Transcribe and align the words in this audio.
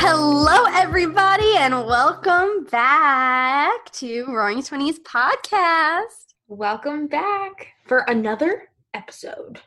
Hello, 0.00 0.64
everybody, 0.74 1.56
and 1.56 1.74
welcome 1.84 2.64
back 2.70 3.90
to 3.94 4.26
Roaring 4.28 4.62
Twenties 4.62 5.00
Podcast. 5.00 6.34
Welcome 6.46 7.08
back 7.08 7.72
for 7.84 8.04
another 8.06 8.68
episode. 8.94 9.58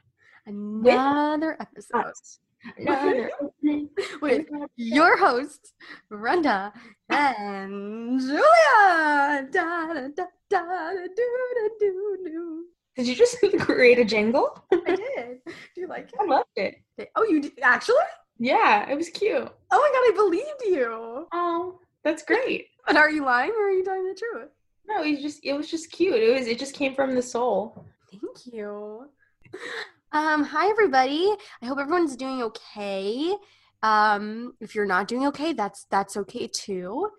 Another 0.45 1.57
episode 1.59 2.05
Us. 2.05 2.39
Another 2.77 3.29
with 4.21 4.45
your 4.77 5.17
hosts, 5.17 5.73
Brenda 6.09 6.71
and 7.09 8.17
Julia. 8.21 9.49
Da, 9.51 9.93
da, 9.93 10.07
da, 10.15 10.25
da, 10.49 10.61
da, 10.61 10.91
do, 10.93 11.07
da, 11.13 11.67
do, 11.77 12.17
do. 12.23 12.65
Did 12.95 13.07
you 13.07 13.15
just 13.15 13.37
create 13.59 13.99
a 13.99 14.05
jingle? 14.05 14.63
I 14.71 14.95
did. 14.95 15.39
Do 15.45 15.81
you 15.81 15.87
like 15.87 16.07
it? 16.07 16.19
I 16.21 16.23
loved 16.23 16.47
it. 16.55 16.75
it? 16.97 17.11
Oh, 17.17 17.23
you 17.23 17.41
did 17.41 17.59
actually? 17.61 17.97
Yeah, 18.41 18.89
it 18.89 18.95
was 18.97 19.09
cute. 19.09 19.37
Oh 19.37 19.43
my 19.71 19.77
god, 19.77 19.77
I 19.77 20.11
believed 20.15 20.63
you. 20.65 21.27
Oh, 21.31 21.79
that's 22.03 22.23
great. 22.23 22.69
But 22.87 22.95
are 22.97 23.11
you 23.11 23.23
lying 23.23 23.51
or 23.51 23.67
are 23.67 23.71
you 23.71 23.83
telling 23.83 24.07
the 24.07 24.15
truth? 24.15 24.49
No, 24.87 25.03
it 25.03 25.11
was 25.11 25.21
just 25.21 25.45
it 25.45 25.53
was 25.53 25.69
just 25.69 25.91
cute. 25.91 26.15
It 26.15 26.33
was 26.33 26.47
it 26.47 26.57
just 26.57 26.73
came 26.73 26.95
from 26.95 27.13
the 27.13 27.21
soul. 27.21 27.85
Thank 28.09 28.51
you. 28.51 29.05
Um, 30.11 30.43
hi 30.43 30.69
everybody. 30.69 31.35
I 31.61 31.67
hope 31.67 31.77
everyone's 31.77 32.15
doing 32.15 32.41
okay. 32.41 33.31
Um, 33.83 34.55
if 34.59 34.73
you're 34.73 34.87
not 34.87 35.07
doing 35.07 35.27
okay, 35.27 35.53
that's 35.53 35.85
that's 35.91 36.17
okay 36.17 36.47
too. 36.47 37.11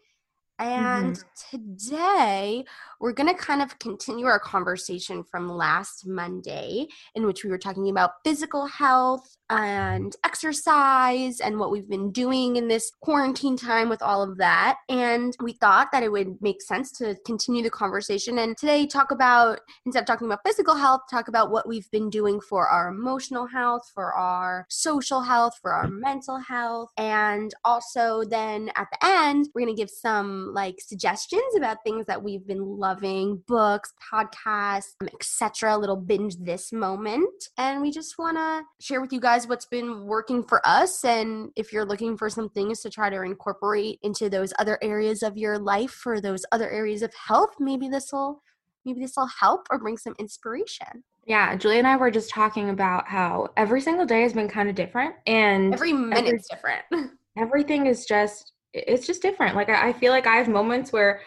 And 0.58 1.18
today 1.50 2.64
we're 3.00 3.12
going 3.12 3.28
to 3.28 3.34
kind 3.34 3.62
of 3.62 3.78
continue 3.80 4.26
our 4.26 4.38
conversation 4.38 5.24
from 5.24 5.48
last 5.48 6.06
Monday, 6.06 6.86
in 7.14 7.26
which 7.26 7.42
we 7.42 7.50
were 7.50 7.58
talking 7.58 7.88
about 7.88 8.22
physical 8.24 8.66
health 8.66 9.36
and 9.52 10.16
exercise 10.24 11.40
and 11.40 11.58
what 11.58 11.70
we've 11.70 11.88
been 11.88 12.10
doing 12.10 12.56
in 12.56 12.68
this 12.68 12.90
quarantine 13.02 13.56
time 13.56 13.88
with 13.88 14.02
all 14.02 14.22
of 14.22 14.38
that. 14.38 14.78
And 14.88 15.36
we 15.42 15.52
thought 15.52 15.88
that 15.92 16.02
it 16.02 16.10
would 16.10 16.40
make 16.40 16.62
sense 16.62 16.90
to 16.92 17.16
continue 17.26 17.62
the 17.62 17.70
conversation 17.70 18.38
and 18.38 18.56
today 18.56 18.86
talk 18.86 19.10
about, 19.10 19.60
instead 19.84 20.00
of 20.00 20.06
talking 20.06 20.26
about 20.26 20.40
physical 20.44 20.74
health, 20.74 21.02
talk 21.10 21.28
about 21.28 21.50
what 21.50 21.68
we've 21.68 21.90
been 21.90 22.08
doing 22.08 22.40
for 22.40 22.68
our 22.68 22.88
emotional 22.88 23.46
health, 23.46 23.90
for 23.94 24.14
our 24.14 24.64
social 24.70 25.20
health, 25.20 25.58
for 25.60 25.72
our 25.72 25.88
mental 25.88 26.38
health. 26.38 26.90
And 26.96 27.52
also, 27.64 28.24
then 28.24 28.70
at 28.76 28.88
the 28.90 29.06
end, 29.06 29.48
we're 29.54 29.62
going 29.62 29.76
to 29.76 29.80
give 29.80 29.90
some 29.90 30.52
like 30.54 30.76
suggestions 30.80 31.42
about 31.56 31.78
things 31.84 32.06
that 32.06 32.22
we've 32.22 32.46
been 32.46 32.64
loving 32.64 33.42
books, 33.46 33.92
podcasts, 34.12 34.94
etc. 35.12 35.76
A 35.76 35.78
little 35.78 35.96
binge 35.96 36.36
this 36.38 36.72
moment. 36.72 37.48
And 37.58 37.82
we 37.82 37.90
just 37.90 38.18
want 38.18 38.38
to 38.38 38.62
share 38.80 39.00
with 39.00 39.12
you 39.12 39.20
guys 39.20 39.41
what's 39.46 39.66
been 39.66 40.06
working 40.06 40.42
for 40.42 40.60
us. 40.66 41.04
And 41.04 41.50
if 41.56 41.72
you're 41.72 41.84
looking 41.84 42.16
for 42.16 42.28
some 42.30 42.48
things 42.50 42.80
to 42.80 42.90
try 42.90 43.10
to 43.10 43.22
incorporate 43.22 43.98
into 44.02 44.28
those 44.28 44.52
other 44.58 44.78
areas 44.82 45.22
of 45.22 45.36
your 45.36 45.58
life 45.58 46.02
or 46.06 46.20
those 46.20 46.44
other 46.52 46.70
areas 46.70 47.02
of 47.02 47.12
health, 47.14 47.54
maybe 47.58 47.88
this 47.88 48.10
will. 48.12 48.42
Maybe 48.84 49.00
this 49.00 49.14
will 49.16 49.28
help 49.38 49.68
or 49.70 49.78
bring 49.78 49.96
some 49.96 50.16
inspiration. 50.18 51.04
Yeah, 51.24 51.54
Julia 51.54 51.78
and 51.78 51.86
I 51.86 51.96
were 51.96 52.10
just 52.10 52.30
talking 52.30 52.70
about 52.70 53.06
how 53.06 53.50
every 53.56 53.80
single 53.80 54.06
day 54.06 54.22
has 54.22 54.32
been 54.32 54.48
kind 54.48 54.68
of 54.68 54.74
different 54.74 55.14
and 55.24 55.72
Every 55.72 55.92
minute's 55.92 56.48
different. 56.48 56.82
everything 57.36 57.86
is 57.86 58.04
just 58.04 58.52
it's 58.74 59.06
just 59.06 59.22
different 59.22 59.56
like 59.56 59.68
I, 59.68 59.88
I 59.88 59.92
feel 59.92 60.12
like 60.12 60.26
i 60.26 60.36
have 60.36 60.48
moments 60.48 60.92
where 60.92 61.20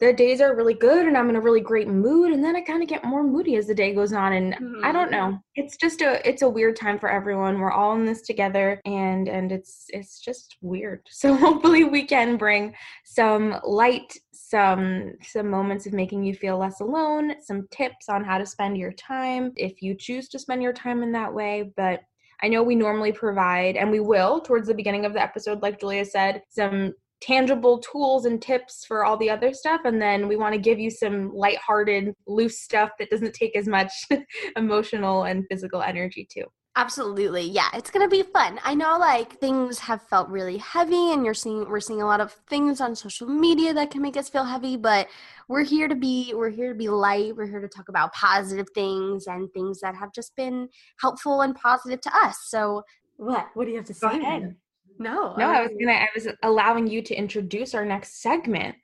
the 0.00 0.12
days 0.12 0.40
are 0.40 0.56
really 0.56 0.74
good 0.74 1.06
and 1.06 1.16
i'm 1.16 1.30
in 1.30 1.36
a 1.36 1.40
really 1.40 1.60
great 1.60 1.88
mood 1.88 2.32
and 2.32 2.42
then 2.44 2.56
i 2.56 2.60
kind 2.60 2.82
of 2.82 2.88
get 2.88 3.04
more 3.04 3.24
moody 3.24 3.56
as 3.56 3.66
the 3.66 3.74
day 3.74 3.94
goes 3.94 4.12
on 4.12 4.32
and 4.32 4.54
i 4.84 4.92
don't 4.92 5.10
mm-hmm. 5.10 5.30
know. 5.30 5.38
It's 5.58 5.76
just 5.76 6.02
a 6.02 6.26
it's 6.28 6.42
a 6.42 6.48
weird 6.48 6.76
time 6.76 7.00
for 7.00 7.10
everyone. 7.10 7.58
We're 7.58 7.72
all 7.72 7.96
in 7.96 8.04
this 8.04 8.22
together 8.22 8.80
and 8.84 9.28
and 9.28 9.50
it's 9.50 9.86
it's 9.88 10.20
just 10.20 10.56
weird. 10.60 11.02
So 11.10 11.34
hopefully 11.34 11.82
we 11.82 12.04
can 12.06 12.36
bring 12.36 12.74
some 13.04 13.56
light 13.64 14.16
some 14.32 15.14
some 15.22 15.50
moments 15.50 15.86
of 15.86 15.92
making 15.92 16.22
you 16.22 16.32
feel 16.32 16.58
less 16.58 16.80
alone 16.80 17.34
some 17.42 17.66
tips 17.72 18.08
on 18.08 18.24
how 18.24 18.38
to 18.38 18.46
spend 18.46 18.78
your 18.78 18.92
time 18.92 19.52
if 19.56 19.82
you 19.82 19.96
choose 19.96 20.28
to 20.28 20.38
spend 20.38 20.62
your 20.62 20.72
time 20.72 21.02
in 21.02 21.10
that 21.12 21.34
way. 21.34 21.72
But 21.76 22.00
I 22.40 22.46
know 22.46 22.62
we 22.62 22.76
normally 22.76 23.10
provide, 23.10 23.76
and 23.76 23.90
we 23.90 23.98
will 23.98 24.40
towards 24.40 24.68
the 24.68 24.74
beginning 24.74 25.04
of 25.04 25.12
the 25.12 25.20
episode, 25.20 25.60
like 25.60 25.80
Julia 25.80 26.04
said, 26.04 26.42
some 26.48 26.94
tangible 27.20 27.78
tools 27.78 28.24
and 28.24 28.40
tips 28.40 28.84
for 28.86 29.04
all 29.04 29.16
the 29.16 29.30
other 29.30 29.52
stuff. 29.52 29.82
And 29.84 30.00
then 30.00 30.28
we 30.28 30.36
want 30.36 30.54
to 30.54 30.60
give 30.60 30.78
you 30.78 30.90
some 30.90 31.34
lighthearted, 31.34 32.14
loose 32.26 32.60
stuff 32.60 32.90
that 32.98 33.10
doesn't 33.10 33.34
take 33.34 33.56
as 33.56 33.66
much 33.66 33.92
emotional 34.56 35.24
and 35.24 35.44
physical 35.50 35.82
energy, 35.82 36.26
too. 36.30 36.44
Absolutely. 36.78 37.42
Yeah, 37.42 37.68
it's 37.74 37.90
going 37.90 38.08
to 38.08 38.16
be 38.16 38.22
fun. 38.22 38.60
I 38.62 38.72
know 38.72 38.98
like 38.98 39.40
things 39.40 39.80
have 39.80 40.00
felt 40.02 40.28
really 40.28 40.58
heavy 40.58 41.12
and 41.12 41.24
you're 41.24 41.34
seeing 41.34 41.68
we're 41.68 41.80
seeing 41.80 42.02
a 42.02 42.06
lot 42.06 42.20
of 42.20 42.30
things 42.48 42.80
on 42.80 42.94
social 42.94 43.26
media 43.26 43.74
that 43.74 43.90
can 43.90 44.00
make 44.00 44.16
us 44.16 44.28
feel 44.28 44.44
heavy, 44.44 44.76
but 44.76 45.08
we're 45.48 45.64
here 45.64 45.88
to 45.88 45.96
be 45.96 46.32
we're 46.36 46.50
here 46.50 46.68
to 46.68 46.78
be 46.78 46.88
light. 46.88 47.34
We're 47.34 47.48
here 47.48 47.60
to 47.60 47.66
talk 47.66 47.88
about 47.88 48.12
positive 48.12 48.68
things 48.76 49.26
and 49.26 49.52
things 49.52 49.80
that 49.80 49.96
have 49.96 50.12
just 50.12 50.36
been 50.36 50.68
helpful 51.00 51.40
and 51.40 51.52
positive 51.52 52.00
to 52.02 52.16
us. 52.16 52.38
So, 52.44 52.84
what? 53.16 53.48
What 53.54 53.64
do 53.64 53.72
you 53.72 53.78
have 53.78 53.86
to 53.86 53.94
Go 53.94 54.12
say? 54.12 54.54
No. 54.98 55.34
No, 55.36 55.46
I 55.46 55.62
was 55.62 55.70
gonna, 55.78 55.92
I 55.92 56.08
was 56.14 56.28
allowing 56.42 56.86
you 56.86 57.02
to 57.02 57.14
introduce 57.14 57.74
our 57.74 57.84
next 57.84 58.20
segment. 58.20 58.76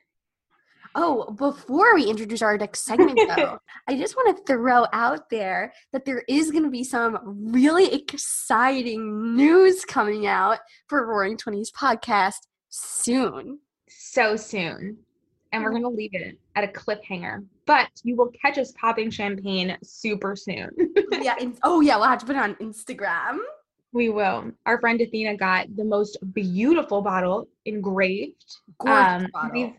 Oh, 0.97 1.33
before 1.33 1.95
we 1.97 2.05
introduce 2.05 2.41
our 2.41 2.57
next 2.57 2.83
segment, 2.83 3.19
though, 3.37 3.59
I 3.89 3.97
just 3.97 4.15
want 4.15 4.37
to 4.37 4.45
throw 4.45 4.87
out 4.93 5.29
there 5.29 5.73
that 5.93 6.05
there 6.05 6.23
is 6.29 6.53
going 6.53 6.63
to 6.63 6.71
be 6.71 6.85
some 6.85 7.19
really 7.53 7.93
exciting 7.93 9.35
news 9.35 9.85
coming 9.85 10.29
out 10.29 10.61
for 10.89 11.05
Roaring 11.05 11.37
Twenties 11.37 11.73
podcast 11.73 12.37
soon. 12.69 13.59
So 13.89 14.37
soon. 14.37 14.99
And 15.53 15.63
we're 15.63 15.71
mm. 15.71 15.83
gonna 15.83 15.89
leave 15.91 16.11
it 16.15 16.39
at 16.55 16.65
a 16.65 16.69
cliffhanger. 16.69 17.45
But 17.67 17.89
you 18.03 18.17
will 18.17 18.31
catch 18.41 18.59
us 18.59 18.73
popping 18.73 19.11
champagne 19.11 19.77
super 19.83 20.37
soon. 20.37 20.71
yeah. 21.13 21.35
And, 21.41 21.59
oh, 21.63 21.81
yeah. 21.81 21.97
We'll 21.97 22.09
have 22.09 22.19
to 22.21 22.27
put 22.27 22.37
it 22.37 22.43
on 22.43 22.55
Instagram. 22.57 23.39
We 23.95 24.09
will. 24.09 24.51
Our 24.67 24.81
friend 24.81 25.01
Athena 25.01 25.37
got 25.37 25.75
the 25.77 25.85
most 25.85 26.19
beautiful 26.35 27.01
bottle 27.01 27.47
engraved. 27.65 28.45
Gorgeous 28.81 29.23
Um, 29.23 29.31
bottle. 29.33 29.53
We've, 29.53 29.73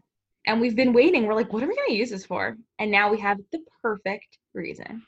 and 0.48 0.62
we've 0.62 0.76
been 0.76 0.94
waiting. 0.94 1.28
We're 1.28 1.34
like, 1.36 1.52
what 1.52 1.62
are 1.64 1.68
we 1.68 1.76
going 1.76 1.90
to 1.90 1.96
use 1.96 2.12
this 2.12 2.26
for? 2.26 2.56
And 2.80 2.90
now 2.90 3.12
we 3.12 3.20
have 3.20 3.38
the 3.52 3.60
perfect 3.82 4.38
reason. 4.54 5.04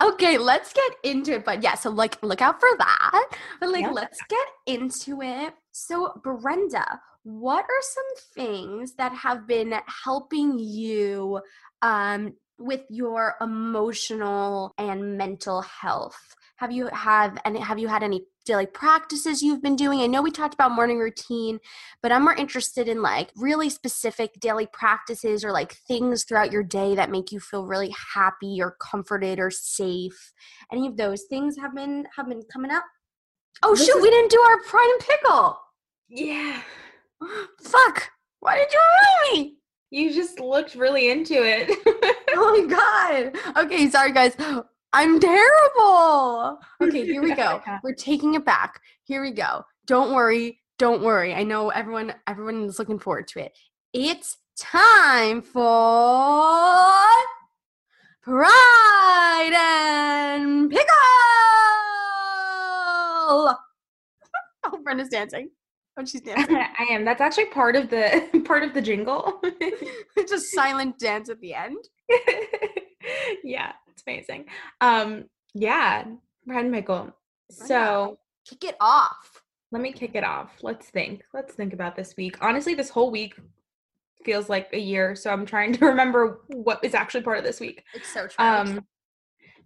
Okay, 0.00 0.38
let's 0.38 0.72
get 0.72 0.92
into 1.02 1.32
it. 1.36 1.44
But 1.44 1.62
yeah, 1.62 1.74
so 1.74 1.90
like 1.90 2.22
look 2.22 2.42
out 2.42 2.60
for 2.60 2.68
that. 2.78 3.30
But 3.58 3.70
like 3.70 3.82
Yeah. 3.82 3.92
let's 3.92 4.20
get 4.28 4.46
into 4.66 5.22
it. 5.22 5.54
So 5.72 6.20
Brenda, 6.22 7.00
what 7.22 7.64
are 7.64 7.82
some 7.82 8.04
things 8.34 8.94
that 8.94 9.12
have 9.12 9.46
been 9.46 9.74
helping 10.04 10.58
you 10.58 11.40
um 11.82 12.34
with 12.58 12.82
your 12.88 13.36
emotional 13.40 14.74
and 14.78 15.16
mental 15.16 15.62
health? 15.62 16.34
Have 16.56 16.72
you 16.72 16.88
have 16.92 17.38
and 17.44 17.56
have 17.56 17.78
you 17.78 17.86
had 17.86 18.02
any 18.02 18.24
daily 18.44 18.66
practices 18.66 19.42
you've 19.42 19.62
been 19.62 19.76
doing? 19.76 20.00
I 20.00 20.06
know 20.06 20.22
we 20.22 20.32
talked 20.32 20.54
about 20.54 20.72
morning 20.72 20.98
routine, 20.98 21.60
but 22.02 22.10
I'm 22.10 22.24
more 22.24 22.34
interested 22.34 22.88
in 22.88 23.00
like 23.00 23.30
really 23.36 23.70
specific 23.70 24.40
daily 24.40 24.66
practices 24.72 25.44
or 25.44 25.52
like 25.52 25.74
things 25.86 26.24
throughout 26.24 26.50
your 26.50 26.64
day 26.64 26.96
that 26.96 27.10
make 27.10 27.30
you 27.30 27.38
feel 27.38 27.64
really 27.64 27.94
happy 28.14 28.58
or 28.60 28.76
comforted 28.80 29.38
or 29.38 29.50
safe. 29.52 30.32
Any 30.72 30.88
of 30.88 30.96
those 30.96 31.22
things 31.30 31.56
have 31.60 31.76
been 31.76 32.06
have 32.16 32.28
been 32.28 32.42
coming 32.52 32.72
up? 32.72 32.82
Oh 33.62 33.76
This 33.76 33.86
shoot, 33.86 33.96
is- 33.96 34.02
we 34.02 34.10
didn't 34.10 34.30
do 34.32 34.40
our 34.40 34.60
pride 34.62 34.90
and 34.98 35.08
pickle. 35.08 35.58
Yeah. 36.08 36.60
Fuck. 37.62 38.10
Why 38.40 38.56
did 38.56 38.72
you 38.72 38.80
remind 39.32 39.46
me? 39.46 39.54
You 39.90 40.12
just 40.12 40.40
looked 40.40 40.74
really 40.74 41.10
into 41.10 41.34
it. 41.34 41.70
Oh 42.34 42.60
my 42.60 42.66
god. 42.66 43.64
Okay, 43.64 43.88
sorry 43.90 44.12
guys. 44.12 44.36
I'm 44.92 45.20
terrible. 45.20 46.58
Okay, 46.80 47.04
here 47.04 47.22
we 47.22 47.34
go. 47.36 47.60
We're 47.82 47.94
taking 47.94 48.34
it 48.34 48.44
back. 48.44 48.80
Here 49.04 49.22
we 49.22 49.30
go. 49.32 49.64
Don't 49.86 50.14
worry. 50.14 50.60
Don't 50.78 51.02
worry. 51.02 51.34
I 51.34 51.42
know 51.42 51.70
everyone 51.70 52.14
everyone 52.26 52.64
is 52.64 52.78
looking 52.78 52.98
forward 52.98 53.28
to 53.28 53.40
it. 53.40 53.56
It's 53.92 54.36
time 54.56 55.42
for 55.42 55.62
Pride 58.22 59.52
and 59.54 60.70
Pickle. 60.70 60.86
Oh, 64.70 64.76
Brenda's 64.82 65.08
dancing. 65.08 65.50
When 65.98 66.06
she's 66.06 66.20
dancing. 66.22 66.54
I 66.56 66.86
am. 66.92 67.04
That's 67.04 67.20
actually 67.20 67.46
part 67.46 67.74
of 67.74 67.90
the 67.90 68.42
part 68.46 68.62
of 68.62 68.72
the 68.72 68.80
jingle. 68.80 69.42
Just 70.28 70.52
silent 70.52 70.96
dance 70.96 71.28
at 71.28 71.40
the 71.40 71.54
end. 71.54 71.76
yeah, 73.42 73.72
it's 73.88 74.04
amazing. 74.06 74.44
Um, 74.80 75.24
yeah, 75.54 76.04
Brad 76.46 76.70
Michael. 76.70 77.12
So 77.50 78.16
kick 78.48 78.62
it 78.62 78.76
off. 78.80 79.42
Let 79.72 79.82
me 79.82 79.90
kick 79.90 80.12
it 80.14 80.22
off. 80.22 80.52
Let's 80.62 80.88
think. 80.88 81.24
Let's 81.34 81.54
think 81.54 81.72
about 81.72 81.96
this 81.96 82.14
week. 82.16 82.36
Honestly, 82.40 82.74
this 82.76 82.90
whole 82.90 83.10
week 83.10 83.34
feels 84.24 84.48
like 84.48 84.68
a 84.72 84.78
year, 84.78 85.16
so 85.16 85.32
I'm 85.32 85.46
trying 85.46 85.72
to 85.72 85.86
remember 85.86 86.42
what 86.46 86.78
is 86.84 86.94
actually 86.94 87.24
part 87.24 87.38
of 87.38 87.44
this 87.44 87.58
week. 87.58 87.82
It's 87.92 88.14
so 88.14 88.28
true. 88.28 88.44
Um, 88.46 88.86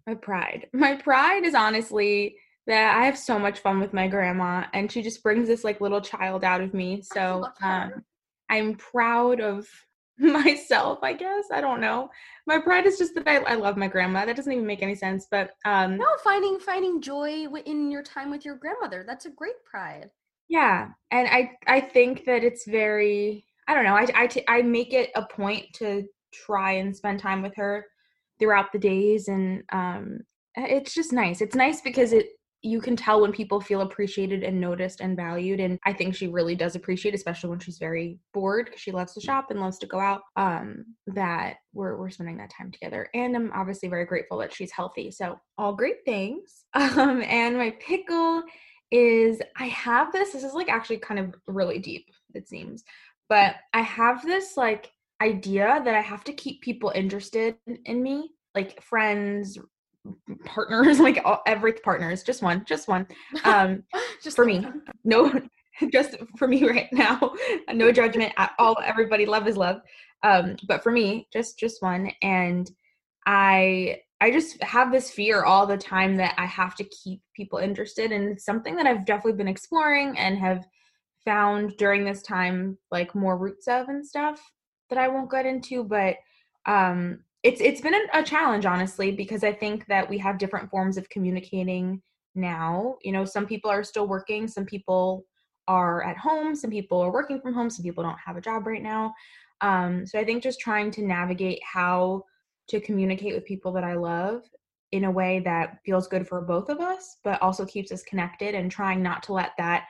my 0.06 0.14
pride. 0.14 0.68
My 0.72 0.96
pride 0.96 1.44
is 1.44 1.54
honestly 1.54 2.36
that 2.66 2.96
I 2.96 3.06
have 3.06 3.18
so 3.18 3.38
much 3.38 3.58
fun 3.58 3.80
with 3.80 3.92
my 3.92 4.08
grandma, 4.08 4.64
and 4.72 4.90
she 4.90 5.02
just 5.02 5.22
brings 5.22 5.48
this 5.48 5.64
like 5.64 5.80
little 5.80 6.00
child 6.00 6.44
out 6.44 6.60
of 6.60 6.74
me. 6.74 7.02
So 7.02 7.46
um, 7.62 8.04
I'm 8.48 8.74
proud 8.76 9.40
of 9.40 9.66
myself, 10.18 10.98
I 11.02 11.14
guess. 11.14 11.46
I 11.52 11.60
don't 11.60 11.80
know. 11.80 12.10
My 12.46 12.58
pride 12.58 12.86
is 12.86 12.98
just 12.98 13.14
that 13.14 13.26
I, 13.26 13.36
I 13.38 13.54
love 13.54 13.76
my 13.76 13.88
grandma. 13.88 14.24
That 14.24 14.36
doesn't 14.36 14.52
even 14.52 14.66
make 14.66 14.82
any 14.82 14.94
sense, 14.94 15.26
but 15.30 15.52
um 15.64 15.96
No, 15.96 16.06
finding 16.22 16.58
finding 16.58 17.00
joy 17.00 17.46
in 17.64 17.90
your 17.90 18.02
time 18.02 18.30
with 18.30 18.44
your 18.44 18.56
grandmother. 18.56 19.04
That's 19.06 19.26
a 19.26 19.30
great 19.30 19.64
pride. 19.64 20.10
Yeah. 20.48 20.88
And 21.10 21.28
I 21.28 21.52
I 21.66 21.80
think 21.80 22.24
that 22.26 22.44
it's 22.44 22.66
very 22.66 23.46
I 23.66 23.74
don't 23.74 23.84
know. 23.84 23.96
I 23.96 24.06
I, 24.14 24.26
t- 24.26 24.44
I 24.48 24.62
make 24.62 24.92
it 24.92 25.10
a 25.16 25.22
point 25.24 25.66
to 25.74 26.04
try 26.32 26.72
and 26.72 26.94
spend 26.94 27.20
time 27.20 27.42
with 27.42 27.54
her 27.56 27.86
throughout 28.38 28.72
the 28.72 28.78
days 28.78 29.28
and 29.28 29.62
um 29.72 30.20
it's 30.56 30.94
just 30.94 31.12
nice. 31.12 31.40
It's 31.40 31.56
nice 31.56 31.80
because 31.80 32.12
it 32.12 32.26
you 32.62 32.80
can 32.80 32.94
tell 32.94 33.20
when 33.20 33.32
people 33.32 33.60
feel 33.60 33.80
appreciated 33.80 34.44
and 34.44 34.60
noticed 34.60 35.00
and 35.00 35.16
valued 35.16 35.60
and 35.60 35.78
i 35.84 35.92
think 35.92 36.14
she 36.14 36.28
really 36.28 36.54
does 36.54 36.76
appreciate 36.76 37.14
especially 37.14 37.50
when 37.50 37.58
she's 37.58 37.78
very 37.78 38.18
bored 38.32 38.66
because 38.66 38.80
she 38.80 38.92
loves 38.92 39.12
to 39.12 39.20
shop 39.20 39.46
and 39.50 39.60
loves 39.60 39.78
to 39.78 39.86
go 39.86 39.98
out 39.98 40.22
um 40.36 40.84
that 41.08 41.56
we're, 41.74 41.96
we're 41.96 42.10
spending 42.10 42.36
that 42.36 42.50
time 42.50 42.70
together 42.70 43.08
and 43.14 43.36
i'm 43.36 43.50
obviously 43.52 43.88
very 43.88 44.04
grateful 44.04 44.38
that 44.38 44.52
she's 44.52 44.70
healthy 44.70 45.10
so 45.10 45.38
all 45.58 45.74
great 45.74 46.04
things. 46.04 46.64
Um 46.74 47.22
and 47.22 47.56
my 47.56 47.70
pickle 47.80 48.42
is 48.90 49.40
i 49.56 49.66
have 49.66 50.12
this 50.12 50.32
this 50.32 50.44
is 50.44 50.52
like 50.52 50.68
actually 50.68 50.98
kind 50.98 51.18
of 51.18 51.34
really 51.46 51.78
deep 51.78 52.06
it 52.34 52.48
seems 52.48 52.84
but 53.28 53.56
i 53.72 53.80
have 53.80 54.22
this 54.22 54.56
like 54.56 54.90
idea 55.22 55.80
that 55.84 55.94
i 55.94 56.00
have 56.00 56.24
to 56.24 56.32
keep 56.32 56.60
people 56.60 56.92
interested 56.94 57.56
in 57.86 58.02
me 58.02 58.30
like 58.54 58.82
friends 58.82 59.58
partners 60.44 60.98
like 61.00 61.20
all, 61.24 61.42
every 61.46 61.72
partners 61.72 62.22
just 62.22 62.42
one 62.42 62.64
just 62.66 62.88
one. 62.88 63.06
Um 63.44 63.84
just 64.22 64.36
for 64.36 64.44
me 64.44 64.66
no 65.04 65.32
just 65.92 66.16
for 66.38 66.46
me 66.48 66.68
right 66.68 66.92
now 66.92 67.34
no 67.72 67.92
judgment 67.92 68.32
at 68.36 68.52
all. 68.58 68.76
Everybody 68.84 69.26
love 69.26 69.46
is 69.46 69.56
love. 69.56 69.80
Um 70.22 70.56
but 70.66 70.82
for 70.82 70.92
me 70.92 71.28
just 71.32 71.58
just 71.58 71.82
one. 71.82 72.10
And 72.22 72.70
i 73.26 74.00
i 74.20 74.30
just 74.30 74.60
have 74.62 74.90
this 74.90 75.10
fear 75.10 75.44
all 75.44 75.64
the 75.64 75.76
time 75.76 76.16
that 76.16 76.34
i 76.38 76.44
have 76.44 76.74
to 76.76 76.84
keep 76.84 77.20
people 77.36 77.58
interested. 77.58 78.12
And 78.12 78.30
it's 78.30 78.44
something 78.44 78.76
that 78.76 78.86
i've 78.86 79.06
definitely 79.06 79.38
been 79.38 79.48
exploring 79.48 80.18
and 80.18 80.38
have 80.38 80.64
found 81.24 81.76
during 81.76 82.04
this 82.04 82.22
time 82.22 82.76
like 82.90 83.14
more 83.14 83.38
roots 83.38 83.68
of 83.68 83.88
and 83.88 84.04
stuff 84.04 84.40
that 84.90 84.98
i 84.98 85.06
won't 85.06 85.30
get 85.30 85.46
into. 85.46 85.84
But 85.84 86.16
um 86.66 87.20
it's 87.42 87.60
it's 87.60 87.80
been 87.80 87.94
a, 88.12 88.22
challenge 88.22 88.66
honestly 88.66 89.10
because 89.10 89.42
i 89.42 89.52
think 89.52 89.84
that 89.86 90.08
we 90.08 90.16
have 90.16 90.38
different 90.38 90.70
forms 90.70 90.96
of 90.96 91.08
communicating 91.08 92.00
now. 92.34 92.96
You 93.02 93.12
know 93.12 93.24
some 93.24 93.46
people 93.46 93.70
are 93.70 93.84
still 93.84 94.06
working 94.06 94.48
some 94.48 94.64
people 94.64 95.24
are 95.68 96.02
at 96.04 96.16
home 96.16 96.56
some 96.56 96.70
people 96.70 97.00
are 97.00 97.12
working 97.12 97.40
from 97.40 97.54
home 97.54 97.70
some 97.70 97.84
people 97.84 98.02
don't 98.02 98.18
have 98.24 98.36
a 98.36 98.40
job 98.40 98.66
right 98.66 98.82
now. 98.82 99.14
Um, 99.60 100.06
so 100.06 100.18
i 100.18 100.24
think 100.24 100.42
just 100.42 100.60
trying 100.60 100.90
to 100.92 101.02
navigate 101.02 101.60
how 101.62 102.24
to 102.68 102.80
communicate 102.80 103.34
with 103.34 103.44
people 103.44 103.72
that 103.72 103.84
i 103.84 103.94
love 103.94 104.42
in 104.90 105.04
a 105.04 105.10
way 105.10 105.40
that 105.40 105.78
feels 105.84 106.08
good 106.08 106.26
for 106.26 106.40
both 106.40 106.68
of 106.68 106.80
us 106.80 107.18
but 107.22 107.40
also 107.40 107.64
keeps 107.64 107.92
us 107.92 108.02
connected 108.02 108.54
and 108.54 108.70
trying 108.70 109.02
not 109.02 109.22
to 109.22 109.32
let 109.32 109.52
that 109.58 109.84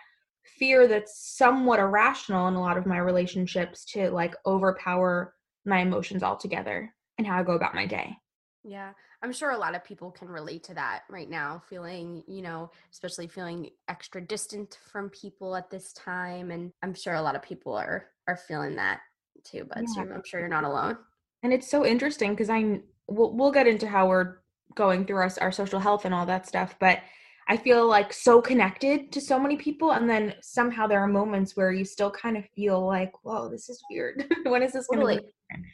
fear 0.44 0.86
that's 0.86 1.36
somewhat 1.36 1.78
irrational 1.78 2.48
in 2.48 2.54
a 2.54 2.60
lot 2.60 2.76
of 2.76 2.86
my 2.86 2.98
relationships 2.98 3.84
to 3.84 4.10
like 4.10 4.34
overpower 4.44 5.34
my 5.64 5.80
emotions 5.80 6.22
altogether 6.22 6.92
and 7.18 7.26
how 7.26 7.38
I 7.38 7.42
go 7.42 7.52
about 7.52 7.74
my 7.74 7.86
day. 7.86 8.16
Yeah, 8.64 8.92
I'm 9.22 9.32
sure 9.32 9.50
a 9.50 9.58
lot 9.58 9.74
of 9.74 9.84
people 9.84 10.10
can 10.10 10.28
relate 10.28 10.62
to 10.64 10.74
that 10.74 11.02
right 11.10 11.28
now, 11.28 11.62
feeling, 11.68 12.22
you 12.28 12.42
know, 12.42 12.70
especially 12.92 13.26
feeling 13.26 13.70
extra 13.88 14.20
distant 14.20 14.78
from 14.90 15.10
people 15.10 15.56
at 15.56 15.68
this 15.68 15.92
time. 15.92 16.52
And 16.52 16.70
I'm 16.82 16.94
sure 16.94 17.14
a 17.14 17.22
lot 17.22 17.34
of 17.34 17.42
people 17.42 17.74
are 17.74 18.06
are 18.28 18.36
feeling 18.36 18.76
that 18.76 19.00
too, 19.44 19.66
but 19.68 19.82
yeah. 19.96 20.02
I'm 20.02 20.22
sure 20.24 20.40
you're 20.40 20.48
not 20.48 20.64
alone. 20.64 20.96
And 21.42 21.52
it's 21.52 21.68
so 21.68 21.84
interesting 21.84 22.30
because 22.30 22.50
I 22.50 22.80
we'll, 23.08 23.34
we'll 23.36 23.50
get 23.50 23.66
into 23.66 23.88
how 23.88 24.06
we're 24.06 24.36
going 24.76 25.06
through 25.06 25.16
our, 25.16 25.30
our 25.40 25.52
social 25.52 25.80
health 25.80 26.04
and 26.04 26.14
all 26.14 26.26
that 26.26 26.46
stuff, 26.46 26.76
but 26.78 27.00
I 27.48 27.56
feel 27.56 27.88
like 27.88 28.12
so 28.12 28.40
connected 28.40 29.10
to 29.12 29.20
so 29.20 29.38
many 29.38 29.56
people, 29.56 29.92
and 29.92 30.08
then 30.08 30.34
somehow 30.40 30.86
there 30.86 31.00
are 31.00 31.08
moments 31.08 31.56
where 31.56 31.72
you 31.72 31.84
still 31.84 32.10
kind 32.10 32.36
of 32.36 32.44
feel 32.54 32.84
like, 32.86 33.12
"Whoa, 33.24 33.48
this 33.48 33.68
is 33.68 33.82
weird. 33.90 34.32
when 34.44 34.62
is 34.62 34.72
this 34.72 34.86
totally. 34.86 35.16
going 35.16 35.26
to 35.26 35.58
be?" 35.58 35.68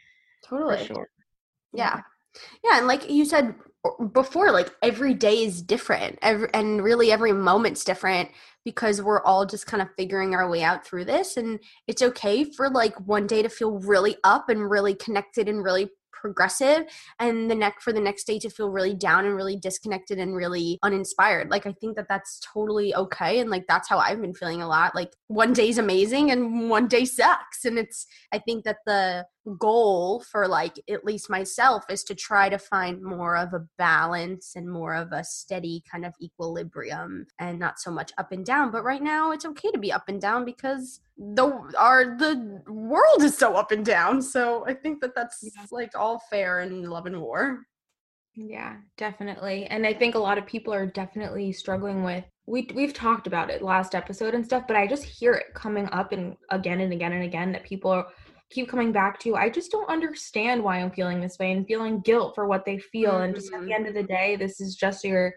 Totally. 0.44 0.87
Sure. 0.87 1.08
Yeah. 1.73 2.00
Yeah. 2.65 2.79
And 2.79 2.87
like 2.87 3.11
you 3.11 3.25
said 3.25 3.55
before, 4.12 4.50
like 4.53 4.70
every 4.82 5.15
day 5.15 5.44
is 5.44 5.62
different. 5.62 6.19
Every, 6.23 6.49
and 6.55 6.82
really 6.82 7.12
every 7.12 7.32
moment's 7.32 7.85
different 7.85 8.31
because 8.65 9.00
we're 9.00 9.23
all 9.23 9.47
just 9.47 9.67
kind 9.67 9.82
of 9.82 9.88
figuring 9.97 10.35
our 10.35 10.49
way 10.50 10.62
out 10.62 10.87
through 10.87 11.05
this. 11.05 11.37
And 11.37 11.59
it's 11.87 12.03
okay 12.03 12.44
for 12.44 12.69
like 12.69 12.94
one 13.06 13.26
day 13.26 13.43
to 13.43 13.49
feel 13.49 13.79
really 13.79 14.17
up 14.25 14.49
and 14.49 14.70
really 14.70 14.94
connected 14.94 15.49
and 15.49 15.65
really 15.65 15.88
progressive 16.20 16.85
and 17.20 17.50
the 17.50 17.55
neck 17.55 17.81
for 17.81 17.93
the 17.93 18.00
next 18.00 18.25
day 18.25 18.38
to 18.41 18.50
feel 18.50 18.70
really 18.70 18.94
down 18.94 19.25
and 19.25 19.37
really 19.37 19.56
disconnected 19.56 20.19
and 20.19 20.35
really 20.35 20.79
uninspired 20.82 21.49
like 21.50 21.67
i 21.67 21.73
think 21.81 21.97
that 21.97 22.06
that's 22.09 22.41
totally 22.53 22.94
okay 22.94 23.38
and 23.38 23.50
like 23.50 23.65
that's 23.69 23.88
how 23.88 23.99
i've 23.99 24.20
been 24.20 24.35
feeling 24.35 24.61
a 24.61 24.69
lot 24.69 24.94
like 24.94 25.12
one 25.29 25.53
day's 25.53 25.79
amazing 25.79 26.31
and 26.31 26.69
one 26.69 26.88
day 26.88 27.05
sucks 27.05 27.65
and 27.65 27.79
it's 27.79 28.06
i 28.32 28.38
think 28.38 28.65
that 28.65 28.79
the 28.87 29.25
goal 29.56 30.20
for 30.20 30.46
like 30.46 30.78
at 30.88 31.04
least 31.04 31.30
myself 31.30 31.84
is 31.88 32.04
to 32.04 32.14
try 32.14 32.48
to 32.48 32.58
find 32.58 33.02
more 33.02 33.36
of 33.36 33.54
a 33.54 33.66
balance 33.78 34.52
and 34.56 34.68
more 34.70 34.94
of 34.94 35.12
a 35.12 35.24
steady 35.24 35.82
kind 35.90 36.04
of 36.04 36.14
equilibrium 36.20 37.26
and 37.38 37.58
not 37.58 37.78
so 37.78 37.90
much 37.90 38.12
up 38.18 38.32
and 38.32 38.44
down. 38.44 38.70
But 38.70 38.84
right 38.84 39.02
now 39.02 39.32
it's 39.32 39.44
okay 39.44 39.70
to 39.70 39.78
be 39.78 39.93
up 39.93 40.08
and 40.08 40.20
down 40.20 40.44
because 40.44 41.00
the 41.17 41.46
our 41.78 42.17
the 42.17 42.62
world 42.69 43.22
is 43.22 43.36
so 43.36 43.55
up 43.55 43.72
and 43.72 43.84
down. 43.84 44.22
So 44.22 44.67
i 44.67 44.74
think 44.74 45.00
that 45.00 45.14
that's 45.14 45.38
yeah. 45.43 45.64
like 45.70 45.96
all 45.96 46.22
fair 46.31 46.60
in 46.60 46.82
love 46.84 47.06
and 47.06 47.20
war. 47.20 47.60
Yeah 48.34 48.76
definitely. 48.96 49.67
And 49.67 49.86
i 49.86 49.93
think 49.93 50.14
a 50.14 50.20
lot 50.20 50.38
of 50.38 50.46
people 50.46 50.72
are 50.72 50.86
definitely 50.86 51.52
struggling 51.52 52.05
with 52.05 52.24
we 52.48 52.67
we've 52.74 52.94
talked 52.94 53.26
about 53.26 53.50
it 53.50 53.62
last 53.62 53.94
episode 53.94 54.34
and 54.34 54.44
stuff 54.44 54.64
but 54.67 54.76
i 54.76 54.86
just 54.86 55.05
hear 55.05 55.34
it 55.34 55.52
coming 55.55 55.86
up 55.93 56.12
and 56.12 56.34
again 56.50 56.81
and 56.81 56.93
again 56.93 57.12
and 57.12 57.22
again 57.22 57.52
that 57.52 57.62
people 57.62 57.90
are 57.90 58.06
keep 58.50 58.69
coming 58.69 58.93
back 58.93 59.19
to 59.19 59.36
i 59.36 59.48
just 59.48 59.70
don't 59.70 59.88
understand 59.88 60.62
why 60.62 60.78
i'm 60.78 60.90
feeling 60.90 61.20
this 61.20 61.38
way 61.38 61.52
and 61.52 61.67
feeling 61.67 62.00
guilt 62.00 62.34
for 62.34 62.46
what 62.46 62.64
they 62.64 62.78
feel. 62.78 63.12
Mm-hmm. 63.12 63.24
and 63.24 63.34
just 63.34 63.52
at 63.52 63.64
the 63.64 63.72
end 63.72 63.86
of 63.86 63.94
the 63.94 64.02
day 64.02 64.36
this 64.36 64.60
is 64.60 64.74
just 64.74 65.05
your 65.05 65.34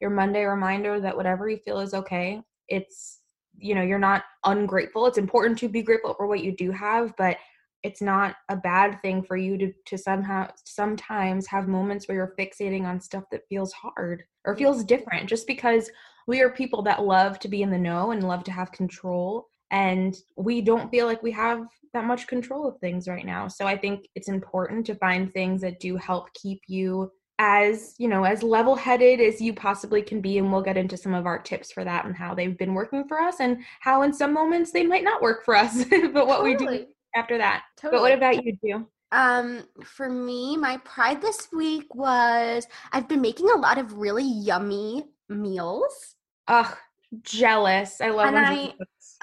your 0.00 0.10
monday 0.10 0.44
reminder 0.44 1.00
that 1.00 1.16
whatever 1.16 1.48
you 1.48 1.58
feel 1.58 1.80
is 1.80 1.94
okay. 1.94 2.40
It's 2.68 3.20
you 3.56 3.74
know 3.74 3.82
you're 3.82 3.98
not 3.98 4.24
ungrateful. 4.44 5.06
It's 5.06 5.18
important 5.18 5.58
to 5.60 5.68
be 5.68 5.82
grateful 5.82 6.14
for 6.14 6.26
what 6.26 6.42
you 6.42 6.56
do 6.56 6.70
have 6.70 7.14
but 7.16 7.36
it's 7.84 8.00
not 8.00 8.36
a 8.48 8.56
bad 8.56 9.00
thing 9.02 9.22
for 9.22 9.36
you 9.36 9.58
to 9.58 9.72
to 9.86 9.98
somehow 9.98 10.48
sometimes 10.64 11.46
have 11.46 11.68
moments 11.68 12.08
where 12.08 12.16
you're 12.16 12.34
fixating 12.38 12.84
on 12.84 13.00
stuff 13.00 13.24
that 13.30 13.46
feels 13.48 13.72
hard 13.72 14.24
or 14.46 14.56
feels 14.56 14.84
different. 14.84 15.28
Just 15.28 15.46
because 15.46 15.90
we 16.26 16.40
are 16.40 16.50
people 16.50 16.82
that 16.82 17.04
love 17.04 17.38
to 17.40 17.48
be 17.48 17.62
in 17.62 17.70
the 17.70 17.78
know 17.78 18.10
and 18.10 18.26
love 18.26 18.42
to 18.44 18.52
have 18.52 18.72
control 18.72 19.48
and 19.74 20.14
we 20.36 20.60
don't 20.60 20.88
feel 20.88 21.04
like 21.04 21.20
we 21.20 21.32
have 21.32 21.66
that 21.94 22.04
much 22.04 22.28
control 22.28 22.68
of 22.68 22.78
things 22.78 23.08
right 23.08 23.26
now. 23.26 23.48
So 23.48 23.66
I 23.66 23.76
think 23.76 24.06
it's 24.14 24.28
important 24.28 24.86
to 24.86 24.94
find 24.94 25.32
things 25.32 25.60
that 25.62 25.80
do 25.80 25.96
help 25.96 26.32
keep 26.32 26.60
you 26.68 27.10
as, 27.40 27.96
you 27.98 28.06
know, 28.06 28.22
as 28.22 28.44
level-headed 28.44 29.20
as 29.20 29.40
you 29.40 29.52
possibly 29.52 30.00
can 30.00 30.20
be 30.20 30.38
and 30.38 30.52
we'll 30.52 30.62
get 30.62 30.76
into 30.76 30.96
some 30.96 31.12
of 31.12 31.26
our 31.26 31.40
tips 31.40 31.72
for 31.72 31.82
that 31.82 32.04
and 32.04 32.14
how 32.14 32.36
they've 32.36 32.56
been 32.56 32.72
working 32.72 33.08
for 33.08 33.20
us 33.20 33.40
and 33.40 33.64
how 33.80 34.02
in 34.02 34.12
some 34.12 34.32
moments 34.32 34.70
they 34.70 34.86
might 34.86 35.02
not 35.02 35.20
work 35.20 35.44
for 35.44 35.56
us, 35.56 35.84
but 35.90 36.28
what 36.28 36.44
totally. 36.44 36.46
we 36.46 36.56
do 36.56 36.86
after 37.16 37.36
that. 37.36 37.64
Totally. 37.76 37.98
But 37.98 38.02
what 38.02 38.12
about 38.12 38.44
you, 38.44 38.56
do? 38.62 38.86
Um, 39.10 39.64
for 39.82 40.08
me, 40.08 40.56
my 40.56 40.76
pride 40.84 41.20
this 41.20 41.48
week 41.52 41.92
was 41.92 42.68
I've 42.92 43.08
been 43.08 43.20
making 43.20 43.50
a 43.50 43.58
lot 43.58 43.78
of 43.78 43.94
really 43.94 44.24
yummy 44.24 45.02
meals. 45.28 46.14
Ugh, 46.46 46.76
jealous. 47.22 48.00
I 48.00 48.10
love 48.10 48.28
and 48.28 48.38
I, 48.38 48.74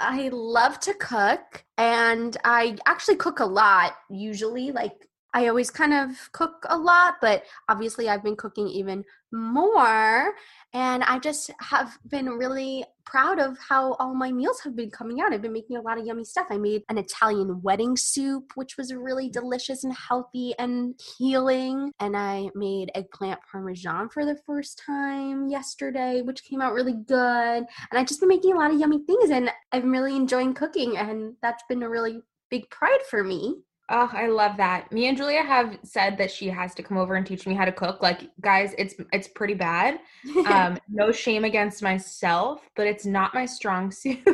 I 0.02 0.30
love 0.32 0.80
to 0.82 0.94
cook 0.96 1.64
and 1.78 2.36
I 2.44 2.78
actually 2.86 3.18
cook 3.18 3.40
a 3.40 3.46
lot 3.46 3.94
usually 4.10 4.72
like 4.72 5.08
I 5.34 5.48
always 5.48 5.70
kind 5.70 5.94
of 5.94 6.32
cook 6.34 6.66
a 6.70 6.78
lot, 6.78 7.16
but 7.22 7.44
obviously 7.70 8.10
I've 8.10 8.24
been 8.24 8.36
cooking 8.36 8.68
even 8.68 9.06
more. 9.32 10.34
And 10.74 11.04
I 11.04 11.20
just 11.20 11.52
have 11.60 11.98
been 12.08 12.28
really 12.28 12.86
proud 13.06 13.40
of 13.40 13.58
how 13.58 13.94
all 13.94 14.14
my 14.14 14.32
meals 14.32 14.62
have 14.62 14.76
been 14.76 14.90
coming 14.90 15.20
out. 15.20 15.34
I've 15.34 15.42
been 15.42 15.52
making 15.52 15.76
a 15.76 15.82
lot 15.82 15.98
of 15.98 16.06
yummy 16.06 16.24
stuff. 16.24 16.48
I 16.50 16.58
made 16.58 16.84
an 16.90 16.98
Italian 16.98 17.62
wedding 17.62 17.98
soup, 17.98 18.54
which 18.56 18.78
was 18.78 18.94
really 18.94 19.30
delicious 19.30 19.84
and 19.84 19.94
healthy 19.94 20.54
and 20.60 21.00
healing. 21.18 21.92
And 22.00 22.16
I 22.16 22.50
made 22.56 22.92
eggplant 22.96 23.42
parmesan 23.52 24.10
for 24.10 24.26
the 24.26 24.38
first 24.46 24.82
time 24.86 25.50
yesterday, 25.50 26.22
which 26.22 26.44
came 26.44 26.62
out 26.62 26.74
really 26.74 26.94
good. 26.94 27.18
And 27.18 27.68
I've 27.94 28.08
just 28.08 28.20
been 28.20 28.30
making 28.30 28.54
a 28.54 28.58
lot 28.58 28.72
of 28.72 28.80
yummy 28.80 29.04
things 29.06 29.30
and 29.30 29.52
I'm 29.72 29.92
really 29.92 30.16
enjoying 30.16 30.54
cooking. 30.54 30.98
And 30.98 31.36
that's 31.42 31.64
been 31.68 31.84
a 31.84 31.90
really 31.90 32.22
big 32.50 32.70
pride 32.70 33.02
for 33.10 33.24
me. 33.24 33.56
Oh, 33.94 34.10
I 34.14 34.28
love 34.28 34.56
that. 34.56 34.90
Me 34.94 35.08
and 35.08 35.18
Julia 35.18 35.44
have 35.44 35.78
said 35.84 36.18
that 36.18 36.32
she 36.32 36.48
has 36.48 36.74
to 36.76 36.84
come 36.84 36.98
over 36.98 37.16
and 37.16 37.28
teach 37.28 37.46
me 37.46 37.54
how 37.54 37.66
to 37.66 37.74
cook. 37.74 38.02
Like, 38.02 38.30
guys, 38.40 38.74
it's 38.78 38.96
it's 39.12 39.28
pretty 39.28 39.54
bad. 39.54 40.00
Um, 40.46 40.80
no 40.90 41.12
shame 41.12 41.44
against 41.44 41.84
myself, 41.84 42.62
but 42.78 42.88
it's 42.88 43.06
not 43.06 43.34
my 43.34 43.46
strong 43.46 43.92
suit. 44.02 44.26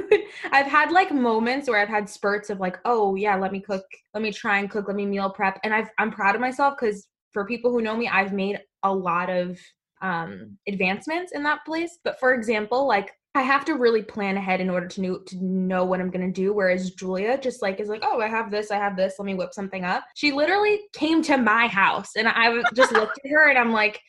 I've 0.52 0.68
had 0.68 0.92
like 0.92 1.12
moments 1.12 1.68
where 1.68 1.82
I've 1.82 1.90
had 1.90 2.08
spurts 2.08 2.52
of 2.52 2.60
like, 2.60 2.78
oh 2.86 3.16
yeah, 3.16 3.36
let 3.36 3.52
me 3.52 3.60
cook, 3.60 3.84
let 4.14 4.22
me 4.22 4.32
try 4.32 4.60
and 4.60 4.70
cook, 4.70 4.88
let 4.88 4.96
me 4.96 5.08
meal 5.08 5.32
prep, 5.32 5.60
and 5.64 5.74
I've 5.74 5.90
I'm 5.98 6.12
proud 6.12 6.36
of 6.36 6.42
myself 6.42 6.76
because 6.80 7.08
for 7.32 7.44
people 7.44 7.72
who 7.72 7.82
know 7.82 7.98
me, 7.98 8.08
I've 8.08 8.34
made 8.34 8.60
a 8.84 8.94
lot 8.94 9.32
of 9.32 9.60
um 10.04 10.56
advancements 10.68 11.32
in 11.32 11.42
that 11.44 11.66
place. 11.66 11.98
But 12.04 12.20
for 12.20 12.36
example, 12.36 12.88
like 12.88 13.12
I 13.38 13.44
have 13.44 13.66
to 13.66 13.76
really 13.76 14.02
plan 14.02 14.36
ahead 14.36 14.62
in 14.62 14.70
order 14.70 14.88
to 14.88 15.02
know 15.02 15.20
to 15.20 15.38
know 15.44 15.86
what 15.86 16.02
I'm 16.02 16.10
gonna 16.10 16.32
do. 16.32 16.54
Whereas 16.54 16.92
Julia 16.92 17.38
just 17.38 17.62
like 17.62 17.80
is 17.80 17.88
like, 17.88 18.02
oh, 18.04 18.20
I 18.20 18.28
have 18.28 18.50
this, 18.50 18.72
I 18.72 18.78
have 18.78 18.96
this, 18.98 19.14
let 19.20 19.28
me 19.28 19.36
whip 19.36 19.54
something 19.54 19.84
up. 19.86 20.04
She 20.16 20.32
literally 20.32 20.82
came 20.94 21.22
to 21.24 21.38
my 21.38 21.68
house 21.68 22.16
and 22.16 22.28
I 22.28 22.64
just 22.74 22.92
looked 22.94 23.20
at 23.24 23.30
her 23.30 23.50
and 23.50 23.60
I'm 23.60 23.72
like, 23.72 24.02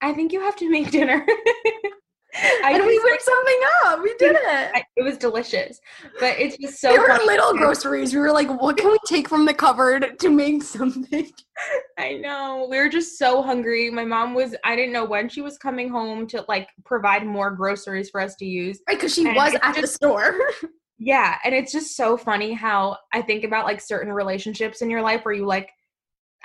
I 0.00 0.12
think 0.12 0.32
you 0.32 0.40
have 0.40 0.54
to 0.56 0.70
make 0.70 0.92
dinner. 0.92 1.26
I 2.64 2.72
and 2.72 2.84
we 2.84 2.98
whipped 3.02 3.22
something 3.22 3.60
up. 3.84 4.02
We 4.02 4.14
did 4.18 4.36
it. 4.36 4.70
I, 4.74 4.82
it 4.96 5.02
was 5.02 5.16
delicious, 5.16 5.80
but 6.20 6.38
it's 6.38 6.56
just 6.56 6.80
so. 6.80 6.90
There 6.90 7.00
were 7.00 7.24
little 7.24 7.54
groceries. 7.54 8.12
We 8.12 8.20
were 8.20 8.32
like, 8.32 8.48
"What 8.60 8.76
can 8.76 8.90
we 8.90 8.98
take 9.06 9.28
from 9.28 9.46
the 9.46 9.54
cupboard 9.54 10.18
to 10.20 10.30
make 10.30 10.62
something?" 10.62 11.30
I 11.98 12.14
know. 12.14 12.66
We 12.70 12.78
were 12.78 12.88
just 12.88 13.18
so 13.18 13.42
hungry. 13.42 13.90
My 13.90 14.04
mom 14.04 14.34
was. 14.34 14.54
I 14.64 14.76
didn't 14.76 14.92
know 14.92 15.04
when 15.04 15.28
she 15.28 15.40
was 15.40 15.58
coming 15.58 15.88
home 15.88 16.26
to 16.28 16.44
like 16.48 16.68
provide 16.84 17.26
more 17.26 17.50
groceries 17.50 18.10
for 18.10 18.20
us 18.20 18.34
to 18.36 18.44
use. 18.44 18.80
Right, 18.88 18.96
because 18.96 19.14
she 19.14 19.26
and 19.26 19.36
was 19.36 19.54
at 19.62 19.74
just, 19.74 19.80
the 19.80 19.86
store. 19.86 20.36
yeah, 20.98 21.38
and 21.44 21.54
it's 21.54 21.72
just 21.72 21.96
so 21.96 22.16
funny 22.16 22.52
how 22.52 22.98
I 23.12 23.22
think 23.22 23.44
about 23.44 23.64
like 23.64 23.80
certain 23.80 24.12
relationships 24.12 24.82
in 24.82 24.90
your 24.90 25.02
life 25.02 25.24
where 25.24 25.34
you 25.34 25.46
like 25.46 25.70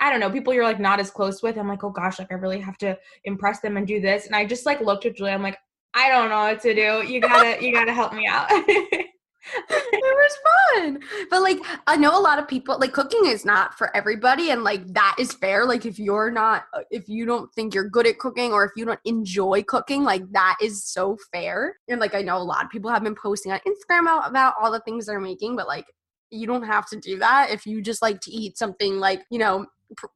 I 0.00 0.10
don't 0.10 0.18
know, 0.18 0.30
people 0.30 0.52
you're 0.52 0.64
like 0.64 0.80
not 0.80 0.98
as 0.98 1.12
close 1.12 1.42
with. 1.42 1.56
I'm 1.56 1.68
like, 1.68 1.84
oh 1.84 1.90
gosh, 1.90 2.18
like 2.18 2.32
I 2.32 2.34
really 2.34 2.60
have 2.60 2.76
to 2.78 2.98
impress 3.24 3.60
them 3.60 3.76
and 3.76 3.86
do 3.86 4.00
this. 4.00 4.26
And 4.26 4.34
I 4.34 4.44
just 4.44 4.66
like 4.66 4.80
looked 4.80 5.06
at 5.06 5.16
Julia. 5.16 5.32
I'm 5.32 5.42
like, 5.42 5.58
I 5.94 6.08
don't 6.08 6.28
know 6.28 6.44
what 6.44 6.60
to 6.62 6.74
do. 6.74 7.06
You 7.06 7.20
gotta 7.20 7.62
you 7.64 7.72
gotta 7.72 7.92
help 7.92 8.12
me 8.12 8.26
out. 8.26 8.46
it 9.44 9.92
was 10.00 10.38
fun. 10.74 11.00
But 11.30 11.42
like 11.42 11.58
I 11.86 11.96
know 11.96 12.18
a 12.18 12.20
lot 12.20 12.38
of 12.38 12.48
people 12.48 12.78
like 12.78 12.92
cooking 12.92 13.26
is 13.26 13.44
not 13.44 13.76
for 13.76 13.94
everybody 13.96 14.50
and 14.50 14.62
like 14.62 14.86
that 14.94 15.16
is 15.18 15.32
fair. 15.32 15.66
Like 15.66 15.84
if 15.84 15.98
you're 15.98 16.30
not 16.30 16.64
uh, 16.74 16.82
if 16.90 17.08
you 17.08 17.26
don't 17.26 17.52
think 17.54 17.74
you're 17.74 17.88
good 17.88 18.06
at 18.06 18.18
cooking 18.18 18.52
or 18.52 18.64
if 18.64 18.72
you 18.76 18.84
don't 18.84 19.00
enjoy 19.04 19.62
cooking, 19.64 20.04
like 20.04 20.22
that 20.32 20.56
is 20.62 20.84
so 20.84 21.18
fair. 21.32 21.76
And 21.88 22.00
like 22.00 22.14
I 22.14 22.22
know 22.22 22.38
a 22.38 22.42
lot 22.42 22.64
of 22.64 22.70
people 22.70 22.90
have 22.90 23.04
been 23.04 23.16
posting 23.16 23.52
on 23.52 23.60
Instagram 23.66 24.26
about, 24.26 24.54
all 24.60 24.70
the 24.70 24.80
things 24.80 25.06
they're 25.06 25.20
making, 25.20 25.56
but 25.56 25.66
like 25.66 25.86
you 26.30 26.46
don't 26.46 26.62
have 26.62 26.86
to 26.88 26.96
do 26.96 27.18
that 27.18 27.50
if 27.50 27.66
you 27.66 27.82
just 27.82 28.00
like 28.00 28.20
to 28.20 28.30
eat 28.30 28.56
something 28.56 28.98
like, 28.98 29.22
you 29.30 29.38
know, 29.38 29.66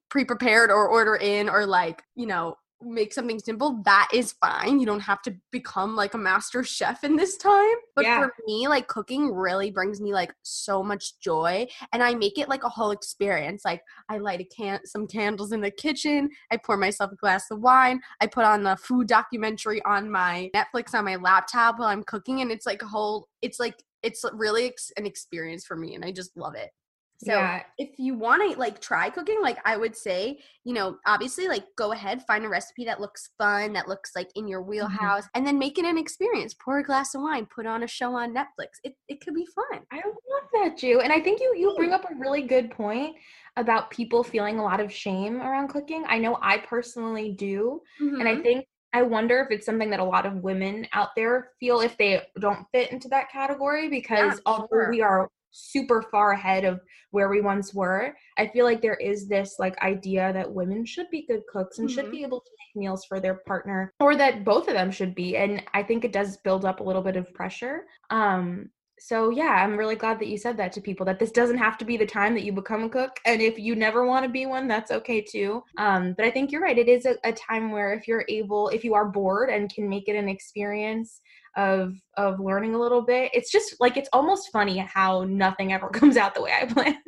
pre-prepared 0.08 0.70
or 0.70 0.88
order 0.88 1.16
in 1.16 1.48
or 1.48 1.66
like, 1.66 2.02
you 2.14 2.26
know, 2.26 2.54
make 2.82 3.12
something 3.12 3.38
simple, 3.38 3.80
that 3.84 4.08
is 4.12 4.32
fine. 4.32 4.78
You 4.78 4.86
don't 4.86 5.00
have 5.00 5.22
to 5.22 5.34
become 5.50 5.96
like 5.96 6.14
a 6.14 6.18
master 6.18 6.62
chef 6.62 7.04
in 7.04 7.16
this 7.16 7.36
time. 7.36 7.74
But 7.94 8.04
yeah. 8.04 8.20
for 8.20 8.34
me, 8.46 8.68
like 8.68 8.86
cooking 8.88 9.32
really 9.32 9.70
brings 9.70 10.00
me 10.00 10.12
like 10.12 10.32
so 10.42 10.82
much 10.82 11.18
joy 11.20 11.66
and 11.92 12.02
I 12.02 12.14
make 12.14 12.38
it 12.38 12.48
like 12.48 12.64
a 12.64 12.68
whole 12.68 12.90
experience. 12.90 13.64
Like 13.64 13.82
I 14.08 14.18
light 14.18 14.40
a 14.40 14.44
can 14.44 14.80
some 14.84 15.06
candles 15.06 15.52
in 15.52 15.60
the 15.60 15.70
kitchen, 15.70 16.28
I 16.50 16.58
pour 16.58 16.76
myself 16.76 17.12
a 17.12 17.16
glass 17.16 17.50
of 17.50 17.60
wine, 17.60 18.00
I 18.20 18.26
put 18.26 18.44
on 18.44 18.62
the 18.62 18.76
food 18.76 19.06
documentary 19.06 19.82
on 19.84 20.10
my 20.10 20.50
Netflix 20.54 20.94
on 20.94 21.04
my 21.04 21.16
laptop 21.16 21.78
while 21.78 21.88
I'm 21.88 22.04
cooking 22.04 22.40
and 22.40 22.50
it's 22.50 22.66
like 22.66 22.82
a 22.82 22.86
whole 22.86 23.28
it's 23.42 23.58
like 23.58 23.82
it's 24.02 24.24
really 24.32 24.66
ex- 24.66 24.92
an 24.96 25.06
experience 25.06 25.64
for 25.64 25.76
me 25.76 25.94
and 25.94 26.04
I 26.04 26.12
just 26.12 26.36
love 26.36 26.54
it. 26.54 26.70
So 27.18 27.32
yeah. 27.32 27.62
if 27.78 27.90
you 27.98 28.14
want 28.14 28.52
to 28.52 28.58
like 28.58 28.80
try 28.80 29.08
cooking, 29.10 29.38
like 29.40 29.58
I 29.64 29.76
would 29.76 29.96
say, 29.96 30.38
you 30.64 30.74
know, 30.74 30.98
obviously 31.06 31.48
like 31.48 31.64
go 31.76 31.92
ahead, 31.92 32.22
find 32.26 32.44
a 32.44 32.48
recipe 32.48 32.84
that 32.84 33.00
looks 33.00 33.30
fun, 33.38 33.72
that 33.72 33.88
looks 33.88 34.12
like 34.14 34.28
in 34.34 34.46
your 34.46 34.60
mm-hmm. 34.60 34.70
wheelhouse, 34.70 35.24
mm-hmm. 35.24 35.38
and 35.38 35.46
then 35.46 35.58
make 35.58 35.78
it 35.78 35.84
an 35.84 35.98
experience. 35.98 36.54
Pour 36.54 36.78
a 36.78 36.84
glass 36.84 37.14
of 37.14 37.22
wine, 37.22 37.46
put 37.46 37.66
on 37.66 37.82
a 37.82 37.86
show 37.86 38.14
on 38.14 38.34
Netflix. 38.34 38.78
It 38.84 38.94
it 39.08 39.20
could 39.20 39.34
be 39.34 39.46
fun. 39.46 39.82
I 39.92 39.96
love 39.96 40.48
that, 40.54 40.76
Ju. 40.76 41.00
And 41.00 41.12
I 41.12 41.20
think 41.20 41.40
you 41.40 41.54
you 41.56 41.74
bring 41.76 41.92
up 41.92 42.04
a 42.04 42.14
really 42.18 42.42
good 42.42 42.70
point 42.70 43.16
about 43.56 43.90
people 43.90 44.22
feeling 44.22 44.58
a 44.58 44.64
lot 44.64 44.80
of 44.80 44.92
shame 44.92 45.40
around 45.40 45.68
cooking. 45.68 46.04
I 46.06 46.18
know 46.18 46.38
I 46.42 46.58
personally 46.58 47.32
do. 47.32 47.80
Mm-hmm. 48.00 48.20
And 48.20 48.28
I 48.28 48.34
mm-hmm. 48.34 48.42
think 48.42 48.66
I 48.92 49.02
wonder 49.02 49.40
if 49.40 49.50
it's 49.50 49.66
something 49.66 49.90
that 49.90 50.00
a 50.00 50.04
lot 50.04 50.26
of 50.26 50.36
women 50.36 50.86
out 50.92 51.10
there 51.16 51.50
feel 51.60 51.80
if 51.80 51.98
they 51.98 52.22
don't 52.40 52.66
fit 52.72 52.92
into 52.92 53.08
that 53.08 53.30
category 53.30 53.90
because 53.90 54.36
yeah, 54.36 54.40
although 54.46 54.68
sure. 54.70 54.90
we 54.90 55.02
are 55.02 55.28
super 55.56 56.02
far 56.02 56.32
ahead 56.32 56.64
of 56.64 56.80
where 57.10 57.28
we 57.28 57.40
once 57.40 57.72
were 57.72 58.14
i 58.38 58.46
feel 58.46 58.64
like 58.64 58.82
there 58.82 58.96
is 58.96 59.26
this 59.26 59.56
like 59.58 59.76
idea 59.82 60.32
that 60.32 60.50
women 60.50 60.84
should 60.84 61.08
be 61.10 61.26
good 61.26 61.42
cooks 61.50 61.78
and 61.78 61.88
mm-hmm. 61.88 61.94
should 61.94 62.10
be 62.10 62.22
able 62.22 62.40
to 62.40 62.50
make 62.58 62.82
meals 62.82 63.04
for 63.06 63.20
their 63.20 63.40
partner 63.46 63.92
or 64.00 64.14
that 64.14 64.44
both 64.44 64.68
of 64.68 64.74
them 64.74 64.90
should 64.90 65.14
be 65.14 65.36
and 65.36 65.62
i 65.72 65.82
think 65.82 66.04
it 66.04 66.12
does 66.12 66.36
build 66.38 66.64
up 66.64 66.80
a 66.80 66.84
little 66.84 67.02
bit 67.02 67.16
of 67.16 67.32
pressure 67.32 67.84
um 68.10 68.68
so 68.98 69.30
yeah 69.30 69.62
i'm 69.62 69.76
really 69.76 69.94
glad 69.94 70.18
that 70.18 70.28
you 70.28 70.38
said 70.38 70.56
that 70.56 70.72
to 70.72 70.80
people 70.80 71.04
that 71.04 71.18
this 71.18 71.30
doesn't 71.30 71.58
have 71.58 71.76
to 71.76 71.84
be 71.84 71.96
the 71.96 72.06
time 72.06 72.34
that 72.34 72.44
you 72.44 72.52
become 72.52 72.84
a 72.84 72.88
cook 72.88 73.18
and 73.26 73.42
if 73.42 73.58
you 73.58 73.76
never 73.76 74.06
want 74.06 74.24
to 74.24 74.30
be 74.30 74.46
one 74.46 74.66
that's 74.66 74.90
okay 74.90 75.20
too 75.20 75.62
um, 75.78 76.14
but 76.16 76.24
i 76.24 76.30
think 76.30 76.50
you're 76.50 76.62
right 76.62 76.78
it 76.78 76.88
is 76.88 77.04
a, 77.04 77.16
a 77.24 77.32
time 77.32 77.70
where 77.70 77.92
if 77.92 78.08
you're 78.08 78.24
able 78.28 78.68
if 78.68 78.84
you 78.84 78.94
are 78.94 79.06
bored 79.06 79.50
and 79.50 79.72
can 79.72 79.88
make 79.88 80.08
it 80.08 80.16
an 80.16 80.28
experience 80.28 81.20
of 81.56 81.94
of 82.16 82.38
learning 82.38 82.74
a 82.74 82.78
little 82.78 83.02
bit. 83.02 83.30
It's 83.34 83.50
just 83.50 83.76
like 83.80 83.96
it's 83.96 84.08
almost 84.12 84.50
funny 84.52 84.78
how 84.78 85.24
nothing 85.24 85.72
ever 85.72 85.88
comes 85.92 86.16
out 86.16 86.34
the 86.34 86.42
way 86.42 86.52
I 86.52 86.66
plan. 86.66 86.98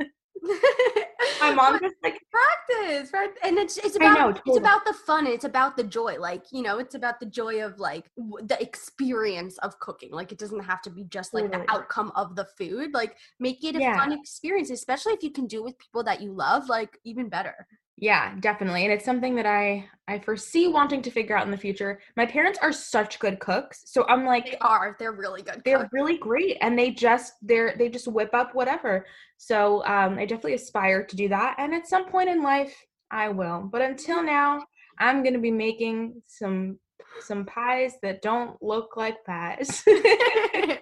My 1.40 1.52
mom 1.52 1.78
just 1.80 1.96
like 2.02 2.18
practice, 2.30 3.12
right? 3.12 3.30
And 3.42 3.58
it's 3.58 3.76
it's 3.78 3.96
about 3.96 4.18
know, 4.18 4.32
totally. 4.32 4.42
it's 4.46 4.58
about 4.58 4.84
the 4.84 4.92
fun. 4.92 5.26
It's 5.26 5.44
about 5.44 5.76
the 5.76 5.84
joy. 5.84 6.16
Like 6.18 6.44
you 6.52 6.62
know, 6.62 6.78
it's 6.78 6.94
about 6.94 7.20
the 7.20 7.26
joy 7.26 7.64
of 7.64 7.78
like 7.78 8.10
w- 8.16 8.46
the 8.46 8.60
experience 8.60 9.58
of 9.58 9.78
cooking. 9.78 10.10
Like 10.10 10.32
it 10.32 10.38
doesn't 10.38 10.60
have 10.60 10.82
to 10.82 10.90
be 10.90 11.04
just 11.04 11.34
like 11.34 11.44
totally. 11.44 11.64
the 11.66 11.72
outcome 11.72 12.12
of 12.16 12.34
the 12.34 12.46
food. 12.56 12.94
Like 12.94 13.16
make 13.38 13.62
it 13.64 13.76
a 13.76 13.80
yeah. 13.80 13.98
fun 13.98 14.12
experience, 14.12 14.70
especially 14.70 15.12
if 15.12 15.22
you 15.22 15.30
can 15.30 15.46
do 15.46 15.60
it 15.60 15.64
with 15.64 15.78
people 15.78 16.02
that 16.04 16.20
you 16.22 16.32
love. 16.32 16.68
Like 16.68 16.98
even 17.04 17.28
better. 17.28 17.66
Yeah, 18.00 18.34
definitely. 18.38 18.84
And 18.84 18.92
it's 18.92 19.04
something 19.04 19.34
that 19.36 19.46
I 19.46 19.88
I 20.06 20.20
foresee 20.20 20.68
wanting 20.68 21.02
to 21.02 21.10
figure 21.10 21.36
out 21.36 21.44
in 21.44 21.50
the 21.50 21.56
future. 21.56 22.00
My 22.16 22.24
parents 22.24 22.58
are 22.62 22.72
such 22.72 23.18
good 23.18 23.40
cooks. 23.40 23.82
So 23.86 24.06
I'm 24.06 24.24
like 24.24 24.52
They 24.52 24.58
are. 24.58 24.96
They're 24.98 25.12
really 25.12 25.42
good. 25.42 25.62
They're 25.64 25.78
cooks. 25.80 25.90
really 25.92 26.16
great 26.16 26.58
and 26.60 26.78
they 26.78 26.92
just 26.92 27.32
they're 27.42 27.74
they 27.76 27.88
just 27.88 28.06
whip 28.06 28.30
up 28.34 28.54
whatever. 28.54 29.04
So 29.36 29.84
um 29.84 30.16
I 30.18 30.26
definitely 30.26 30.54
aspire 30.54 31.04
to 31.04 31.16
do 31.16 31.28
that 31.28 31.56
and 31.58 31.74
at 31.74 31.88
some 31.88 32.06
point 32.06 32.28
in 32.30 32.42
life 32.42 32.74
I 33.10 33.28
will. 33.30 33.68
But 33.70 33.82
until 33.82 34.22
now, 34.22 34.62
I'm 34.98 35.22
going 35.22 35.32
to 35.34 35.40
be 35.40 35.50
making 35.50 36.22
some 36.26 36.78
some 37.20 37.46
pies 37.46 37.94
that 38.02 38.22
don't 38.22 38.62
look 38.62 38.96
like 38.96 39.24
pies. 39.24 39.82
and 39.86 40.78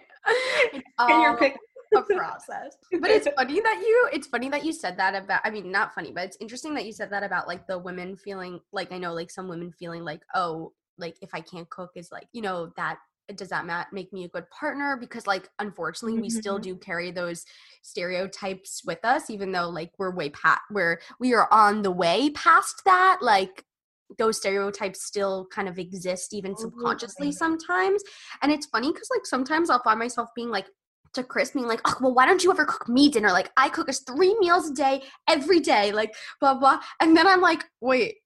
you're 1.23 1.37
picking 1.37 1.59
a 1.97 2.15
process. 2.15 2.77
But 3.01 3.11
it's 3.11 3.29
funny 3.37 3.61
that 3.61 3.83
you 3.87 4.09
it's 4.13 4.27
funny 4.27 4.49
that 4.51 4.65
you 4.65 4.73
said 4.73 4.97
that 4.99 5.15
about 5.15 5.41
I 5.45 5.51
mean 5.51 5.71
not 5.71 5.95
funny, 5.95 6.13
but 6.13 6.25
it's 6.25 6.37
interesting 6.41 6.75
that 6.75 6.87
you 6.87 6.93
said 6.93 7.11
that 7.11 7.23
about 7.23 7.49
like 7.49 7.67
the 7.67 7.79
women 7.79 8.17
feeling 8.17 8.61
like 8.73 8.93
I 8.93 8.99
know 8.99 9.13
like 9.15 9.31
some 9.31 9.49
women 9.49 9.73
feeling 9.73 10.05
like, 10.05 10.23
oh, 10.35 10.73
like 10.99 11.17
if 11.23 11.31
I 11.35 11.41
can't 11.41 11.69
cook 11.69 11.93
is 11.95 12.11
like, 12.13 12.29
you 12.33 12.43
know, 12.43 12.73
that 12.77 12.99
does 13.35 13.49
that 13.49 13.93
make 13.93 14.13
me 14.13 14.25
a 14.25 14.29
good 14.29 14.49
partner 14.51 14.97
because 14.97 15.27
like 15.27 15.49
unfortunately 15.59 16.15
mm-hmm. 16.15 16.23
we 16.23 16.31
still 16.31 16.57
mm-hmm. 16.57 16.75
do 16.75 16.77
carry 16.77 17.11
those 17.11 17.45
stereotypes 17.83 18.83
with 18.85 19.05
us 19.05 19.31
even 19.31 19.51
though 19.51 19.69
like 19.69 19.91
we're 19.99 20.15
way 20.15 20.31
past 20.31 20.61
where 20.71 21.01
we 21.19 21.35
are 21.35 21.49
on 21.53 21.83
the 21.83 21.91
way 21.91 22.31
past 22.31 22.83
that 22.85 23.19
like 23.21 23.65
those 24.19 24.37
stereotypes 24.37 25.05
still 25.05 25.49
kind 25.53 25.69
of 25.69 25.79
exist 25.79 26.33
even 26.33 26.57
subconsciously 26.57 27.33
sometimes 27.33 28.03
and 28.43 28.53
it's 28.53 28.67
funny 28.67 28.93
because 28.93 29.09
like 29.11 29.27
sometimes 29.27 29.71
i'll 29.71 29.83
find 29.83 29.99
myself 29.99 30.29
being 30.37 30.51
like 30.51 30.67
to 31.17 31.25
Chris 31.25 31.51
being 31.51 31.67
like, 31.67 31.81
oh, 31.85 31.97
well, 32.01 32.15
why 32.15 32.27
don't 32.27 32.43
you 32.43 32.51
ever 32.51 32.65
cook 32.65 32.89
me 32.89 33.09
dinner? 33.09 33.31
Like, 33.31 33.51
I 33.57 33.69
cook 33.69 33.89
us 33.89 34.01
three 34.01 34.37
meals 34.39 34.71
a 34.71 34.75
day, 34.75 35.03
every 35.29 35.61
day, 35.61 35.93
like, 35.93 36.15
blah, 36.41 36.55
blah. 36.55 36.81
And 37.01 37.17
then 37.17 37.27
I'm 37.27 37.41
like, 37.41 37.65
wait, 37.81 38.17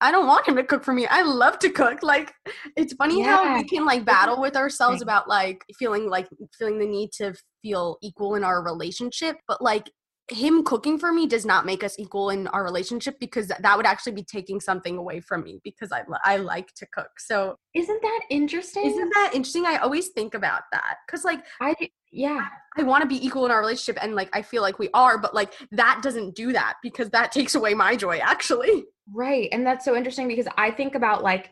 I 0.00 0.12
don't 0.12 0.26
want 0.26 0.46
him 0.46 0.56
to 0.56 0.64
cook 0.64 0.84
for 0.84 0.94
me. 0.94 1.06
I 1.06 1.22
love 1.22 1.58
to 1.60 1.70
cook. 1.70 2.02
Like, 2.02 2.32
it's 2.76 2.92
funny 2.94 3.20
yeah. 3.20 3.36
how 3.36 3.56
we 3.56 3.64
can 3.64 3.84
like 3.84 4.04
battle 4.04 4.40
with 4.40 4.56
ourselves 4.56 5.02
about 5.02 5.28
like 5.28 5.64
feeling 5.78 6.08
like 6.08 6.28
feeling 6.56 6.78
the 6.78 6.86
need 6.86 7.10
to 7.14 7.34
feel 7.62 7.98
equal 8.02 8.36
in 8.36 8.44
our 8.44 8.62
relationship. 8.62 9.36
But 9.48 9.60
like, 9.60 9.90
him 10.30 10.62
cooking 10.62 10.98
for 10.98 11.12
me 11.12 11.26
does 11.26 11.46
not 11.46 11.64
make 11.64 11.82
us 11.82 11.98
equal 11.98 12.30
in 12.30 12.46
our 12.48 12.62
relationship 12.62 13.18
because 13.18 13.48
that 13.48 13.76
would 13.76 13.86
actually 13.86 14.12
be 14.12 14.24
taking 14.24 14.60
something 14.60 14.98
away 14.98 15.20
from 15.20 15.42
me 15.42 15.58
because 15.64 15.90
I 15.90 16.02
I 16.24 16.36
like 16.36 16.72
to 16.74 16.86
cook. 16.92 17.10
So 17.18 17.56
isn't 17.74 18.02
that 18.02 18.20
interesting? 18.30 18.86
Isn't 18.86 19.10
that 19.14 19.30
interesting? 19.34 19.64
I 19.66 19.76
always 19.76 20.08
think 20.08 20.34
about 20.34 20.62
that 20.72 20.96
because 21.06 21.24
like 21.24 21.40
I 21.60 21.74
yeah 22.12 22.46
I, 22.76 22.82
want 22.84 23.02
to 23.02 23.08
be 23.08 23.24
equal 23.24 23.44
in 23.44 23.50
our 23.50 23.60
relationship 23.60 24.02
and 24.02 24.14
like 24.14 24.30
I 24.32 24.42
feel 24.42 24.62
like 24.62 24.78
we 24.78 24.88
are, 24.94 25.18
but 25.18 25.34
like 25.34 25.52
that 25.72 26.00
doesn't 26.00 26.36
do 26.36 26.52
that 26.52 26.74
because 26.80 27.10
that 27.10 27.32
takes 27.32 27.56
away 27.56 27.74
my 27.74 27.96
joy 27.96 28.18
actually. 28.18 28.84
Right, 29.12 29.48
and 29.50 29.66
that's 29.66 29.84
so 29.84 29.96
interesting 29.96 30.28
because 30.28 30.46
I 30.56 30.70
think 30.70 30.94
about 30.94 31.24
like 31.24 31.50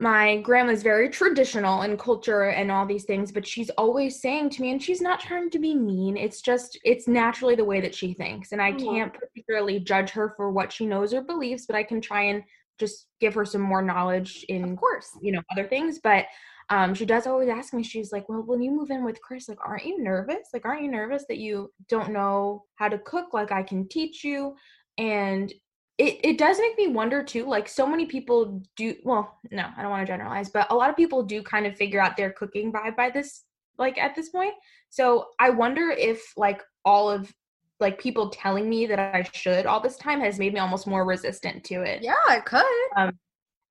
my 0.00 0.36
grandma's 0.42 0.82
very 0.82 1.08
traditional 1.08 1.82
in 1.82 1.96
culture 1.96 2.50
and 2.50 2.70
all 2.70 2.86
these 2.86 3.04
things 3.04 3.32
but 3.32 3.46
she's 3.46 3.70
always 3.70 4.20
saying 4.20 4.48
to 4.48 4.62
me 4.62 4.70
and 4.70 4.82
she's 4.82 5.00
not 5.00 5.18
trying 5.18 5.50
to 5.50 5.58
be 5.58 5.74
mean 5.74 6.16
it's 6.16 6.40
just 6.40 6.78
it's 6.84 7.08
naturally 7.08 7.56
the 7.56 7.64
way 7.64 7.80
that 7.80 7.94
she 7.94 8.12
thinks 8.14 8.52
and 8.52 8.62
i 8.62 8.70
mm-hmm. 8.70 8.86
can't 8.86 9.14
particularly 9.14 9.80
judge 9.80 10.10
her 10.10 10.32
for 10.36 10.52
what 10.52 10.72
she 10.72 10.86
knows 10.86 11.12
or 11.12 11.22
believes 11.22 11.66
but 11.66 11.74
i 11.74 11.82
can 11.82 12.00
try 12.00 12.22
and 12.22 12.44
just 12.78 13.08
give 13.20 13.34
her 13.34 13.44
some 13.44 13.60
more 13.60 13.82
knowledge 13.82 14.44
in 14.48 14.72
of 14.72 14.76
course 14.76 15.18
you 15.20 15.32
know 15.32 15.42
other 15.50 15.66
things 15.66 15.98
but 15.98 16.26
um, 16.70 16.94
she 16.94 17.06
does 17.06 17.26
always 17.26 17.48
ask 17.48 17.72
me 17.72 17.82
she's 17.82 18.12
like 18.12 18.28
well 18.28 18.42
when 18.42 18.60
you 18.60 18.70
move 18.70 18.90
in 18.90 19.04
with 19.04 19.20
chris 19.22 19.48
like 19.48 19.58
aren't 19.64 19.86
you 19.86 20.02
nervous? 20.02 20.48
Like 20.52 20.64
aren't 20.64 20.82
you 20.82 20.90
nervous 20.90 21.24
that 21.28 21.38
you 21.38 21.72
don't 21.88 22.12
know 22.12 22.64
how 22.76 22.88
to 22.88 22.98
cook 22.98 23.32
like 23.32 23.52
i 23.52 23.62
can 23.62 23.88
teach 23.88 24.24
you? 24.24 24.54
And 24.98 25.52
it, 25.98 26.20
it 26.22 26.38
does 26.38 26.58
make 26.58 26.78
me 26.78 26.88
wonder 26.88 27.22
too 27.24 27.44
like 27.46 27.68
so 27.68 27.86
many 27.86 28.06
people 28.06 28.62
do 28.76 28.94
well 29.04 29.38
no 29.50 29.66
i 29.76 29.82
don't 29.82 29.90
want 29.90 30.06
to 30.06 30.12
generalize 30.12 30.48
but 30.48 30.70
a 30.70 30.74
lot 30.74 30.88
of 30.90 30.96
people 30.96 31.24
do 31.24 31.42
kind 31.42 31.66
of 31.66 31.76
figure 31.76 32.00
out 32.00 32.16
their 32.16 32.30
cooking 32.30 32.72
vibe 32.72 32.96
by 32.96 33.10
this 33.10 33.44
like 33.78 33.98
at 33.98 34.14
this 34.14 34.28
point. 34.30 34.54
So 34.90 35.28
i 35.38 35.50
wonder 35.50 35.90
if 35.90 36.32
like 36.36 36.62
all 36.84 37.10
of 37.10 37.32
like 37.80 37.98
people 37.98 38.30
telling 38.30 38.68
me 38.68 38.86
that 38.86 38.98
i 38.98 39.22
should 39.32 39.66
all 39.66 39.80
this 39.80 39.96
time 39.96 40.20
has 40.20 40.38
made 40.38 40.52
me 40.52 40.60
almost 40.60 40.86
more 40.86 41.04
resistant 41.04 41.64
to 41.64 41.82
it. 41.82 42.02
Yeah 42.02 42.14
it 42.28 42.44
could. 42.44 42.64
Um, 42.96 43.18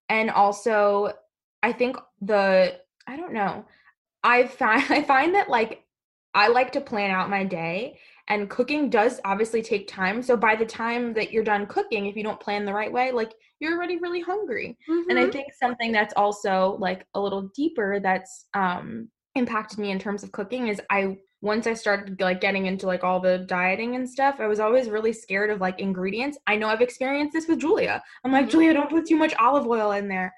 and 0.10 0.32
also 0.32 1.14
i 1.64 1.72
think 1.72 1.98
the 2.22 2.80
i 3.08 3.16
don't 3.16 3.34
know 3.34 3.66
i 4.24 4.46
find 4.46 4.84
i 4.90 5.02
find 5.02 5.34
that 5.34 5.50
like 5.50 5.84
i 6.34 6.48
like 6.48 6.72
to 6.72 6.82
plan 6.82 7.12
out 7.12 7.30
my 7.30 7.44
day 7.44 7.98
and 8.30 8.50
cooking 8.50 8.90
does 8.90 9.22
obviously 9.26 9.62
take 9.62 9.88
time 9.88 10.22
so 10.22 10.36
by 10.36 10.56
the 10.56 10.66
time 10.66 11.14
that 11.14 11.32
you're 11.32 11.44
done 11.44 11.66
cooking 11.66 12.06
if 12.06 12.16
you 12.16 12.24
don't 12.24 12.40
plan 12.40 12.66
the 12.66 12.74
right 12.74 12.92
way 12.92 13.12
like 13.12 13.34
you're 13.60 13.74
already 13.74 13.98
really 13.98 14.22
hungry 14.22 14.78
mm-hmm. 14.90 15.10
and 15.10 15.18
i 15.18 15.24
mm-hmm. 15.24 15.32
think 15.32 15.48
something 15.60 15.92
that's 15.92 16.14
also 16.16 16.78
like 16.80 17.06
a 17.14 17.20
little 17.20 17.50
deeper 17.56 18.00
that's 18.00 18.48
um 18.54 19.10
impacted 19.36 19.80
me 19.80 19.92
in 19.92 20.00
terms 20.00 20.24
of 20.24 20.32
cooking 20.32 20.68
is 20.68 20.82
i 20.90 21.16
once 21.42 21.68
i 21.68 21.74
started 21.74 22.20
like 22.20 22.42
getting 22.42 22.66
into 22.66 22.88
like 22.88 23.04
all 23.04 23.20
the 23.20 23.40
dieting 23.48 23.96
and 23.96 24.10
stuff 24.10 24.40
i 24.40 24.48
was 24.48 24.60
always 24.60 24.90
really 24.90 25.14
scared 25.14 25.50
of 25.50 25.62
like 25.62 25.80
ingredients 25.80 26.38
i 26.48 26.56
know 26.56 26.68
i've 26.68 26.82
experienced 26.82 27.34
this 27.34 27.48
with 27.48 27.60
julia 27.60 28.02
i'm 28.24 28.32
like 28.32 28.44
mm-hmm. 28.44 28.52
julia 28.52 28.74
don't 28.74 28.90
put 28.90 29.06
too 29.06 29.16
much 29.16 29.34
olive 29.40 29.68
oil 29.68 29.92
in 29.92 30.08
there 30.08 30.34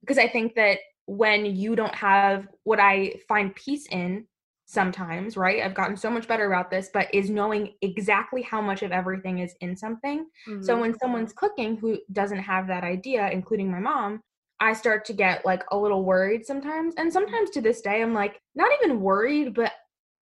because 0.00 0.18
i 0.18 0.28
think 0.28 0.54
that 0.54 0.78
when 1.06 1.46
you 1.46 1.76
don't 1.76 1.94
have 1.94 2.48
what 2.64 2.80
i 2.80 3.14
find 3.28 3.54
peace 3.54 3.86
in 3.90 4.26
sometimes, 4.66 5.36
right? 5.36 5.62
I've 5.62 5.74
gotten 5.74 5.96
so 5.96 6.10
much 6.10 6.26
better 6.26 6.46
about 6.46 6.70
this, 6.70 6.90
but 6.92 7.12
is 7.14 7.30
knowing 7.30 7.74
exactly 7.82 8.42
how 8.42 8.60
much 8.60 8.82
of 8.82 8.90
everything 8.90 9.38
is 9.38 9.54
in 9.60 9.76
something. 9.76 10.26
Mm-hmm. 10.48 10.62
So 10.62 10.78
when 10.78 10.98
someone's 10.98 11.32
cooking 11.32 11.76
who 11.76 11.98
doesn't 12.12 12.38
have 12.38 12.66
that 12.66 12.82
idea, 12.82 13.30
including 13.30 13.70
my 13.70 13.78
mom, 13.78 14.20
I 14.58 14.72
start 14.72 15.04
to 15.06 15.12
get 15.12 15.46
like 15.46 15.62
a 15.70 15.78
little 15.78 16.04
worried 16.04 16.44
sometimes. 16.44 16.94
And 16.96 17.12
sometimes 17.12 17.50
to 17.50 17.60
this 17.60 17.80
day, 17.80 18.02
I'm 18.02 18.12
like, 18.12 18.40
not 18.54 18.70
even 18.82 19.00
worried, 19.00 19.54
but 19.54 19.72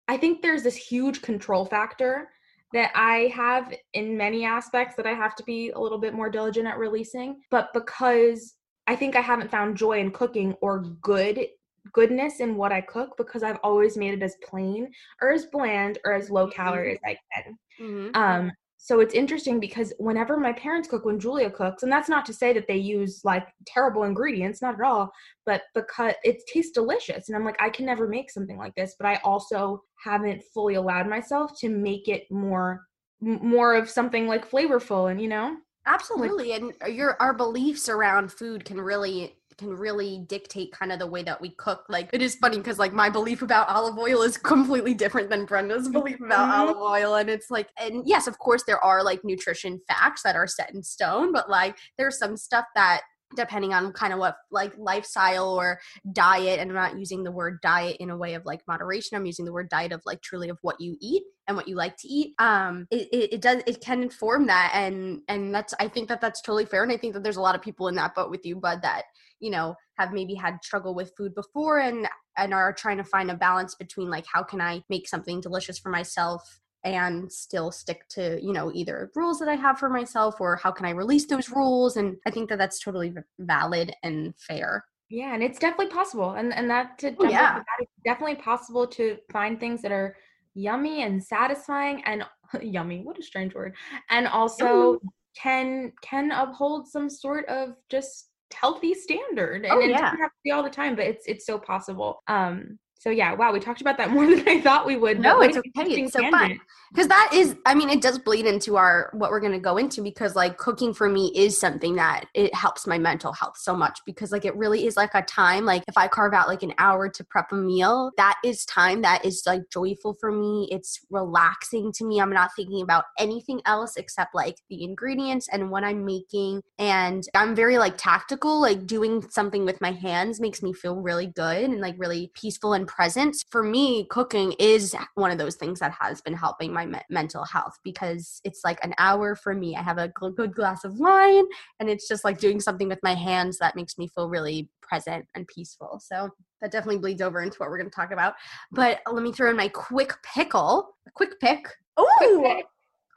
I 0.06 0.16
think 0.16 0.42
there's 0.42 0.62
this 0.62 0.76
huge 0.76 1.22
control 1.22 1.64
factor 1.64 2.28
that 2.72 2.92
I 2.94 3.32
have 3.34 3.74
in 3.94 4.16
many 4.16 4.44
aspects 4.44 4.94
that 4.94 5.06
I 5.06 5.14
have 5.14 5.34
to 5.36 5.42
be 5.42 5.70
a 5.70 5.78
little 5.78 5.98
bit 5.98 6.14
more 6.14 6.30
diligent 6.30 6.68
at 6.68 6.78
releasing. 6.78 7.40
But 7.50 7.70
because 7.74 8.54
I 8.90 8.97
think 8.97 9.14
I 9.14 9.20
haven't 9.20 9.52
found 9.52 9.76
joy 9.76 10.00
in 10.00 10.11
cooking 10.11 10.52
or 10.61 10.80
good 11.00 11.47
goodness 11.92 12.40
in 12.40 12.56
what 12.56 12.73
I 12.73 12.80
cook 12.80 13.16
because 13.16 13.44
I've 13.44 13.61
always 13.62 13.97
made 13.97 14.14
it 14.14 14.23
as 14.23 14.35
plain 14.42 14.90
or 15.23 15.30
as 15.30 15.47
bland 15.47 16.00
or 16.04 16.12
as 16.12 16.28
low 16.28 16.49
calorie 16.49 16.97
mm-hmm. 16.97 17.09
as 17.09 17.16
I 17.16 17.41
can. 17.41 17.58
Mm-hmm. 17.80 18.17
Um, 18.21 18.52
so 18.78 18.99
it's 18.99 19.14
interesting 19.14 19.60
because 19.60 19.93
whenever 20.00 20.36
my 20.36 20.52
parents 20.54 20.88
cook, 20.88 21.04
when 21.04 21.21
Julia 21.21 21.50
cooks, 21.50 21.84
and 21.84 21.93
that's 21.93 22.08
not 22.08 22.26
to 22.26 22.32
say 22.32 22.52
that 22.52 22.67
they 22.67 22.78
use 22.78 23.21
like 23.23 23.47
terrible 23.64 24.02
ingredients, 24.02 24.60
not 24.60 24.75
at 24.75 24.80
all, 24.80 25.12
but 25.47 25.62
because 25.73 26.14
it 26.25 26.43
tastes 26.52 26.73
delicious. 26.73 27.28
And 27.28 27.36
I'm 27.36 27.45
like, 27.45 27.62
I 27.62 27.71
can 27.71 27.86
never 27.86 28.08
make 28.08 28.28
something 28.28 28.58
like 28.58 28.75
this, 28.75 28.97
but 28.99 29.06
I 29.06 29.21
also 29.23 29.84
haven't 30.02 30.43
fully 30.52 30.75
allowed 30.75 31.08
myself 31.08 31.52
to 31.60 31.69
make 31.69 32.08
it 32.08 32.25
more 32.28 32.82
more 33.21 33.75
of 33.75 33.88
something 33.88 34.26
like 34.26 34.50
flavorful 34.50 35.10
and 35.10 35.21
you 35.21 35.28
know 35.28 35.54
absolutely 35.86 36.52
and 36.52 36.73
your 36.88 37.16
our 37.21 37.32
beliefs 37.32 37.88
around 37.88 38.32
food 38.32 38.64
can 38.64 38.80
really 38.80 39.34
can 39.60 39.69
really 39.69 40.25
dictate 40.26 40.73
kind 40.73 40.90
of 40.90 40.99
the 40.99 41.06
way 41.06 41.23
that 41.23 41.40
we 41.40 41.50
cook. 41.50 41.84
Like 41.90 42.08
it 42.14 42.23
is 42.23 42.34
funny 42.34 42.56
because 42.56 42.78
like 42.78 42.95
my 42.95 43.10
belief 43.10 43.43
about 43.43 43.69
olive 43.69 43.99
oil 43.99 44.23
is 44.23 44.38
completely 44.38 44.95
different 44.95 45.28
than 45.28 45.45
Brenda's 45.45 45.88
belief 45.88 46.19
about 46.19 46.49
mm-hmm. 46.49 46.60
olive 46.60 46.78
oil. 46.78 47.14
And 47.16 47.28
it's 47.28 47.50
like, 47.50 47.69
and 47.78 48.02
yes, 48.06 48.26
of 48.26 48.38
course 48.38 48.64
there 48.66 48.82
are 48.82 49.04
like 49.04 49.21
nutrition 49.23 49.80
facts 49.86 50.23
that 50.23 50.34
are 50.34 50.47
set 50.47 50.75
in 50.75 50.82
stone, 50.82 51.30
but 51.30 51.50
like 51.50 51.76
there's 51.99 52.19
some 52.19 52.38
stuff 52.38 52.64
that 52.75 53.02
depending 53.36 53.73
on 53.73 53.93
kind 53.93 54.12
of 54.12 54.19
what 54.19 54.36
like 54.50 54.73
lifestyle 54.76 55.50
or 55.50 55.78
diet 56.12 56.58
and 56.58 56.69
i'm 56.69 56.75
not 56.75 56.99
using 56.99 57.23
the 57.23 57.30
word 57.30 57.60
diet 57.62 57.97
in 58.00 58.10
a 58.10 58.16
way 58.16 58.34
of 58.34 58.45
like 58.45 58.60
moderation 58.66 59.16
i'm 59.16 59.25
using 59.25 59.45
the 59.45 59.52
word 59.52 59.69
diet 59.69 59.93
of 59.93 60.02
like 60.04 60.21
truly 60.21 60.49
of 60.49 60.58
what 60.62 60.80
you 60.80 60.97
eat 61.00 61.23
and 61.50 61.56
what 61.56 61.69
you 61.69 61.75
like 61.75 61.97
to 61.97 62.08
eat 62.08 62.32
um 62.39 62.86
it, 62.91 63.08
it, 63.13 63.32
it, 63.34 63.41
does 63.43 63.63
it 63.67 63.80
can 63.80 64.02
inform 64.02 64.47
that 64.47 64.71
and 64.73 65.21
and 65.28 65.54
that's 65.54 65.75
i 65.80 65.89
think 65.89 66.08
that 66.08 66.21
that's 66.21 66.41
totally 66.41 66.65
fair 66.65 66.82
and 66.82 66.93
i 66.93 66.97
think 66.97 67.13
that 67.13 67.23
there's 67.23 67.36
a 67.36 67.41
lot 67.41 67.56
of 67.56 67.60
people 67.60 67.89
in 67.89 67.95
that 67.97 68.15
boat 68.15 68.30
with 68.30 68.47
you 68.47 68.56
bud 68.56 68.80
that 68.80 69.02
you 69.41 69.50
know 69.50 69.75
have 69.99 70.13
maybe 70.13 70.34
had 70.34 70.63
struggle 70.63 70.95
with 70.95 71.13
food 71.17 71.34
before 71.34 71.80
and 71.80 72.08
and 72.39 72.54
are 72.54 72.73
trying 72.73 72.97
to 72.97 73.04
find 73.04 73.30
a 73.30 73.34
balance 73.34 73.75
between 73.75 74.08
like 74.08 74.25
how 74.32 74.43
can 74.43 74.60
i 74.60 74.80
make 74.89 75.08
something 75.08 75.41
delicious 75.41 75.78
for 75.78 75.91
myself 75.91 76.60
and 76.84 77.30
still 77.30 77.71
stick 77.71 78.08
to 78.08 78.41
you 78.43 78.52
know 78.52 78.71
either 78.73 79.10
rules 79.17 79.39
that 79.39 79.49
i 79.49 79.56
have 79.56 79.78
for 79.78 79.91
myself 79.91 80.41
or 80.41 80.56
how 80.56 80.71
can 80.71 80.86
i 80.86 80.91
release 80.91 81.26
those 81.26 81.50
rules 81.50 81.97
and 81.97 82.17
i 82.26 82.30
think 82.30 82.49
that 82.49 82.58
that's 82.58 82.80
totally 82.80 83.13
valid 83.39 83.93
and 84.02 84.34
fair. 84.39 84.84
Yeah 85.10 85.34
and 85.34 85.43
it's 85.43 85.58
definitely 85.58 85.93
possible 85.93 86.30
and 86.34 86.54
and 86.54 86.71
that 86.71 86.97
to 86.99 87.15
oh, 87.19 87.25
yeah. 87.25 87.54
that 87.54 87.82
is 87.82 87.89
definitely 88.04 88.36
possible 88.36 88.86
to 88.86 89.19
find 89.32 89.58
things 89.58 89.82
that 89.82 89.91
are 89.91 90.17
yummy 90.54 91.02
and 91.02 91.23
satisfying 91.23 92.02
and 92.04 92.25
yummy 92.63 93.00
what 93.02 93.19
a 93.19 93.23
strange 93.23 93.54
word 93.54 93.75
and 94.10 94.26
also 94.26 94.99
can 95.36 95.93
can 96.02 96.30
uphold 96.32 96.89
some 96.89 97.08
sort 97.08 97.47
of 97.47 97.75
just 97.89 98.28
healthy 98.52 98.95
standard 98.95 99.65
and 99.65 99.73
oh, 99.73 99.78
it 99.78 99.91
yeah. 99.91 100.00
doesn't 100.00 100.21
have 100.21 100.30
to 100.30 100.36
be 100.43 100.50
all 100.50 100.63
the 100.63 100.71
time 100.71 100.97
but 100.97 101.06
it's 101.06 101.25
it's 101.26 101.47
so 101.47 101.58
possible 101.58 102.23
um 102.26 102.78
so 103.00 103.08
yeah, 103.08 103.32
wow, 103.32 103.50
we 103.50 103.60
talked 103.60 103.80
about 103.80 103.97
that 103.97 104.10
more 104.13 104.26
than 104.26 104.47
I 104.47 104.60
thought 104.60 104.84
we 104.84 104.97
would. 104.97 105.21
No, 105.21 105.41
it's 105.41 105.56
okay. 105.56 105.71
It's 105.76 106.13
so 106.13 106.30
fun 106.30 106.60
because 106.93 107.08
that 107.08 107.30
is, 107.32 107.56
I 107.65 107.75
mean, 107.75 107.89
it 107.89 108.02
does 108.02 108.19
bleed 108.19 108.45
into 108.45 108.76
our 108.76 109.10
what 109.15 109.30
we're 109.30 109.41
going 109.41 109.52
to 109.52 109.58
go 109.58 109.78
into 109.78 110.02
because 110.02 110.36
like 110.36 110.58
cooking 110.58 110.93
for 110.93 111.08
me 111.08 111.32
is 111.34 111.56
something 111.56 111.95
that 111.95 112.26
it 112.34 112.54
helps 112.54 112.86
my 112.86 112.99
mental 112.99 113.32
health 113.32 113.56
so 113.56 113.75
much 113.75 114.00
because 114.04 114.32
like 114.32 114.45
it 114.45 114.54
really 114.54 114.86
is 114.86 114.99
like 114.99 115.15
a 115.15 115.23
time. 115.23 115.65
Like 115.65 115.82
if 115.89 115.97
I 115.97 116.08
carve 116.08 116.34
out 116.34 116.47
like 116.47 116.63
an 116.63 116.75
hour 116.76 117.08
to 117.08 117.25
prep 117.25 117.52
a 117.52 117.54
meal, 117.54 118.10
that 118.19 118.39
is 118.45 118.67
time 118.67 119.00
that 119.00 119.25
is 119.25 119.45
like 119.47 119.63
joyful 119.73 120.15
for 120.21 120.30
me. 120.30 120.69
It's 120.71 121.00
relaxing 121.08 121.93
to 121.93 122.04
me. 122.04 122.21
I'm 122.21 122.32
not 122.32 122.50
thinking 122.54 122.82
about 122.82 123.04
anything 123.19 123.63
else 123.65 123.97
except 123.97 124.34
like 124.34 124.56
the 124.69 124.84
ingredients 124.84 125.49
and 125.50 125.71
what 125.71 125.84
I'm 125.84 126.04
making, 126.04 126.60
and 126.78 127.26
I'm 127.34 127.54
very 127.56 127.78
like 127.78 127.97
tactical. 127.97 128.60
Like 128.60 128.86
doing 128.86 129.23
something 129.30 129.65
with 129.65 129.80
my 129.80 129.93
hands 129.93 130.39
makes 130.39 130.63
me 130.63 130.75
feel 130.75 130.97
really 130.97 131.28
good 131.28 131.63
and 131.63 131.80
like 131.80 131.95
really 131.97 132.30
peaceful 132.34 132.75
and 132.75 132.89
presence 132.90 133.44
for 133.48 133.62
me 133.62 134.04
cooking 134.10 134.52
is 134.58 134.96
one 135.14 135.30
of 135.30 135.38
those 135.38 135.54
things 135.54 135.78
that 135.78 135.92
has 136.00 136.20
been 136.20 136.34
helping 136.34 136.72
my 136.72 136.84
me- 136.84 136.98
mental 137.08 137.44
health 137.44 137.78
because 137.84 138.40
it's 138.42 138.62
like 138.64 138.82
an 138.82 138.92
hour 138.98 139.36
for 139.36 139.54
me. 139.54 139.76
I 139.76 139.82
have 139.82 139.98
a 139.98 140.08
good 140.08 140.54
glass 140.54 140.82
of 140.82 140.98
wine 140.98 141.44
and 141.78 141.88
it's 141.88 142.08
just 142.08 142.24
like 142.24 142.38
doing 142.38 142.58
something 142.58 142.88
with 142.88 142.98
my 143.04 143.14
hands 143.14 143.58
that 143.58 143.76
makes 143.76 143.96
me 143.96 144.08
feel 144.08 144.28
really 144.28 144.68
present 144.82 145.24
and 145.36 145.46
peaceful. 145.46 146.00
So 146.04 146.30
that 146.60 146.72
definitely 146.72 146.98
bleeds 146.98 147.22
over 147.22 147.40
into 147.42 147.58
what 147.58 147.70
we're 147.70 147.78
going 147.78 147.88
to 147.88 147.94
talk 147.94 148.10
about. 148.10 148.34
But 148.72 149.00
let 149.10 149.22
me 149.22 149.32
throw 149.32 149.50
in 149.50 149.56
my 149.56 149.68
quick 149.68 150.14
pickle 150.24 150.96
a 151.06 151.10
quick 151.12 151.38
pick 151.40 151.68
oh 151.96 152.08
quick 152.18 152.56
pick. 152.56 152.66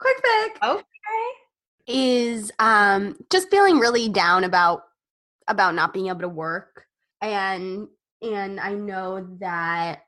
quick 0.00 0.16
pick 0.22 0.62
okay. 0.62 0.84
is 1.88 2.52
um 2.60 3.16
just 3.30 3.50
feeling 3.50 3.78
really 3.78 4.08
down 4.08 4.44
about 4.44 4.82
about 5.48 5.74
not 5.74 5.92
being 5.92 6.06
able 6.06 6.20
to 6.20 6.28
work. 6.28 6.86
And 7.20 7.88
and 8.24 8.58
I 8.58 8.72
know 8.74 9.26
that 9.40 10.02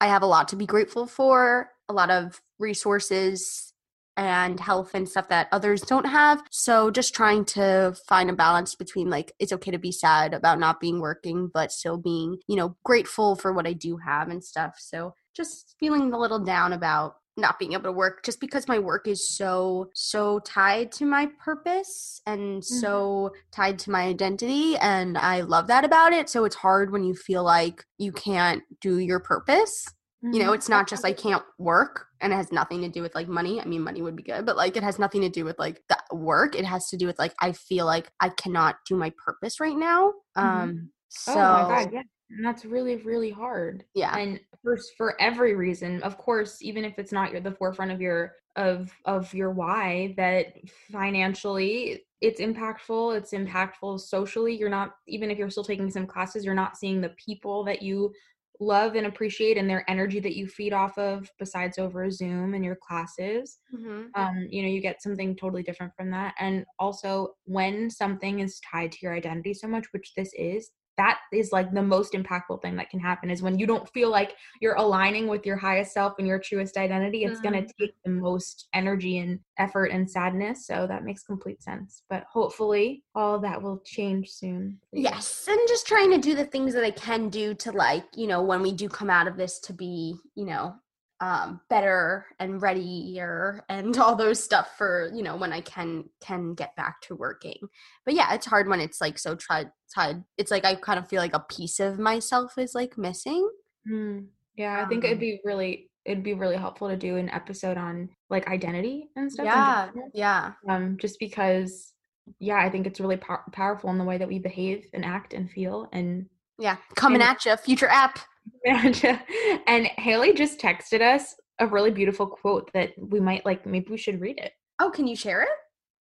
I 0.00 0.06
have 0.06 0.22
a 0.22 0.26
lot 0.26 0.48
to 0.48 0.56
be 0.56 0.66
grateful 0.66 1.06
for, 1.06 1.70
a 1.88 1.92
lot 1.92 2.10
of 2.10 2.40
resources 2.58 3.72
and 4.16 4.58
health 4.60 4.94
and 4.94 5.08
stuff 5.08 5.28
that 5.28 5.48
others 5.52 5.82
don't 5.82 6.06
have. 6.06 6.42
So 6.50 6.90
just 6.90 7.14
trying 7.14 7.44
to 7.46 7.96
find 8.06 8.28
a 8.28 8.34
balance 8.34 8.74
between 8.74 9.08
like 9.08 9.32
it's 9.38 9.52
okay 9.52 9.70
to 9.70 9.78
be 9.78 9.92
sad 9.92 10.34
about 10.34 10.58
not 10.58 10.80
being 10.80 11.00
working 11.00 11.50
but 11.52 11.72
still 11.72 11.96
being, 11.96 12.38
you 12.46 12.56
know, 12.56 12.76
grateful 12.84 13.36
for 13.36 13.52
what 13.52 13.66
I 13.66 13.72
do 13.72 13.96
have 13.98 14.28
and 14.28 14.42
stuff. 14.42 14.76
So 14.78 15.14
just 15.34 15.74
feeling 15.78 16.12
a 16.12 16.18
little 16.18 16.40
down 16.40 16.72
about 16.72 17.16
not 17.36 17.58
being 17.58 17.72
able 17.72 17.84
to 17.84 17.92
work 17.92 18.24
just 18.24 18.40
because 18.40 18.68
my 18.68 18.78
work 18.78 19.06
is 19.08 19.28
so 19.36 19.88
so 19.94 20.40
tied 20.40 20.92
to 20.92 21.06
my 21.06 21.28
purpose 21.38 22.20
and 22.26 22.62
Mm-hmm. 22.62 22.80
so 22.80 23.30
tied 23.52 23.78
to 23.80 23.90
my 23.90 24.02
identity 24.02 24.76
and 24.78 25.16
I 25.16 25.40
love 25.42 25.66
that 25.68 25.84
about 25.84 26.12
it 26.12 26.28
so 26.28 26.44
it's 26.44 26.56
hard 26.56 26.92
when 26.92 27.04
you 27.04 27.14
feel 27.14 27.42
like 27.44 27.84
you 27.98 28.12
can't 28.12 28.62
do 28.80 28.98
your 28.98 29.20
purpose 29.20 29.86
you 30.32 30.38
know 30.38 30.50
Mhm. 30.50 30.54
it's 30.54 30.68
not 30.68 30.86
just 30.86 31.02
i 31.04 31.12
can't 31.12 31.42
work 31.58 32.06
and 32.20 32.30
it 32.32 32.36
has 32.36 32.52
nothing 32.52 32.82
to 32.82 32.88
do 32.90 33.00
with 33.00 33.14
like 33.14 33.26
money 33.26 33.58
i 33.60 33.64
mean 33.64 33.80
money 33.80 34.02
would 34.02 34.14
be 34.16 34.22
good 34.22 34.44
but 34.44 34.54
like 34.56 34.76
it 34.76 34.82
has 34.82 34.98
nothing 34.98 35.22
to 35.22 35.30
do 35.30 35.44
with 35.46 35.58
like 35.58 35.80
the 35.88 35.96
work 36.14 36.54
it 36.54 36.64
has 36.66 36.88
to 36.90 36.96
do 36.98 37.06
with 37.06 37.18
like 37.18 37.32
i 37.40 37.52
feel 37.52 37.86
like 37.86 38.10
i 38.20 38.28
cannot 38.28 38.76
do 38.86 38.94
my 38.96 39.10
purpose 39.24 39.60
right 39.60 39.76
now 39.76 40.12
Mhm. 40.36 40.42
um 40.42 40.90
so 41.08 41.32
oh 41.40 41.52
my 41.52 41.84
god, 41.84 41.92
yeah. 41.92 42.02
And 42.30 42.44
that's 42.44 42.64
really, 42.64 42.96
really 42.96 43.30
hard. 43.30 43.84
yeah 43.94 44.16
and 44.16 44.40
for 44.62 44.78
for 44.96 45.20
every 45.20 45.54
reason 45.54 46.02
of 46.02 46.18
course 46.18 46.62
even 46.62 46.84
if 46.84 46.98
it's 46.98 47.12
not 47.12 47.32
your 47.32 47.40
the 47.40 47.52
forefront 47.52 47.90
of 47.90 48.00
your 48.00 48.34
of 48.56 48.92
of 49.04 49.32
your 49.32 49.50
why 49.50 50.12
that 50.16 50.54
financially 50.90 52.04
it's 52.20 52.40
impactful 52.40 53.16
it's 53.16 53.32
impactful 53.32 53.98
socially 54.00 54.54
you're 54.56 54.68
not 54.68 54.96
even 55.06 55.30
if 55.30 55.38
you're 55.38 55.48
still 55.50 55.64
taking 55.64 55.90
some 55.90 56.06
classes 56.06 56.44
you're 56.44 56.54
not 56.54 56.76
seeing 56.76 57.00
the 57.00 57.14
people 57.24 57.64
that 57.64 57.80
you 57.82 58.12
love 58.60 58.94
and 58.96 59.06
appreciate 59.06 59.56
and 59.56 59.70
their 59.70 59.88
energy 59.88 60.20
that 60.20 60.36
you 60.36 60.46
feed 60.46 60.72
off 60.72 60.98
of 60.98 61.30
besides 61.38 61.78
over 61.78 62.10
zoom 62.10 62.52
and 62.54 62.64
your 62.64 62.76
classes 62.76 63.58
Mhm. 63.72 64.14
um, 64.14 64.46
you 64.50 64.62
know, 64.62 64.68
you 64.68 64.80
get 64.80 65.02
something 65.02 65.36
totally 65.36 65.62
different 65.62 65.94
from 65.94 66.10
that. 66.10 66.34
And 66.38 66.66
also, 66.78 67.34
when 67.44 67.90
something 67.90 68.40
is 68.40 68.60
tied 68.60 68.92
to 68.92 68.98
your 69.02 69.14
identity 69.14 69.54
so 69.54 69.68
much, 69.68 69.86
which 69.92 70.12
this 70.16 70.32
is, 70.34 70.70
that 70.96 71.20
is 71.32 71.50
like 71.52 71.72
the 71.72 71.82
most 71.82 72.12
impactful 72.12 72.60
thing 72.62 72.76
that 72.76 72.90
can 72.90 73.00
happen 73.00 73.30
is 73.30 73.42
when 73.42 73.58
you 73.58 73.66
don't 73.66 73.88
feel 73.90 74.10
like 74.10 74.34
you're 74.60 74.74
aligning 74.74 75.28
with 75.28 75.46
your 75.46 75.56
highest 75.56 75.92
self 75.92 76.14
and 76.18 76.26
your 76.26 76.38
truest 76.38 76.76
identity. 76.76 77.24
It's 77.24 77.40
going 77.40 77.54
to 77.54 77.60
mm-hmm. 77.60 77.82
take 77.84 77.94
the 78.04 78.10
most 78.10 78.68
energy 78.74 79.18
and 79.18 79.40
effort 79.58 79.86
and 79.86 80.10
sadness. 80.10 80.66
So 80.66 80.86
that 80.86 81.04
makes 81.04 81.22
complete 81.22 81.62
sense. 81.62 82.02
But 82.10 82.24
hopefully, 82.30 83.02
all 83.14 83.38
that 83.40 83.60
will 83.60 83.82
change 83.84 84.30
soon. 84.30 84.78
yes 84.92 85.46
and 85.48 85.58
just 85.68 85.86
trying 85.86 86.10
to 86.10 86.18
do 86.18 86.34
the 86.34 86.44
things 86.44 86.74
that 86.74 86.84
i 86.84 86.90
can 86.90 87.28
do 87.28 87.54
to 87.54 87.72
like 87.72 88.04
you 88.14 88.26
know 88.26 88.42
when 88.42 88.62
we 88.62 88.72
do 88.72 88.88
come 88.88 89.10
out 89.10 89.26
of 89.26 89.36
this 89.36 89.58
to 89.60 89.72
be 89.72 90.14
you 90.34 90.44
know 90.44 90.74
um 91.20 91.60
better 91.68 92.24
and 92.38 92.62
readier 92.62 93.62
and 93.68 93.96
all 93.98 94.16
those 94.16 94.42
stuff 94.42 94.76
for 94.78 95.10
you 95.14 95.22
know 95.22 95.36
when 95.36 95.52
i 95.52 95.60
can 95.60 96.04
can 96.20 96.54
get 96.54 96.74
back 96.76 97.00
to 97.02 97.14
working. 97.14 97.58
But 98.04 98.14
yeah 98.14 98.32
it's 98.34 98.46
hard 98.46 98.68
when 98.68 98.80
it's 98.80 99.00
like 99.00 99.18
so 99.18 99.34
tried 99.34 99.70
tied 99.94 100.22
it's 100.38 100.50
like 100.50 100.64
i 100.64 100.74
kind 100.74 100.98
of 100.98 101.08
feel 101.08 101.20
like 101.20 101.34
a 101.34 101.40
piece 101.48 101.80
of 101.80 101.98
myself 101.98 102.56
is 102.58 102.74
like 102.74 102.96
missing. 102.96 103.48
Mm, 103.90 104.26
yeah, 104.56 104.82
I 104.84 104.88
think 104.88 105.04
it'd 105.04 105.16
Um, 105.16 105.20
be 105.20 105.40
really 105.44 105.90
it'd 106.04 106.24
be 106.24 106.34
really 106.34 106.56
helpful 106.56 106.88
to 106.88 106.96
do 106.96 107.16
an 107.16 107.28
episode 107.30 107.76
on 107.76 108.08
like 108.30 108.46
identity 108.48 109.08
and 109.16 109.30
stuff. 109.30 109.44
yeah 109.44 109.88
yeah. 110.14 110.52
Um, 110.68 110.96
just 110.98 111.18
because 111.18 111.92
yeah 112.38 112.56
i 112.56 112.70
think 112.70 112.86
it's 112.86 113.00
really 113.00 113.16
pow- 113.16 113.42
powerful 113.52 113.90
in 113.90 113.98
the 113.98 114.04
way 114.04 114.16
that 114.16 114.28
we 114.28 114.38
behave 114.38 114.86
and 114.94 115.04
act 115.04 115.34
and 115.34 115.50
feel 115.50 115.88
and 115.92 116.26
yeah 116.58 116.76
coming 116.94 117.20
And- 117.20 117.30
at 117.30 117.44
you 117.44 117.56
future 117.56 117.88
app 117.88 118.18
and 118.66 119.86
haley 119.86 120.32
just 120.32 120.60
texted 120.60 121.00
us 121.00 121.34
a 121.58 121.66
really 121.66 121.90
beautiful 121.90 122.26
quote 122.26 122.70
that 122.72 122.92
we 122.98 123.20
might 123.20 123.44
like 123.44 123.66
maybe 123.66 123.90
we 123.90 123.96
should 123.96 124.20
read 124.20 124.38
it. 124.38 124.52
Oh 124.80 124.90
can 124.90 125.06
you 125.06 125.16
share 125.16 125.42
it? 125.42 125.48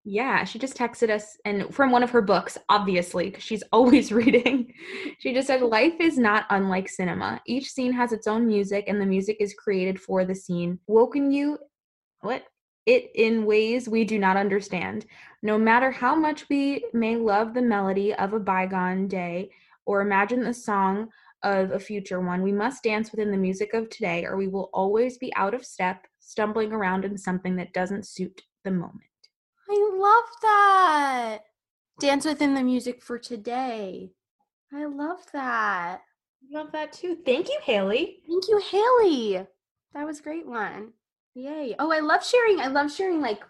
Yeah 0.06 0.44
she 0.44 0.60
just 0.60 0.76
texted 0.76 1.10
us 1.10 1.38
and 1.46 1.74
from 1.74 1.92
one 1.92 2.04
of 2.04 2.10
her 2.12 2.22
books 2.22 2.58
obviously 2.70 3.30
because 3.30 3.44
she's 3.44 3.64
always 3.72 4.12
reading. 4.12 4.74
She 5.20 5.34
just 5.34 5.48
said 5.48 5.62
life 5.62 6.00
is 6.00 6.18
not 6.18 6.46
unlike 6.50 6.90
cinema. 6.90 7.42
Each 7.46 7.70
scene 7.70 7.94
has 7.94 8.12
its 8.12 8.28
own 8.28 8.48
music 8.48 8.86
and 8.88 9.00
the 9.00 9.06
music 9.06 9.38
is 9.40 9.54
created 9.54 10.02
for 10.02 10.26
the 10.26 10.36
scene. 10.36 10.80
Woken 10.88 11.32
you 11.32 11.58
what? 12.22 12.44
It 12.86 13.12
in 13.16 13.46
ways 13.46 13.88
we 13.88 14.04
do 14.04 14.20
not 14.20 14.36
understand. 14.36 15.06
No 15.42 15.58
matter 15.58 15.90
how 15.90 16.16
much 16.16 16.50
we 16.50 16.86
may 16.94 17.16
love 17.16 17.54
the 17.54 17.62
melody 17.62 18.14
of 18.14 18.34
a 18.34 18.40
bygone 18.40 19.08
day 19.08 19.52
or 19.86 20.02
imagine 20.02 20.44
the 20.44 20.54
song 20.54 21.10
of 21.44 21.72
a 21.72 21.80
future 21.80 22.20
one 22.20 22.42
we 22.42 22.52
must 22.52 22.84
dance 22.84 23.12
within 23.12 23.32
the 23.32 23.38
music 23.38 23.74
of 23.74 23.90
today 23.90 24.26
or 24.26 24.38
we 24.38 24.48
will 24.48 24.70
always 24.74 25.18
be 25.18 25.34
out 25.36 25.54
of 25.54 25.66
step 25.66 26.08
stumbling 26.20 26.72
around 26.72 27.06
in 27.06 27.18
something 27.18 27.56
that 27.56 27.74
doesn't 27.74 28.06
suit 28.06 28.42
the 28.64 28.72
moment 28.72 29.02
i 29.70 29.92
love 29.94 30.24
that 30.42 31.40
dance 32.00 32.26
within 32.26 32.54
the 32.54 32.64
music 32.64 33.02
for 33.02 33.20
today 33.20 34.12
i 34.74 34.86
love 34.86 35.20
that 35.34 36.02
I 36.52 36.58
Love 36.58 36.72
that 36.74 36.92
too. 36.92 37.18
Thank 37.26 37.48
you, 37.48 37.58
Haley. 37.64 38.20
Thank 38.28 38.48
you, 38.48 38.60
Haley. 38.60 39.48
That 39.94 40.06
was 40.06 40.20
a 40.20 40.24
great 40.24 40.46
one. 40.46 40.92
Yay. 41.36 41.76
Oh, 41.80 41.92
I 41.92 42.00
love 42.00 42.26
sharing. 42.26 42.60
I 42.60 42.68
love 42.68 42.92
sharing 42.92 43.22
like 43.22 43.44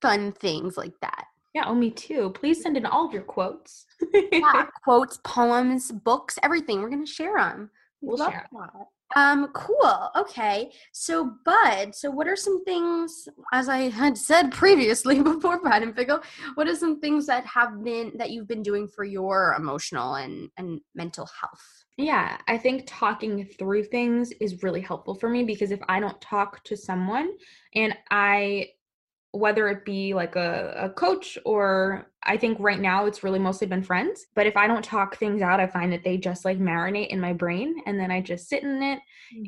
fun 0.00 0.32
things 0.32 0.76
like 0.76 0.94
that. 1.00 1.26
Yeah, 1.56 1.64
oh, 1.68 1.74
me 1.74 1.90
too. 1.90 2.28
Please 2.34 2.62
send 2.62 2.76
in 2.76 2.84
all 2.84 3.06
of 3.06 3.14
your 3.14 3.22
quotes. 3.22 3.86
Yeah, 4.30 4.66
quotes, 4.84 5.18
poems, 5.24 5.90
books, 5.90 6.38
everything. 6.42 6.82
We're 6.82 6.90
gonna 6.90 7.06
share 7.06 7.38
them. 7.38 7.70
We'll 8.02 8.18
love 8.18 8.32
share. 8.32 8.46
that. 8.52 9.18
Um, 9.18 9.48
cool. 9.54 10.10
Okay. 10.14 10.70
So, 10.92 11.32
Bud, 11.46 11.94
so 11.94 12.10
what 12.10 12.28
are 12.28 12.36
some 12.36 12.62
things, 12.66 13.26
as 13.54 13.70
I 13.70 13.88
had 13.88 14.18
said 14.18 14.52
previously 14.52 15.22
before 15.22 15.62
Bud 15.62 15.82
and 15.82 15.96
Pickle, 15.96 16.20
what 16.56 16.68
are 16.68 16.76
some 16.76 17.00
things 17.00 17.24
that 17.28 17.46
have 17.46 17.82
been 17.82 18.12
that 18.18 18.32
you've 18.32 18.48
been 18.48 18.62
doing 18.62 18.86
for 18.86 19.04
your 19.04 19.54
emotional 19.58 20.16
and 20.16 20.50
and 20.58 20.82
mental 20.94 21.26
health? 21.40 21.86
Yeah, 21.96 22.36
I 22.46 22.58
think 22.58 22.82
talking 22.84 23.48
through 23.58 23.84
things 23.84 24.30
is 24.42 24.62
really 24.62 24.82
helpful 24.82 25.14
for 25.14 25.30
me 25.30 25.42
because 25.44 25.70
if 25.70 25.80
I 25.88 26.00
don't 26.00 26.20
talk 26.20 26.62
to 26.64 26.76
someone 26.76 27.30
and 27.74 27.96
I 28.10 28.66
whether 29.38 29.68
it 29.68 29.84
be 29.84 30.14
like 30.14 30.36
a, 30.36 30.74
a 30.76 30.90
coach 30.90 31.38
or 31.44 32.10
I 32.22 32.36
think 32.36 32.58
right 32.58 32.80
now 32.80 33.06
it's 33.06 33.22
really 33.22 33.38
mostly 33.38 33.66
been 33.66 33.82
friends. 33.82 34.26
But 34.34 34.46
if 34.46 34.56
I 34.56 34.66
don't 34.66 34.84
talk 34.84 35.16
things 35.16 35.42
out, 35.42 35.60
I 35.60 35.66
find 35.66 35.92
that 35.92 36.04
they 36.04 36.16
just 36.16 36.44
like 36.44 36.58
marinate 36.58 37.08
in 37.08 37.20
my 37.20 37.32
brain 37.32 37.76
and 37.86 37.98
then 37.98 38.10
I 38.10 38.20
just 38.20 38.48
sit 38.48 38.62
in 38.62 38.82
it 38.82 38.98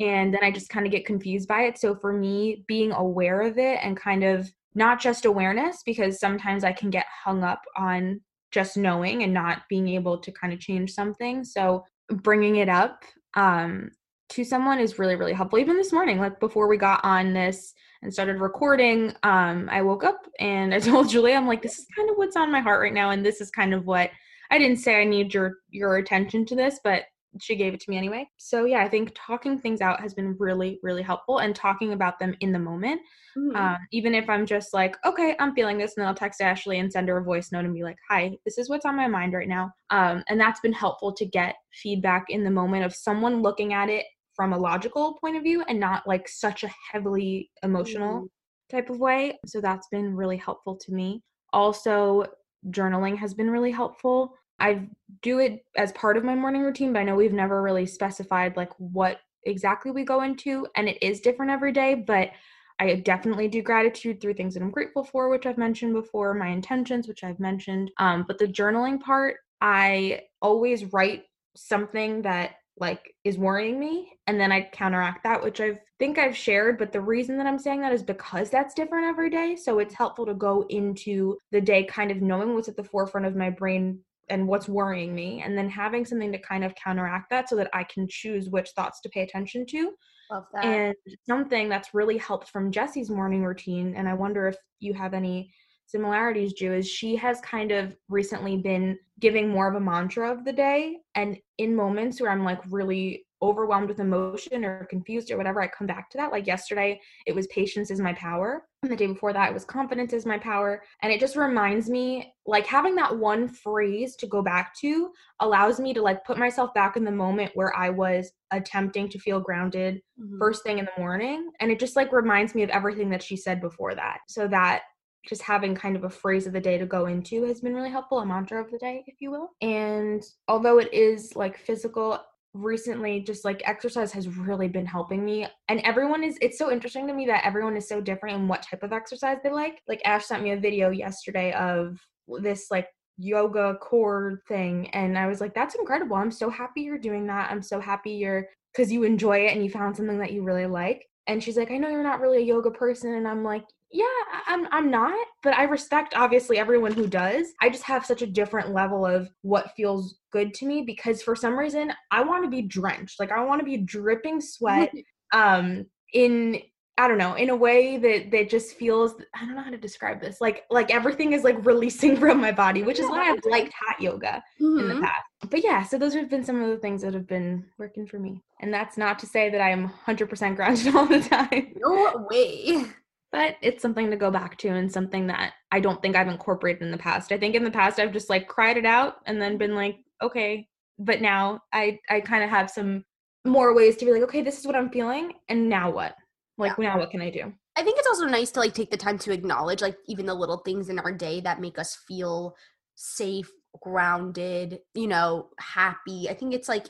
and 0.01 0.33
then 0.33 0.43
I 0.43 0.51
just 0.51 0.69
kind 0.69 0.87
of 0.87 0.93
get 0.93 1.07
confused 1.07 1.49
by 1.49 1.63
it. 1.63 1.79
So 1.79 1.95
for 1.95 2.13
me, 2.13 2.65
being 2.69 2.93
aware 2.93 3.43
of 3.43 3.59
it 3.59 3.79
and 3.83 3.97
kind 3.97 4.25
of 4.25 4.51
not 4.75 5.01
just 5.01 5.25
awareness, 5.25 5.83
because 5.85 6.21
sometimes 6.21 6.63
I 6.63 6.73
can 6.73 6.91
get 6.91 7.07
hung 7.25 7.43
up 7.43 7.63
on 7.77 8.21
just 8.51 8.77
knowing 8.77 9.23
and 9.23 9.35
not 9.35 9.63
being 9.69 9.89
able 9.89 10.19
to 10.19 10.33
kind 10.33 10.53
of 10.53 10.61
change 10.61 10.93
something. 10.93 11.45
So 11.45 11.85
bringing 12.09 12.57
it 12.57 12.69
up 12.69 13.03
um, 13.35 13.91
to 14.31 14.45
someone 14.45 14.79
is 14.79 14.99
really, 14.99 15.17
really 15.17 15.33
helpful. 15.33 15.59
Even 15.59 15.77
this 15.77 15.93
morning, 15.93 16.19
like 16.19 16.39
before 16.41 16.69
we 16.69 16.77
got 16.77 17.05
on 17.05 17.33
this 17.33 17.75
and 18.03 18.13
started 18.13 18.41
recording, 18.41 19.13
um, 19.23 19.69
I 19.71 19.83
woke 19.83 20.05
up 20.05 20.27
and 20.39 20.75
I 20.75 20.79
told 20.81 21.09
Julia, 21.09 21.35
I'm 21.35 21.47
like, 21.47 21.63
this 21.63 21.79
is 21.79 21.87
kind 21.97 22.11
of 22.11 22.17
what's 22.17 22.37
on 22.37 22.53
my 22.53 22.61
heart 22.61 22.81
right 22.81 22.95
now, 22.95 23.11
and 23.11 23.25
this 23.25 23.41
is 23.41 23.51
kind 23.51 23.75
of 23.75 23.87
what 23.87 24.11
I 24.51 24.59
didn't 24.59 24.79
say 24.79 25.01
I 25.01 25.05
need 25.05 25.35
your 25.35 25.59
your 25.71 25.97
attention 25.97 26.47
to 26.47 26.57
this, 26.57 26.81
but 26.83 27.05
she 27.41 27.57
gave 27.57 27.75
it 27.75 27.81
to 27.81 27.91
me 27.91 27.97
anyway. 27.97 28.29
So 28.37 28.65
yeah, 28.65 28.83
I 28.83 28.89
think 28.89 29.13
talking 29.15 29.59
things 29.59 29.81
out 29.81 30.01
has 30.01 30.15
been 30.15 30.35
really, 30.39 30.81
really 30.83 31.03
helpful 31.03 31.39
and 31.39 31.55
talking 31.55 31.93
about 31.93 32.19
them 32.19 32.35
in 32.41 32.53
the 32.53 32.59
moment. 32.59 33.01
Mhm. 33.37 33.55
Um, 33.55 33.79
even 33.93 34.15
if 34.15 34.29
I'm 34.29 34.47
just 34.47 34.73
like, 34.73 34.97
okay, 35.05 35.37
I'm 35.39 35.55
feeling 35.55 35.79
this, 35.79 35.97
and 35.97 36.03
then 36.03 36.09
I'll 36.09 36.15
text 36.15 36.41
Ashley 36.41 36.79
and 36.79 36.91
send 36.91 37.09
her 37.09 37.19
a 37.19 37.23
voice 37.25 37.53
note 37.53 37.65
and 37.65 37.75
be 37.75 37.83
like, 37.83 37.99
hi, 38.09 38.37
this 38.45 38.59
is 38.59 38.69
what's 38.69 38.87
on 38.87 38.97
my 38.97 39.09
mind 39.09 39.35
right 39.35 39.49
now. 39.49 39.71
Um, 39.91 40.25
and 40.29 40.41
that's 40.41 40.61
been 40.61 40.73
helpful 40.73 41.13
to 41.13 41.27
get 41.27 41.57
feedback 41.73 42.27
in 42.31 42.45
the 42.45 42.51
moment 42.51 42.85
of 42.85 42.95
someone 42.95 43.43
looking 43.43 43.73
at 43.73 43.91
it 43.91 44.07
from 44.39 44.53
a 44.53 44.59
logical 44.59 45.15
point 45.15 45.37
of 45.37 45.43
view 45.43 45.65
and 45.69 45.81
not 45.81 46.07
like 46.07 46.29
such 46.29 46.63
a 46.63 46.71
heavily 46.93 47.51
emotional 47.65 48.29
type 48.71 48.89
of 48.89 49.01
way. 49.01 49.37
So 49.47 49.61
that's 49.61 49.89
been 49.89 50.15
really 50.15 50.37
helpful 50.37 50.77
to 50.77 50.93
me. 50.93 51.25
Also, 51.53 52.25
journaling 52.71 53.17
has 53.19 53.35
been 53.35 53.51
really 53.51 53.73
helpful. 53.73 54.33
I 54.61 54.87
do 55.23 55.41
it 55.41 55.65
as 55.77 55.91
part 55.91 56.17
of 56.17 56.23
my 56.23 56.37
morning 56.37 56.63
routine, 56.63 56.93
but 56.93 57.01
I 57.01 57.03
know 57.03 57.17
we've 57.17 57.33
never 57.33 57.63
really 57.63 57.85
specified 57.85 58.57
like 58.57 58.71
what 58.79 59.19
exactly 59.43 59.91
we 59.91 60.05
go 60.05 60.23
into, 60.23 60.69
and 60.77 60.89
it 60.89 61.03
is 61.03 61.21
different 61.21 61.51
every 61.51 61.73
day. 61.73 61.97
But 61.97 62.31
I 62.79 62.95
definitely 62.95 63.49
do 63.49 63.61
gratitude 63.61 64.21
through 64.21 64.35
things 64.35 64.55
that 64.55 64.63
I'm 64.63 64.71
grateful 64.71 65.03
for, 65.03 65.31
which 65.31 65.47
I've 65.47 65.59
mentioned 65.59 65.95
before, 65.95 66.33
my 66.33 66.47
intentions, 66.47 67.09
which 67.09 67.25
I've 67.25 67.41
mentioned. 67.41 67.91
Um, 67.99 68.25
but 68.29 68.39
the 68.39 68.47
journaling 68.47 69.01
part, 69.01 69.39
I 69.61 70.21
always 70.41 70.93
write 70.93 71.25
something 71.57 72.23
that 72.23 72.53
like 72.81 73.15
is 73.25 73.39
worrying 73.39 73.79
me 73.79 74.13
and 74.27 74.41
then 74.41 74.53
I 74.53 74.69
counteract 74.73 75.25
that 75.25 75.43
which 75.43 75.61
I 75.61 75.79
think 75.99 76.19
I've 76.19 76.37
shared 76.37 76.79
but 76.79 76.93
the 76.93 77.01
reason 77.01 77.37
that 77.39 77.47
I'm 77.47 77.59
saying 77.59 77.81
that 77.81 77.93
is 77.93 78.03
because 78.03 78.51
that's 78.51 78.75
different 78.75 79.07
every 79.07 79.31
day 79.31 79.57
so 79.57 79.79
it's 79.79 79.95
helpful 79.95 80.27
to 80.27 80.35
go 80.35 80.65
into 80.69 81.37
the 81.51 81.61
day 81.61 81.85
kind 81.85 82.11
of 82.11 82.23
knowing 82.23 82.55
what's 82.55 82.69
at 82.69 82.77
the 82.77 82.85
forefront 82.85 83.27
of 83.27 83.37
my 83.37 83.51
brain 83.51 84.01
and 84.31 84.47
what's 84.47 84.69
worrying 84.69 85.15
me 85.15 85.43
and 85.43 85.57
then 85.57 85.69
having 85.69 86.05
something 86.05 86.33
to 86.33 86.39
kind 86.39 86.65
of 86.65 86.75
counteract 86.75 87.31
that 87.31 87.49
so 87.49 87.57
that 87.57 87.71
I 87.73 87.85
can 87.85 88.07
choose 88.09 88.49
which 88.49 88.71
thoughts 88.71 89.01
to 89.01 89.09
pay 89.09 89.23
attention 89.23 89.67
to 89.67 89.93
Love 90.31 90.45
that. 90.53 90.65
and 90.65 90.95
something 91.27 91.69
that's 91.69 91.95
really 91.95 92.19
helped 92.19 92.51
from 92.51 92.71
Jesse's 92.71 93.09
morning 93.11 93.45
routine, 93.45 93.95
and 93.97 94.09
I 94.09 94.15
wonder 94.15 94.47
if 94.47 94.57
you 94.79 94.93
have 94.95 95.15
any 95.15 95.53
similarities, 95.89 96.53
Jew, 96.53 96.75
is 96.75 96.89
she 96.89 97.17
has 97.17 97.41
kind 97.41 97.73
of 97.73 97.97
recently 98.09 98.59
been 98.59 98.99
giving 99.21 99.49
more 99.49 99.69
of 99.69 99.75
a 99.75 99.81
mantra 99.81 100.31
of 100.31 100.45
the 100.45 100.53
day. 100.53 100.99
And 101.15 101.39
in 101.57 101.75
moments 101.75 102.21
where 102.21 102.31
I'm 102.31 102.45
like 102.45 102.61
really 102.71 103.25
overwhelmed 103.41 103.89
with 103.89 104.01
emotion 104.01 104.65
or 104.65 104.85
confused 104.87 105.31
or 105.31 105.37
whatever, 105.37 105.63
I 105.63 105.69
come 105.69 105.87
back 105.87 106.11
to 106.11 106.19
that. 106.19 106.31
Like 106.31 106.47
yesterday, 106.47 107.01
it 107.27 107.35
was 107.35 107.47
patience 107.47 107.91
is 107.91 108.01
my 108.01 108.13
power. 108.15 108.65
And 108.83 108.93
the 108.93 108.97
day 108.97 109.07
before 109.07 109.33
that, 109.33 109.51
it 109.51 109.55
was 109.55 109.65
confidence 109.65 110.13
is 110.13 110.27
my 110.27 110.39
power. 110.39 110.83
And 111.03 111.11
it 111.11 111.21
just 111.21 111.37
reminds 111.37 111.89
me, 111.89 112.35
like 112.47 112.67
having 112.67 112.95
that 112.97 113.17
one 113.17 113.49
phrase 113.49 114.15
to 114.17 114.27
go 114.27 114.43
back 114.43 114.75
to 114.81 115.11
allows 115.41 115.81
me 115.81 115.95
to 115.95 116.03
like 116.03 116.25
put 116.25 116.37
myself 116.37 116.75
back 116.75 116.97
in 116.97 117.05
the 117.05 117.11
moment 117.11 117.53
where 117.55 117.75
I 117.77 117.91
was 117.91 118.31
attempting 118.51 119.09
to 119.09 119.19
feel 119.19 119.41
grounded 119.41 120.03
mm-hmm. 120.21 120.39
first 120.39 120.65
thing 120.65 120.79
in 120.79 120.85
the 120.85 121.01
morning. 121.01 121.51
And 121.61 121.71
it 121.71 121.81
just 121.81 121.97
like 121.97 122.13
reminds 122.13 122.55
me 122.55 122.63
of 122.63 122.71
everything 122.71 123.09
that 123.11 123.23
she 123.23 123.37
said 123.37 123.61
before 123.61 123.95
that. 123.95 124.19
So 124.29 124.47
that 124.49 124.83
just 125.27 125.43
having 125.43 125.75
kind 125.75 125.97
of 125.97 126.05
a 126.05 126.11
phrase 126.11 126.47
of 126.47 126.53
the 126.53 126.61
day 126.61 126.79
to 126.79 126.87
go 126.87 127.07
into 127.07 127.45
has 127.45 127.61
been 127.61 127.75
really 127.75 127.91
helpful, 127.91 128.21
a 128.21 128.27
mantra 128.27 128.61
of 128.63 128.71
the 128.71 128.79
day, 128.79 129.05
if 129.07 129.17
you 129.21 129.31
will. 129.31 129.51
And 129.61 130.23
although 130.47 130.79
it 130.79 130.93
is 130.93 131.37
like 131.37 131.59
physical, 131.59 132.21
recently 132.55 133.21
just 133.21 133.45
like 133.45 133.63
exercise 133.65 134.13
has 134.13 134.29
really 134.29 134.69
been 134.69 134.87
helping 134.87 135.25
me. 135.25 135.47
And 135.69 135.81
everyone 135.81 136.25
is 136.25 136.39
it's 136.41 136.59
so 136.59 136.73
interesting 136.73 137.07
to 137.07 137.13
me 137.13 137.27
that 137.27 137.45
everyone 137.45 137.77
is 137.77 137.89
so 137.89 138.01
different 138.01 138.37
in 138.37 138.49
what 138.49 138.63
type 138.63 138.83
of 138.83 138.93
exercise 138.93 139.39
they 139.43 139.51
like. 139.51 139.81
Like 139.87 140.03
ash 140.05 140.27
sent 140.27 140.43
me 140.43 140.53
a 140.53 140.61
video 140.61 140.91
yesterday 140.91 141.53
of 141.53 141.99
this 142.41 142.67
like 142.71 142.89
yoga 143.21 143.75
core 143.81 144.41
thing 144.47 144.89
and 144.91 145.19
i 145.19 145.27
was 145.27 145.41
like 145.41 145.55
that's 145.55 145.75
incredible. 145.75 146.17
I'm 146.17 146.31
so 146.31 146.51
happy 146.51 146.83
you're 146.83 146.99
doing 146.99 147.27
that. 147.27 147.51
I'm 147.51 147.63
so 147.63 147.81
happy 147.81 148.13
you're 148.13 148.49
because 148.73 148.93
you 148.93 149.03
enjoy 149.05 149.47
it 149.47 149.53
and 149.53 149.65
you 149.65 149.71
found 149.71 149.97
something 149.97 150.19
that 150.19 150.33
you 150.33 150.43
really 150.43 150.67
like. 150.67 151.05
And 151.27 151.43
she's 151.43 151.57
like 151.57 151.71
i 151.71 151.77
know 151.77 151.89
you're 151.89 152.03
not 152.03 152.21
really 152.21 152.39
a 152.39 152.47
yoga 152.47 152.71
person. 152.71 153.15
And 153.15 153.29
i'm 153.29 153.45
like 153.45 153.65
yeah 153.91 154.05
i'm 154.47 154.69
i'm 154.71 154.91
not 154.91 155.27
but 155.43 155.55
i 155.55 155.65
respect 155.65 156.15
obviously 156.17 156.59
everyone 156.59 156.93
who 156.93 157.07
does 157.07 157.53
i 157.63 157.69
just 157.69 157.85
have 157.85 158.05
such 158.05 158.23
a 158.23 158.27
different 158.27 158.75
level 158.75 159.07
of 159.07 159.29
what 159.43 159.73
feels 159.77 160.19
good 160.33 160.53
to 160.53 160.67
me 160.67 160.83
because 160.83 161.23
for 161.23 161.35
some 161.35 161.59
reason 161.59 161.93
i 162.11 162.23
want 162.23 162.45
to 162.45 162.51
be 162.51 162.63
drenched 162.63 163.19
like 163.19 163.33
i 163.33 163.43
want 163.43 163.59
to 163.59 163.65
be 163.65 163.79
dripping 163.79 164.41
sweat 164.41 164.93
um 165.33 165.87
in 166.13 166.61
I 167.01 167.07
don't 167.07 167.19
know, 167.19 167.35
in 167.35 167.51
a 167.51 167.57
way 167.57 167.97
that 167.97 168.33
that 168.33 168.51
just 168.51 168.75
feels 168.75 169.15
I 169.33 169.47
don't 169.47 169.55
know 169.55 169.63
how 169.63 169.71
to 169.71 169.77
describe 169.77 170.21
this. 170.21 170.41
Like 170.41 170.65
like 170.69 170.93
everything 170.93 171.33
is 171.33 171.45
like 171.45 171.65
releasing 171.65 172.17
from 172.21 172.41
my 172.41 172.51
body, 172.51 172.83
which 172.83 172.99
is 172.99 173.09
why 173.09 173.31
I've 173.31 173.39
liked 173.49 173.73
hot 173.73 174.01
yoga 174.01 174.43
mm-hmm. 174.61 174.81
in 174.81 174.89
the 174.89 174.95
mm-hmm. 174.95 175.05
past. 175.05 175.23
But 175.49 175.63
yeah, 175.63 175.85
so 175.85 175.97
those 175.97 176.13
have 176.15 176.29
been 176.29 176.43
some 176.43 176.61
of 176.61 176.71
the 176.71 176.79
things 176.79 177.03
that 177.03 177.15
have 177.15 177.29
been 177.29 177.65
working 177.79 178.05
for 178.05 178.19
me. 178.19 178.43
And 178.61 178.75
that's 178.75 178.99
not 178.99 179.21
to 179.21 179.27
say 179.27 179.49
that 179.49 179.61
I'm 179.61 179.89
100% 179.89 180.57
grounded 180.57 180.95
all 180.97 181.07
the 181.07 181.21
time. 181.21 181.73
No 181.77 182.27
way 182.29 182.85
but 183.33 183.57
it's 183.63 183.83
something 183.83 184.11
to 184.11 184.17
go 184.17 184.31
back 184.31 184.57
to 184.59 184.69
and 184.69 184.91
something 184.91 185.27
that 185.27 185.53
I 185.71 185.81
don't 185.81 186.01
think 186.01 186.17
I've 186.17 186.29
incorporated 186.29 186.83
in 186.83 186.91
the 186.91 186.99
past. 186.99 187.33
I 187.33 187.39
think 187.39 187.55
in 187.55 187.65
the 187.65 187.71
past 187.71 187.99
I've 187.99 188.13
just 188.13 188.31
like 188.31 188.49
cried 188.49 188.77
it 188.77 188.87
out 188.87 189.17
and 189.27 189.41
then 189.41 189.59
been 189.59 189.75
like, 189.75 189.99
okay, 190.23 190.67
but 190.99 191.21
now 191.21 191.61
I 191.73 191.99
I 192.09 192.21
kind 192.21 192.43
of 192.43 192.51
have 192.51 192.71
some 192.71 193.05
more 193.45 193.75
ways 193.75 193.97
to 193.97 194.05
be 194.05 194.13
like, 194.13 194.23
okay, 194.23 194.43
this 194.43 194.59
is 194.59 194.67
what 194.67 194.77
I'm 194.77 194.91
feeling 194.91 195.33
and 195.49 195.69
now 195.69 195.91
what? 195.91 196.15
Like 196.57 196.73
yeah. 196.79 196.95
now 196.95 196.99
what 196.99 197.11
can 197.11 197.21
I 197.21 197.31
do? 197.31 197.53
I 197.77 197.83
think 197.83 197.99
it's 197.99 198.09
also 198.09 198.27
nice 198.27 198.51
to 198.53 198.61
like 198.61 198.75
take 198.75 198.91
the 198.91 198.97
time 198.97 199.19
to 199.19 199.33
acknowledge 199.33 199.83
like 199.83 199.97
even 200.09 200.27
the 200.27 200.35
little 200.35 200.59
things 200.59 200.89
in 200.89 200.99
our 200.99 201.13
day 201.13 201.41
that 201.43 201.61
make 201.61 201.79
us 201.79 201.97
feel 202.09 202.57
safe, 202.97 203.49
grounded, 203.81 204.81
you 204.95 205.07
know, 205.07 205.51
happy. 205.61 206.29
I 206.29 206.35
think 206.35 206.55
it's 206.55 206.69
like 206.69 206.89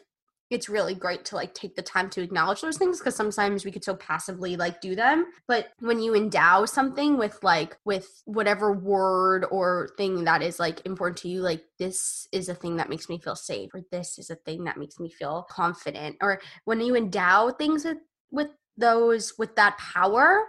it's 0.51 0.69
really 0.69 0.95
great 0.95 1.25
to 1.27 1.35
like 1.35 1.53
take 1.53 1.77
the 1.77 1.83
time 1.83 2.09
to 2.11 2.23
acknowledge 2.23 2.61
those 2.61 2.79
things 2.79 2.99
because 2.99 3.15
sometimes 3.15 3.65
we 3.65 3.71
could 3.71 3.85
so 3.85 3.95
passively 3.97 4.57
like 4.57 4.81
do 4.81 4.95
them. 4.95 5.27
But 5.47 5.69
when 5.81 6.01
you 6.01 6.15
endow 6.15 6.65
something 6.65 7.19
with 7.19 7.39
like 7.43 7.77
with 7.85 8.23
whatever 8.25 8.73
word 8.73 9.45
or 9.51 9.91
thing 9.97 10.25
that 10.25 10.43
is 10.43 10.59
like 10.59 10.85
important 10.87 11.19
to 11.19 11.29
you 11.29 11.41
like 11.43 11.65
this 11.79 12.27
is 12.33 12.49
a 12.49 12.55
thing 12.55 12.77
that 12.77 12.89
makes 12.89 13.09
me 13.09 13.19
feel 13.19 13.37
safe 13.37 13.71
or 13.75 13.83
this 13.93 14.19
is 14.19 14.31
a 14.31 14.37
thing 14.37 14.65
that 14.65 14.79
makes 14.79 14.99
me 14.99 15.11
feel 15.11 15.47
confident 15.51 16.17
or 16.23 16.41
when 16.65 16.81
you 16.81 16.97
endow 16.97 17.51
things 17.51 17.85
with 17.85 17.99
with 18.31 18.51
those 18.77 19.35
with 19.39 19.55
that 19.57 19.77
power 19.79 20.45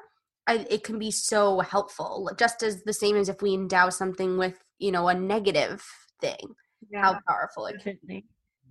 I, 0.48 0.66
it 0.70 0.84
can 0.84 0.98
be 0.98 1.12
so 1.12 1.60
helpful 1.60 2.32
just 2.38 2.64
as 2.64 2.84
the 2.84 2.94
same 2.94 3.16
as 3.16 3.30
if 3.30 3.42
we 3.42 3.54
endow 3.54 3.90
something 3.90 4.38
with 4.38 4.58
you 4.80 4.92
know 4.92 5.08
a 5.08 5.14
negative 5.14 5.86
thing. 6.22 6.56
Yeah, 6.90 7.02
how 7.02 7.20
powerful 7.28 7.68
it 7.68 7.82
can 7.84 8.00
be 8.08 8.26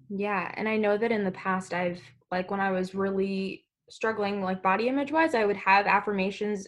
yeah, 0.09 0.53
and 0.57 0.69
I 0.69 0.77
know 0.77 0.97
that 0.97 1.13
in 1.13 1.25
the 1.25 1.33
past 1.33 1.75
I've 1.75 2.01
like 2.31 2.51
when 2.51 2.61
I 2.61 2.71
was 2.71 2.95
really 2.95 3.65
struggling 3.91 4.43
like 4.43 4.63
body 4.63 4.89
image 4.89 5.13
wise, 5.13 5.35
I 5.35 5.45
would 5.45 5.57
have 5.57 5.87
affirmations. 5.87 6.67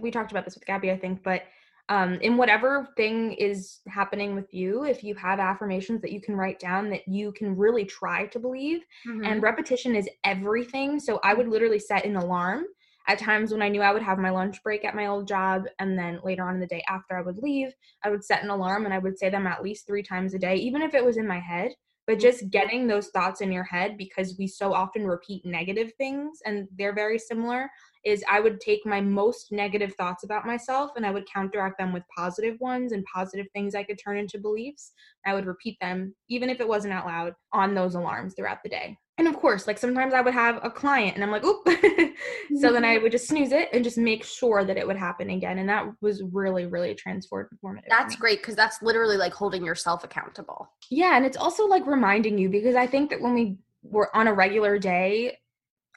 We 0.00 0.10
talked 0.10 0.30
about 0.30 0.44
this 0.44 0.54
with 0.54 0.66
Gabby, 0.66 0.90
I 0.90 0.98
think, 0.98 1.22
but 1.22 1.42
um, 1.88 2.14
in 2.20 2.36
whatever 2.36 2.88
thing 2.96 3.32
is 3.34 3.80
happening 3.88 4.34
with 4.34 4.54
you, 4.54 4.84
if 4.84 5.02
you 5.02 5.14
have 5.16 5.40
affirmations 5.40 6.00
that 6.02 6.12
you 6.12 6.20
can 6.20 6.36
write 6.36 6.58
down 6.58 6.88
that 6.90 7.06
you 7.08 7.32
can 7.32 7.56
really 7.56 7.84
try 7.84 8.26
to 8.26 8.38
believe, 8.38 8.80
mm-hmm. 9.06 9.24
and 9.24 9.42
repetition 9.42 9.96
is 9.96 10.08
everything. 10.24 11.00
So 11.00 11.20
I 11.24 11.34
would 11.34 11.48
literally 11.48 11.78
set 11.78 12.04
an 12.06 12.16
alarm 12.16 12.64
at 13.08 13.18
times 13.18 13.52
when 13.52 13.62
I 13.62 13.68
knew 13.68 13.82
I 13.82 13.92
would 13.92 14.02
have 14.02 14.18
my 14.18 14.30
lunch 14.30 14.62
break 14.62 14.84
at 14.84 14.94
my 14.94 15.08
old 15.08 15.26
job, 15.26 15.64
and 15.80 15.98
then 15.98 16.20
later 16.22 16.44
on 16.44 16.54
in 16.54 16.60
the 16.60 16.66
day 16.66 16.84
after 16.88 17.16
I 17.16 17.22
would 17.22 17.38
leave, 17.38 17.72
I 18.04 18.10
would 18.10 18.24
set 18.24 18.42
an 18.42 18.50
alarm 18.50 18.84
and 18.84 18.94
I 18.94 18.98
would 18.98 19.18
say 19.18 19.28
them 19.28 19.46
at 19.46 19.62
least 19.62 19.86
three 19.86 20.02
times 20.02 20.34
a 20.34 20.38
day, 20.38 20.54
even 20.56 20.82
if 20.82 20.94
it 20.94 21.04
was 21.04 21.16
in 21.16 21.26
my 21.26 21.40
head 21.40 21.72
but 22.06 22.18
just 22.18 22.50
getting 22.50 22.86
those 22.86 23.08
thoughts 23.08 23.40
in 23.40 23.52
your 23.52 23.64
head 23.64 23.96
because 23.96 24.36
we 24.38 24.46
so 24.46 24.72
often 24.72 25.06
repeat 25.06 25.44
negative 25.44 25.92
things 25.98 26.38
and 26.44 26.66
they're 26.76 26.94
very 26.94 27.18
similar 27.18 27.70
is 28.04 28.24
I 28.28 28.40
would 28.40 28.60
take 28.60 28.84
my 28.84 29.00
most 29.00 29.52
negative 29.52 29.94
thoughts 29.94 30.24
about 30.24 30.46
myself 30.46 30.90
and 30.96 31.06
I 31.06 31.10
would 31.10 31.30
counteract 31.32 31.78
them 31.78 31.92
with 31.92 32.02
positive 32.16 32.56
ones 32.60 32.92
and 32.92 33.04
positive 33.12 33.46
things 33.52 33.74
I 33.74 33.84
could 33.84 34.00
turn 34.02 34.16
into 34.16 34.38
beliefs. 34.38 34.92
I 35.24 35.34
would 35.34 35.46
repeat 35.46 35.78
them, 35.80 36.14
even 36.28 36.50
if 36.50 36.60
it 36.60 36.68
wasn't 36.68 36.94
out 36.94 37.06
loud, 37.06 37.34
on 37.52 37.74
those 37.74 37.94
alarms 37.94 38.34
throughout 38.34 38.58
the 38.64 38.70
day 38.70 38.98
and 39.18 39.28
of 39.28 39.36
course 39.36 39.66
like 39.66 39.78
sometimes 39.78 40.14
i 40.14 40.20
would 40.20 40.34
have 40.34 40.58
a 40.62 40.70
client 40.70 41.14
and 41.14 41.24
i'm 41.24 41.30
like 41.30 41.44
oop. 41.44 41.66
So 42.60 42.72
then 42.72 42.84
i 42.84 42.94
mm-hmm. 42.94 43.02
would 43.02 43.12
just 43.12 43.28
snooze 43.28 43.52
it 43.52 43.68
and 43.72 43.82
just 43.82 43.98
make 43.98 44.24
sure 44.24 44.64
that 44.64 44.76
it 44.76 44.86
would 44.86 44.96
happen 44.96 45.30
again 45.30 45.58
and 45.58 45.68
that 45.68 45.86
was 46.00 46.22
really 46.32 46.66
really 46.66 46.94
transformative 46.94 47.88
that's 47.88 48.16
great 48.16 48.40
because 48.40 48.56
that's 48.56 48.82
literally 48.82 49.16
like 49.16 49.32
holding 49.32 49.64
yourself 49.64 50.04
accountable. 50.04 50.70
Yeah 50.90 51.16
and 51.16 51.24
it's 51.24 51.36
also 51.36 51.66
like 51.66 51.86
reminding 51.86 52.38
you 52.38 52.48
because 52.48 52.76
i 52.76 52.86
think 52.86 53.10
that 53.10 53.20
when 53.20 53.34
we 53.34 53.56
were 53.82 54.14
on 54.14 54.28
a 54.28 54.34
regular 54.34 54.78
day 54.78 55.36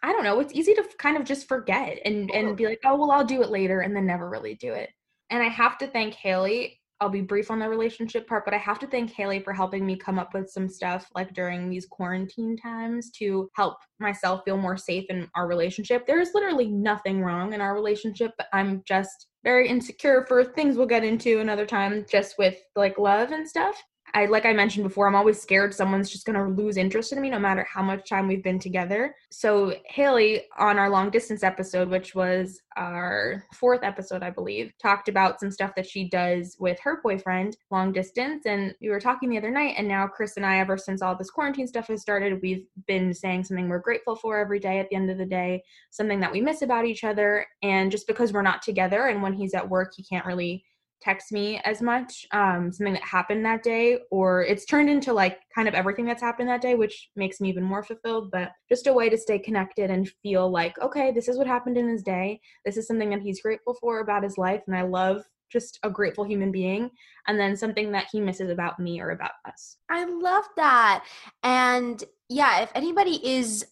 i 0.01 0.11
don't 0.11 0.23
know 0.23 0.39
it's 0.39 0.53
easy 0.53 0.73
to 0.73 0.83
kind 0.97 1.17
of 1.17 1.23
just 1.23 1.47
forget 1.47 1.99
and 2.05 2.31
and 2.31 2.57
be 2.57 2.65
like 2.65 2.79
oh 2.85 2.95
well 2.95 3.11
i'll 3.11 3.25
do 3.25 3.41
it 3.41 3.49
later 3.49 3.81
and 3.81 3.95
then 3.95 4.05
never 4.05 4.29
really 4.29 4.55
do 4.55 4.73
it. 4.73 4.89
And 5.29 5.41
i 5.43 5.47
have 5.47 5.77
to 5.79 5.87
thank 5.87 6.13
haley 6.13 6.79
I'll 7.01 7.09
be 7.09 7.21
brief 7.21 7.51
on 7.51 7.59
the 7.59 7.67
relationship 7.67 8.27
part, 8.27 8.45
but 8.45 8.53
I 8.53 8.57
have 8.57 8.79
to 8.79 8.87
thank 8.87 9.11
Haley 9.11 9.41
for 9.41 9.51
helping 9.51 9.85
me 9.85 9.97
come 9.97 10.17
up 10.17 10.33
with 10.33 10.49
some 10.49 10.69
stuff 10.69 11.09
like 11.13 11.33
during 11.33 11.69
these 11.69 11.85
quarantine 11.85 12.55
times 12.55 13.11
to 13.17 13.49
help 13.53 13.77
myself 13.99 14.43
feel 14.45 14.57
more 14.57 14.77
safe 14.77 15.05
in 15.09 15.27
our 15.35 15.47
relationship. 15.47 16.07
There 16.07 16.21
is 16.21 16.31
literally 16.33 16.67
nothing 16.67 17.21
wrong 17.21 17.53
in 17.53 17.59
our 17.59 17.73
relationship, 17.73 18.31
but 18.37 18.47
I'm 18.53 18.81
just 18.87 19.27
very 19.43 19.67
insecure 19.67 20.25
for 20.27 20.43
things 20.43 20.77
we'll 20.77 20.87
get 20.87 21.03
into 21.03 21.39
another 21.41 21.65
time 21.65 22.05
just 22.09 22.35
with 22.37 22.55
like 22.75 22.97
love 22.97 23.31
and 23.31 23.47
stuff. 23.47 23.81
I 24.15 24.27
like 24.27 24.45
I 24.45 24.53
mentioned 24.53 24.85
before, 24.85 25.07
I'm 25.07 25.15
always 25.15 25.41
scared 25.41 25.73
someone's 25.73 26.09
just 26.09 26.25
gonna 26.25 26.47
lose 26.47 26.77
interest 26.77 27.11
in 27.11 27.19
me 27.19 27.29
no 27.29 27.37
matter 27.37 27.67
how 27.69 27.83
much 27.83 28.07
time 28.07 28.29
we've 28.29 28.43
been 28.43 28.59
together. 28.59 29.13
So 29.29 29.73
Haley 29.87 30.43
on 30.57 30.79
our 30.79 30.89
long 30.89 31.09
distance 31.09 31.43
episode, 31.43 31.89
which 31.89 32.15
was 32.15 32.61
our 32.77 33.43
fourth 33.53 33.83
episode, 33.83 34.23
I 34.23 34.29
believe, 34.29 34.71
talked 34.81 35.09
about 35.09 35.41
some 35.41 35.51
stuff 35.51 35.75
that 35.75 35.85
she 35.85 36.07
does 36.07 36.55
with 36.61 36.79
her 36.79 37.01
boyfriend 37.03 37.57
long 37.71 37.91
distance. 37.91 38.45
And 38.45 38.73
we 38.79 38.89
were 38.89 39.01
talking 39.01 39.29
the 39.29 39.37
other 39.37 39.51
night, 39.51 39.75
and 39.77 39.85
now 39.85 40.07
Chris 40.07 40.37
and 40.37 40.45
I, 40.45 40.59
ever 40.59 40.77
since 40.77 41.01
all 41.01 41.17
this 41.17 41.29
quarantine 41.29 41.67
stuff 41.67 41.87
has 41.87 42.01
started, 42.01 42.41
we've 42.41 42.65
been 42.87 43.13
saying 43.13 43.43
something 43.43 43.67
we're 43.67 43.79
grateful 43.79 44.15
for 44.15 44.37
every 44.37 44.59
day 44.59 44.79
at 44.79 44.89
the 44.89 44.95
end 44.95 45.11
of 45.11 45.17
the 45.17 45.25
day, 45.25 45.61
something 45.91 46.21
that 46.21 46.31
we 46.31 46.39
miss 46.39 46.61
about 46.61 46.85
each 46.85 47.03
other. 47.03 47.45
And 47.63 47.91
just 47.91 48.07
because 48.07 48.31
we're 48.31 48.41
not 48.43 48.61
together 48.61 49.07
and 49.07 49.21
when 49.21 49.33
he's 49.33 49.53
at 49.53 49.69
work, 49.69 49.91
he 49.93 50.03
can't 50.03 50.25
really 50.25 50.63
text 51.01 51.31
me 51.31 51.59
as 51.65 51.81
much 51.81 52.25
um, 52.31 52.71
something 52.71 52.93
that 52.93 53.03
happened 53.03 53.45
that 53.45 53.63
day 53.63 53.99
or 54.11 54.43
it's 54.43 54.65
turned 54.65 54.89
into 54.89 55.13
like 55.13 55.39
kind 55.53 55.67
of 55.67 55.73
everything 55.73 56.05
that's 56.05 56.21
happened 56.21 56.49
that 56.49 56.61
day 56.61 56.75
which 56.75 57.09
makes 57.15 57.39
me 57.39 57.49
even 57.49 57.63
more 57.63 57.83
fulfilled 57.83 58.29
but 58.31 58.51
just 58.69 58.87
a 58.87 58.93
way 58.93 59.09
to 59.09 59.17
stay 59.17 59.37
connected 59.37 59.89
and 59.89 60.09
feel 60.23 60.49
like 60.49 60.79
okay 60.79 61.11
this 61.11 61.27
is 61.27 61.37
what 61.37 61.47
happened 61.47 61.77
in 61.77 61.87
his 61.87 62.03
day. 62.03 62.39
This 62.65 62.77
is 62.77 62.87
something 62.87 63.09
that 63.09 63.21
he's 63.21 63.41
grateful 63.41 63.75
for 63.79 63.99
about 63.99 64.23
his 64.23 64.37
life 64.37 64.61
and 64.67 64.75
i 64.75 64.81
love 64.81 65.23
just 65.51 65.79
a 65.83 65.89
grateful 65.89 66.23
human 66.23 66.51
being 66.51 66.89
and 67.27 67.39
then 67.39 67.55
something 67.55 67.91
that 67.91 68.07
he 68.11 68.19
misses 68.19 68.49
about 68.49 68.79
me 68.79 68.99
or 68.99 69.11
about 69.11 69.31
us. 69.47 69.77
I 69.89 70.05
love 70.05 70.45
that 70.57 71.05
and 71.43 72.03
yeah 72.29 72.61
if 72.61 72.71
anybody 72.75 73.25
is 73.25 73.65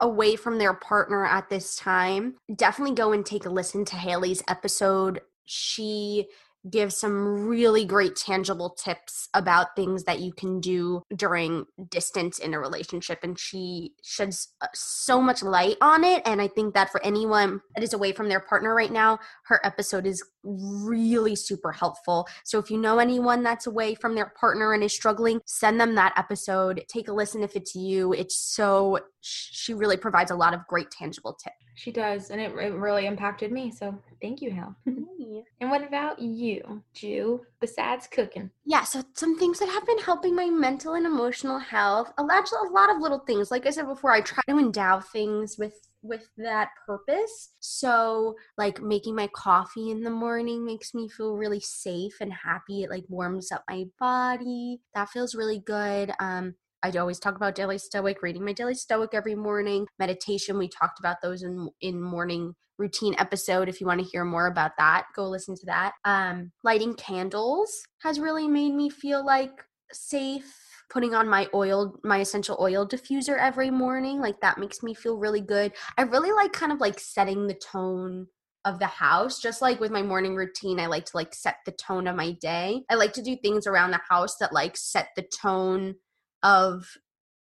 away 0.00 0.34
from 0.34 0.58
their 0.58 0.74
partner 0.74 1.24
at 1.24 1.48
this 1.48 1.76
time 1.76 2.34
definitely 2.56 2.94
go 2.94 3.12
and 3.12 3.24
take 3.24 3.46
a 3.46 3.50
listen 3.50 3.84
to 3.86 3.96
haley's 3.96 4.42
episode. 4.48 5.20
She 5.46 6.28
give 6.68 6.92
some 6.92 7.46
really 7.46 7.84
great 7.84 8.16
tangible 8.16 8.70
tips 8.70 9.28
about 9.34 9.74
things 9.76 10.04
that 10.04 10.20
you 10.20 10.32
can 10.32 10.60
do 10.60 11.02
during 11.14 11.64
distance 11.88 12.38
in 12.38 12.52
a 12.52 12.60
relationship 12.60 13.20
and 13.22 13.38
she 13.38 13.92
sheds 14.02 14.48
uh, 14.60 14.66
so 14.74 15.20
much 15.20 15.42
light 15.42 15.76
on 15.80 16.04
it 16.04 16.22
and 16.26 16.42
i 16.42 16.48
think 16.48 16.74
that 16.74 16.90
for 16.90 17.02
anyone 17.04 17.60
that 17.74 17.82
is 17.82 17.94
away 17.94 18.12
from 18.12 18.28
their 18.28 18.40
partner 18.40 18.74
right 18.74 18.92
now 18.92 19.18
her 19.44 19.60
episode 19.64 20.06
is 20.06 20.22
really 20.42 21.36
super 21.36 21.72
helpful. 21.72 22.26
So 22.44 22.58
if 22.58 22.70
you 22.70 22.78
know 22.78 22.98
anyone 22.98 23.42
that's 23.42 23.66
away 23.66 23.94
from 23.94 24.14
their 24.14 24.32
partner 24.38 24.72
and 24.72 24.82
is 24.82 24.92
struggling 24.92 25.40
send 25.46 25.80
them 25.80 25.94
that 25.96 26.14
episode. 26.16 26.84
Take 26.88 27.08
a 27.08 27.12
listen 27.12 27.42
if 27.42 27.56
it's 27.56 27.74
you. 27.74 28.12
It's 28.12 28.36
so 28.36 29.00
she 29.20 29.74
really 29.74 29.96
provides 29.96 30.30
a 30.30 30.36
lot 30.36 30.54
of 30.54 30.66
great 30.66 30.90
tangible 30.90 31.34
tips. 31.34 31.56
She 31.74 31.90
does, 31.90 32.30
and 32.30 32.40
it, 32.40 32.52
it 32.52 32.74
really 32.74 33.06
impacted 33.06 33.52
me. 33.52 33.70
So 33.70 33.94
thank 34.20 34.42
you, 34.42 34.50
Hal. 34.50 34.76
and 34.86 35.70
what 35.70 35.82
about 35.86 36.18
you, 36.18 36.82
Jew, 36.92 37.40
besides 37.60 38.06
cooking? 38.06 38.50
Yeah, 38.66 38.84
so 38.84 39.02
some 39.14 39.38
things 39.38 39.58
that 39.60 39.68
have 39.68 39.86
been 39.86 39.98
helping 39.98 40.34
my 40.34 40.46
mental 40.46 40.94
and 40.94 41.06
emotional 41.06 41.58
health. 41.58 42.12
A 42.18 42.22
lot, 42.22 42.50
a 42.52 42.72
lot 42.72 42.90
of 42.90 43.00
little 43.00 43.20
things. 43.20 43.50
Like 43.50 43.66
I 43.66 43.70
said 43.70 43.86
before, 43.86 44.12
I 44.12 44.20
try 44.20 44.42
to 44.48 44.58
endow 44.58 45.00
things 45.00 45.56
with 45.58 45.74
with 46.02 46.28
that 46.38 46.68
purpose. 46.86 47.50
So, 47.60 48.34
like 48.56 48.82
making 48.82 49.14
my 49.14 49.28
coffee 49.34 49.90
in 49.90 50.02
the 50.02 50.10
morning 50.10 50.64
makes 50.64 50.94
me 50.94 51.08
feel 51.08 51.36
really 51.36 51.60
safe 51.60 52.14
and 52.20 52.32
happy. 52.32 52.82
It 52.82 52.90
like 52.90 53.04
warms 53.08 53.52
up 53.52 53.64
my 53.68 53.84
body. 53.98 54.80
That 54.94 55.10
feels 55.10 55.34
really 55.34 55.60
good. 55.60 56.12
Um, 56.20 56.54
I 56.82 56.90
always 56.98 57.18
talk 57.18 57.36
about 57.36 57.54
daily 57.54 57.78
stoic, 57.78 58.22
reading 58.22 58.44
my 58.44 58.52
daily 58.52 58.74
stoic 58.74 59.10
every 59.12 59.34
morning. 59.34 59.86
Meditation, 59.98 60.58
we 60.58 60.68
talked 60.68 60.98
about 60.98 61.16
those 61.22 61.42
in 61.42 61.68
in 61.80 62.00
morning 62.00 62.54
routine 62.78 63.14
episode. 63.18 63.68
If 63.68 63.80
you 63.80 63.86
want 63.86 64.00
to 64.00 64.06
hear 64.06 64.24
more 64.24 64.46
about 64.46 64.72
that, 64.78 65.04
go 65.14 65.28
listen 65.28 65.54
to 65.56 65.66
that. 65.66 65.92
Um, 66.04 66.50
lighting 66.64 66.94
candles 66.94 67.70
has 68.02 68.18
really 68.18 68.48
made 68.48 68.74
me 68.74 68.88
feel 68.88 69.24
like 69.24 69.52
safe. 69.92 70.56
Putting 70.88 71.14
on 71.14 71.28
my 71.28 71.46
oil, 71.54 71.94
my 72.02 72.18
essential 72.18 72.56
oil 72.60 72.84
diffuser 72.84 73.38
every 73.38 73.70
morning, 73.70 74.18
like 74.18 74.40
that 74.40 74.58
makes 74.58 74.82
me 74.82 74.92
feel 74.92 75.18
really 75.18 75.40
good. 75.40 75.72
I 75.96 76.02
really 76.02 76.32
like 76.32 76.52
kind 76.52 76.72
of 76.72 76.80
like 76.80 76.98
setting 76.98 77.46
the 77.46 77.54
tone 77.54 78.26
of 78.64 78.78
the 78.78 78.86
house 78.86 79.40
just 79.40 79.62
like 79.62 79.80
with 79.80 79.90
my 79.90 80.02
morning 80.02 80.36
routine 80.36 80.78
i 80.78 80.84
like 80.84 81.06
to 81.06 81.16
like 81.16 81.34
set 81.34 81.56
the 81.64 81.72
tone 81.72 82.06
of 82.06 82.14
my 82.14 82.32
day 82.42 82.82
i 82.90 82.94
like 82.94 83.14
to 83.14 83.22
do 83.22 83.34
things 83.36 83.66
around 83.66 83.90
the 83.90 84.00
house 84.10 84.36
that 84.36 84.52
like 84.52 84.76
set 84.76 85.08
the 85.16 85.24
tone 85.40 85.94
of 86.42 86.86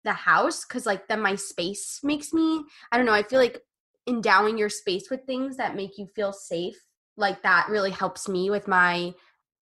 the 0.05 0.13
house 0.13 0.65
because 0.65 0.87
like 0.87 1.07
then 1.09 1.21
my 1.21 1.37
space 1.37 2.01
makes 2.03 2.33
me 2.33 2.65
i 2.91 2.97
don't 2.97 3.07
know 3.07 3.13
i 3.13 3.23
feel 3.23 3.39
like 3.39 3.63
endowing 4.09 4.59
your 4.59 4.69
space 4.69 5.11
with 5.11 5.25
things 5.27 5.57
that 5.57 5.77
make 5.77 5.97
you 5.97 6.09
feel 6.17 6.33
safe 6.33 6.77
like 7.17 7.41
that 7.43 7.69
really 7.69 7.91
helps 7.91 8.29
me 8.29 8.51
with 8.51 8.67
my 8.67 9.13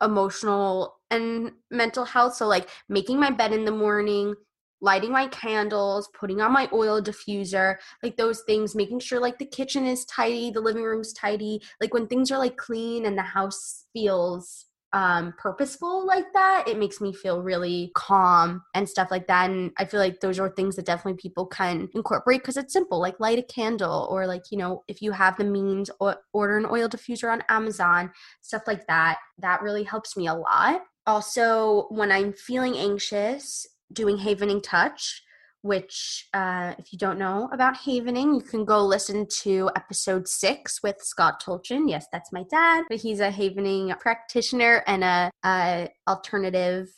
emotional 0.03 0.97
and 1.11 1.53
mental 1.71 2.05
health. 2.05 2.35
So 2.35 2.47
like 2.47 2.69
making 2.89 3.19
my 3.19 3.31
bed 3.31 3.53
in 3.53 3.65
the 3.65 3.73
morning 3.73 4.35
lighting 4.83 5.13
my 5.13 5.27
candles 5.27 6.09
putting 6.19 6.41
on 6.41 6.51
my 6.51 6.67
oil 6.73 7.03
diffuser 7.03 7.77
like 8.03 8.17
those 8.17 8.41
things 8.47 8.75
making 8.75 8.99
sure 8.99 9.21
like 9.21 9.39
the 9.39 9.45
kitchen 9.45 9.85
is 9.85 10.07
tidy 10.07 10.51
the 10.51 10.59
living 10.59 10.83
room's 10.83 11.13
tidy 11.13 11.61
like 11.83 11.93
when 11.93 12.07
things 12.07 12.31
are 12.31 12.39
like 12.39 12.57
clean 12.57 13.05
and 13.05 13.19
the 13.19 13.23
house 13.23 13.85
feels 13.93 14.65
um 14.93 15.33
purposeful 15.39 16.05
like 16.05 16.33
that 16.33 16.65
it 16.67 16.77
makes 16.77 17.01
me 17.01 17.13
feel 17.13 17.43
really 17.43 17.93
calm 17.95 18.63
and 18.75 18.89
stuff 18.89 19.09
like 19.11 19.27
that. 19.29 19.49
And 19.49 19.71
i 19.79 19.85
feel 19.85 20.01
like 20.01 20.21
those 20.21 20.39
are 20.39 20.49
things 20.51 20.77
that 20.77 20.87
definitely 20.87 21.21
people 21.21 21.47
can 21.47 21.89
incorporate 21.95 22.41
because 22.41 22.57
it's 22.57 22.73
simple 22.73 23.01
like 23.01 23.21
light 23.21 23.39
a 23.39 23.43
candle 23.43 24.09
or 24.11 24.27
like 24.27 24.43
you 24.51 24.59
know 24.59 24.83
if 24.89 25.01
you 25.01 25.13
have 25.13 25.37
the 25.37 25.45
means 25.45 25.91
or 26.01 26.17
order 26.33 26.59
an 26.59 26.67
oil 26.67 26.89
diffuser 26.89 27.33
on 27.33 27.43
amazon 27.49 28.11
stuff 28.43 28.63
like 28.67 28.87
that. 28.87 29.19
That 29.39 29.63
really 29.63 29.85
helps 29.85 30.17
me 30.17 30.27
a 30.27 30.35
lot. 30.35 30.83
Also 31.07 31.87
when 31.91 32.11
i'm 32.13 32.33
feeling 32.33 32.77
anxious 32.77 33.67
doing 33.93 34.19
havening 34.19 34.61
touch 34.61 35.23
which 35.63 36.29
uh, 36.35 36.75
if 36.79 36.93
you 36.93 36.99
don't 36.99 37.19
know 37.19 37.49
about 37.53 37.77
havening 37.77 38.35
you 38.35 38.41
can 38.41 38.65
go 38.65 38.85
listen 38.85 39.27
to 39.27 39.71
episode 39.77 40.27
six 40.29 40.83
with 40.83 40.97
scott 41.01 41.43
tolchin. 41.43 41.89
Yes 41.89 42.07
that's 42.13 42.33
my 42.33 42.45
dad 42.51 42.85
but 42.89 43.01
he's 43.01 43.21
a 43.21 43.31
havening 43.31 43.95
practitioner 43.99 44.83
and 44.87 45.05
a, 45.05 45.31
a 45.45 45.89
alternative 46.09 46.89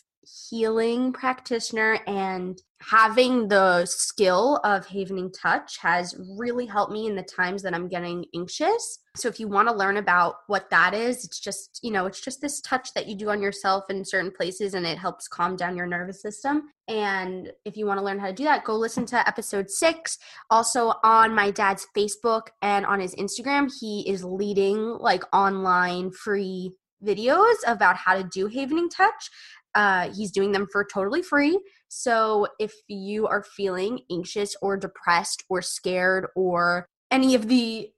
healing 0.50 1.12
practitioner 1.12 1.98
and 2.06 2.60
having 2.88 3.48
the 3.48 3.86
skill 3.86 4.60
of 4.64 4.86
havening 4.86 5.30
touch 5.32 5.78
has 5.78 6.16
really 6.38 6.66
helped 6.66 6.92
me 6.92 7.06
in 7.06 7.14
the 7.14 7.22
times 7.22 7.62
that 7.62 7.74
I'm 7.74 7.88
getting 7.88 8.24
anxious. 8.34 8.98
So 9.16 9.28
if 9.28 9.38
you 9.38 9.46
want 9.46 9.68
to 9.68 9.74
learn 9.74 9.98
about 9.98 10.36
what 10.46 10.70
that 10.70 10.94
is, 10.94 11.24
it's 11.24 11.38
just, 11.38 11.80
you 11.82 11.90
know, 11.90 12.06
it's 12.06 12.20
just 12.20 12.40
this 12.40 12.60
touch 12.60 12.94
that 12.94 13.06
you 13.06 13.14
do 13.14 13.30
on 13.30 13.42
yourself 13.42 13.84
in 13.90 14.04
certain 14.04 14.30
places 14.30 14.74
and 14.74 14.86
it 14.86 14.98
helps 14.98 15.28
calm 15.28 15.54
down 15.54 15.76
your 15.76 15.86
nervous 15.86 16.22
system. 16.22 16.70
And 16.88 17.52
if 17.64 17.76
you 17.76 17.86
want 17.86 17.98
to 17.98 18.04
learn 18.04 18.18
how 18.18 18.26
to 18.26 18.32
do 18.32 18.44
that, 18.44 18.64
go 18.64 18.74
listen 18.74 19.06
to 19.06 19.28
episode 19.28 19.70
6. 19.70 20.18
Also 20.50 20.94
on 21.04 21.34
my 21.34 21.50
dad's 21.50 21.86
Facebook 21.96 22.48
and 22.62 22.86
on 22.86 23.00
his 23.00 23.14
Instagram, 23.14 23.70
he 23.80 24.08
is 24.08 24.24
leading 24.24 24.78
like 24.98 25.24
online 25.32 26.10
free 26.10 26.72
videos 27.04 27.56
about 27.66 27.96
how 27.96 28.14
to 28.14 28.24
do 28.24 28.46
havening 28.46 28.88
touch. 28.88 29.30
Uh, 29.74 30.10
he's 30.10 30.30
doing 30.30 30.52
them 30.52 30.66
for 30.70 30.84
totally 30.84 31.22
free. 31.22 31.58
So 31.88 32.46
if 32.58 32.74
you 32.88 33.26
are 33.26 33.42
feeling 33.42 34.00
anxious 34.10 34.56
or 34.62 34.76
depressed 34.76 35.44
or 35.48 35.62
scared 35.62 36.26
or 36.34 36.86
any 37.10 37.34
of 37.34 37.48
the 37.48 37.90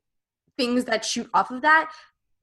things 0.56 0.84
that 0.84 1.04
shoot 1.04 1.28
off 1.34 1.50
of 1.50 1.62
that, 1.62 1.90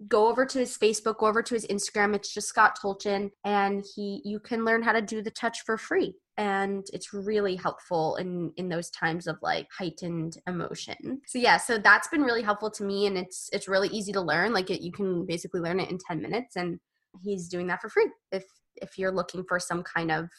go 0.07 0.27
over 0.27 0.45
to 0.45 0.59
his 0.59 0.77
Facebook, 0.77 1.19
go 1.19 1.27
over 1.27 1.41
to 1.43 1.53
his 1.53 1.67
Instagram. 1.67 2.15
It's 2.15 2.33
just 2.33 2.47
Scott 2.47 2.77
Tolchin, 2.81 3.29
and 3.43 3.85
he 3.95 4.21
you 4.25 4.39
can 4.39 4.65
learn 4.65 4.81
how 4.81 4.93
to 4.93 5.01
do 5.01 5.21
the 5.21 5.31
touch 5.31 5.61
for 5.65 5.77
free. 5.77 6.15
And 6.37 6.85
it's 6.93 7.13
really 7.13 7.55
helpful 7.55 8.15
in 8.15 8.51
in 8.57 8.69
those 8.69 8.89
times 8.89 9.27
of 9.27 9.37
like 9.41 9.67
heightened 9.77 10.37
emotion. 10.47 11.21
So 11.27 11.37
yeah, 11.37 11.57
so 11.57 11.77
that's 11.77 12.07
been 12.07 12.23
really 12.23 12.41
helpful 12.41 12.71
to 12.71 12.83
me, 12.83 13.05
and 13.05 13.17
it's 13.17 13.49
it's 13.53 13.67
really 13.67 13.89
easy 13.89 14.11
to 14.13 14.21
learn. 14.21 14.53
Like 14.53 14.69
it, 14.69 14.81
you 14.81 14.91
can 14.91 15.25
basically 15.25 15.61
learn 15.61 15.79
it 15.79 15.91
in 15.91 15.97
ten 15.99 16.21
minutes, 16.21 16.55
and 16.55 16.79
he's 17.23 17.47
doing 17.47 17.67
that 17.67 17.81
for 17.81 17.89
free 17.89 18.07
if 18.31 18.45
if 18.75 18.97
you're 18.97 19.11
looking 19.11 19.43
for 19.43 19.59
some 19.59 19.83
kind 19.83 20.11
of 20.11 20.29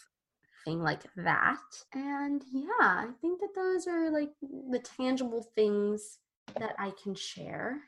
thing 0.64 0.82
like 0.82 1.02
that. 1.16 1.58
And 1.94 2.42
yeah, 2.52 2.68
I 2.80 3.08
think 3.20 3.40
that 3.40 3.54
those 3.54 3.86
are 3.86 4.10
like 4.10 4.30
the 4.40 4.78
tangible 4.78 5.46
things 5.54 6.18
that 6.58 6.74
I 6.78 6.92
can 7.02 7.14
share. 7.14 7.80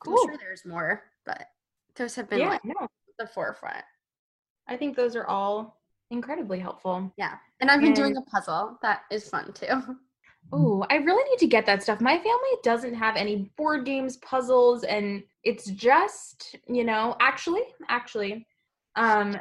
Cool. 0.00 0.18
I'm 0.20 0.28
sure 0.28 0.38
there's 0.38 0.64
more, 0.64 1.04
but 1.24 1.46
those 1.96 2.14
have 2.16 2.28
been 2.28 2.40
yeah, 2.40 2.50
like 2.50 2.64
no. 2.64 2.74
the 3.18 3.26
forefront. 3.26 3.84
I 4.68 4.76
think 4.76 4.96
those 4.96 5.16
are 5.16 5.26
all 5.26 5.80
incredibly 6.10 6.58
helpful. 6.58 7.12
Yeah. 7.16 7.36
And 7.60 7.70
I've 7.70 7.80
been 7.80 7.88
and... 7.88 7.96
doing 7.96 8.16
a 8.16 8.22
puzzle. 8.22 8.78
That 8.82 9.02
is 9.10 9.28
fun 9.28 9.52
too. 9.52 9.96
Oh, 10.52 10.84
I 10.90 10.96
really 10.96 11.24
need 11.30 11.38
to 11.38 11.46
get 11.46 11.64
that 11.64 11.82
stuff. 11.82 12.02
My 12.02 12.16
family 12.16 12.50
doesn't 12.62 12.92
have 12.92 13.16
any 13.16 13.50
board 13.56 13.86
games, 13.86 14.18
puzzles, 14.18 14.84
and 14.84 15.22
it's 15.42 15.70
just, 15.70 16.56
you 16.68 16.84
know, 16.84 17.16
actually, 17.18 17.62
actually, 17.88 18.46
um, 18.94 19.38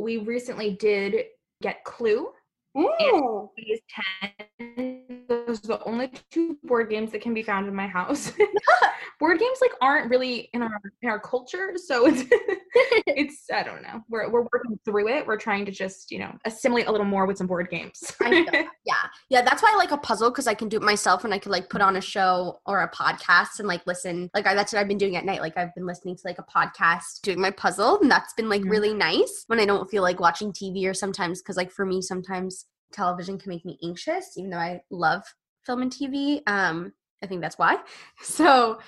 we 0.00 0.18
recently 0.18 0.72
did 0.74 1.24
get 1.60 1.84
Clue. 1.84 2.28
Ooh. 2.76 2.90
And 2.98 3.80
10. 4.58 4.91
Those 5.52 5.64
are 5.64 5.78
the 5.78 5.84
only 5.84 6.10
two 6.30 6.56
board 6.64 6.88
games 6.88 7.12
that 7.12 7.20
can 7.20 7.34
be 7.34 7.42
found 7.42 7.68
in 7.68 7.74
my 7.74 7.86
house. 7.86 8.32
board 9.20 9.38
games 9.38 9.58
like 9.60 9.72
aren't 9.82 10.08
really 10.08 10.48
in 10.54 10.62
our 10.62 10.80
in 11.02 11.10
our 11.10 11.20
culture, 11.20 11.74
so 11.76 12.06
it's 12.06 12.22
it's 13.06 13.44
I 13.52 13.62
don't 13.62 13.82
know. 13.82 14.02
We're 14.08 14.30
we're 14.30 14.46
working 14.50 14.80
through 14.86 15.08
it. 15.08 15.26
We're 15.26 15.36
trying 15.36 15.66
to 15.66 15.70
just 15.70 16.10
you 16.10 16.20
know 16.20 16.32
assimilate 16.46 16.86
a 16.86 16.90
little 16.90 17.04
more 17.04 17.26
with 17.26 17.36
some 17.36 17.46
board 17.46 17.68
games. 17.68 18.00
yeah, 18.22 18.64
yeah. 19.28 19.42
That's 19.42 19.62
why 19.62 19.72
I 19.74 19.76
like 19.76 19.90
a 19.90 19.98
puzzle 19.98 20.30
because 20.30 20.46
I 20.46 20.54
can 20.54 20.70
do 20.70 20.78
it 20.78 20.82
myself 20.82 21.24
and 21.24 21.34
I 21.34 21.38
can 21.38 21.52
like 21.52 21.68
put 21.68 21.82
on 21.82 21.96
a 21.96 22.00
show 22.00 22.58
or 22.64 22.80
a 22.80 22.90
podcast 22.90 23.58
and 23.58 23.68
like 23.68 23.86
listen. 23.86 24.30
Like 24.32 24.46
I, 24.46 24.54
that's 24.54 24.72
what 24.72 24.80
I've 24.80 24.88
been 24.88 24.96
doing 24.96 25.16
at 25.16 25.26
night. 25.26 25.42
Like 25.42 25.58
I've 25.58 25.74
been 25.74 25.86
listening 25.86 26.16
to 26.16 26.22
like 26.24 26.38
a 26.38 26.44
podcast, 26.44 27.20
doing 27.22 27.42
my 27.42 27.50
puzzle, 27.50 28.00
and 28.00 28.10
that's 28.10 28.32
been 28.32 28.48
like 28.48 28.62
mm-hmm. 28.62 28.70
really 28.70 28.94
nice 28.94 29.44
when 29.48 29.60
I 29.60 29.66
don't 29.66 29.90
feel 29.90 30.02
like 30.02 30.18
watching 30.18 30.50
TV 30.50 30.88
or 30.88 30.94
sometimes 30.94 31.42
because 31.42 31.58
like 31.58 31.70
for 31.70 31.84
me 31.84 32.00
sometimes 32.00 32.64
television 32.92 33.38
can 33.38 33.50
make 33.50 33.64
me 33.64 33.78
anxious, 33.82 34.36
even 34.36 34.50
though 34.50 34.58
I 34.58 34.80
love 34.90 35.22
film 35.64 35.82
and 35.82 35.92
TV. 35.92 36.40
Um, 36.46 36.92
I 37.22 37.26
think 37.26 37.40
that's 37.40 37.58
why. 37.58 37.76
So, 38.22 38.78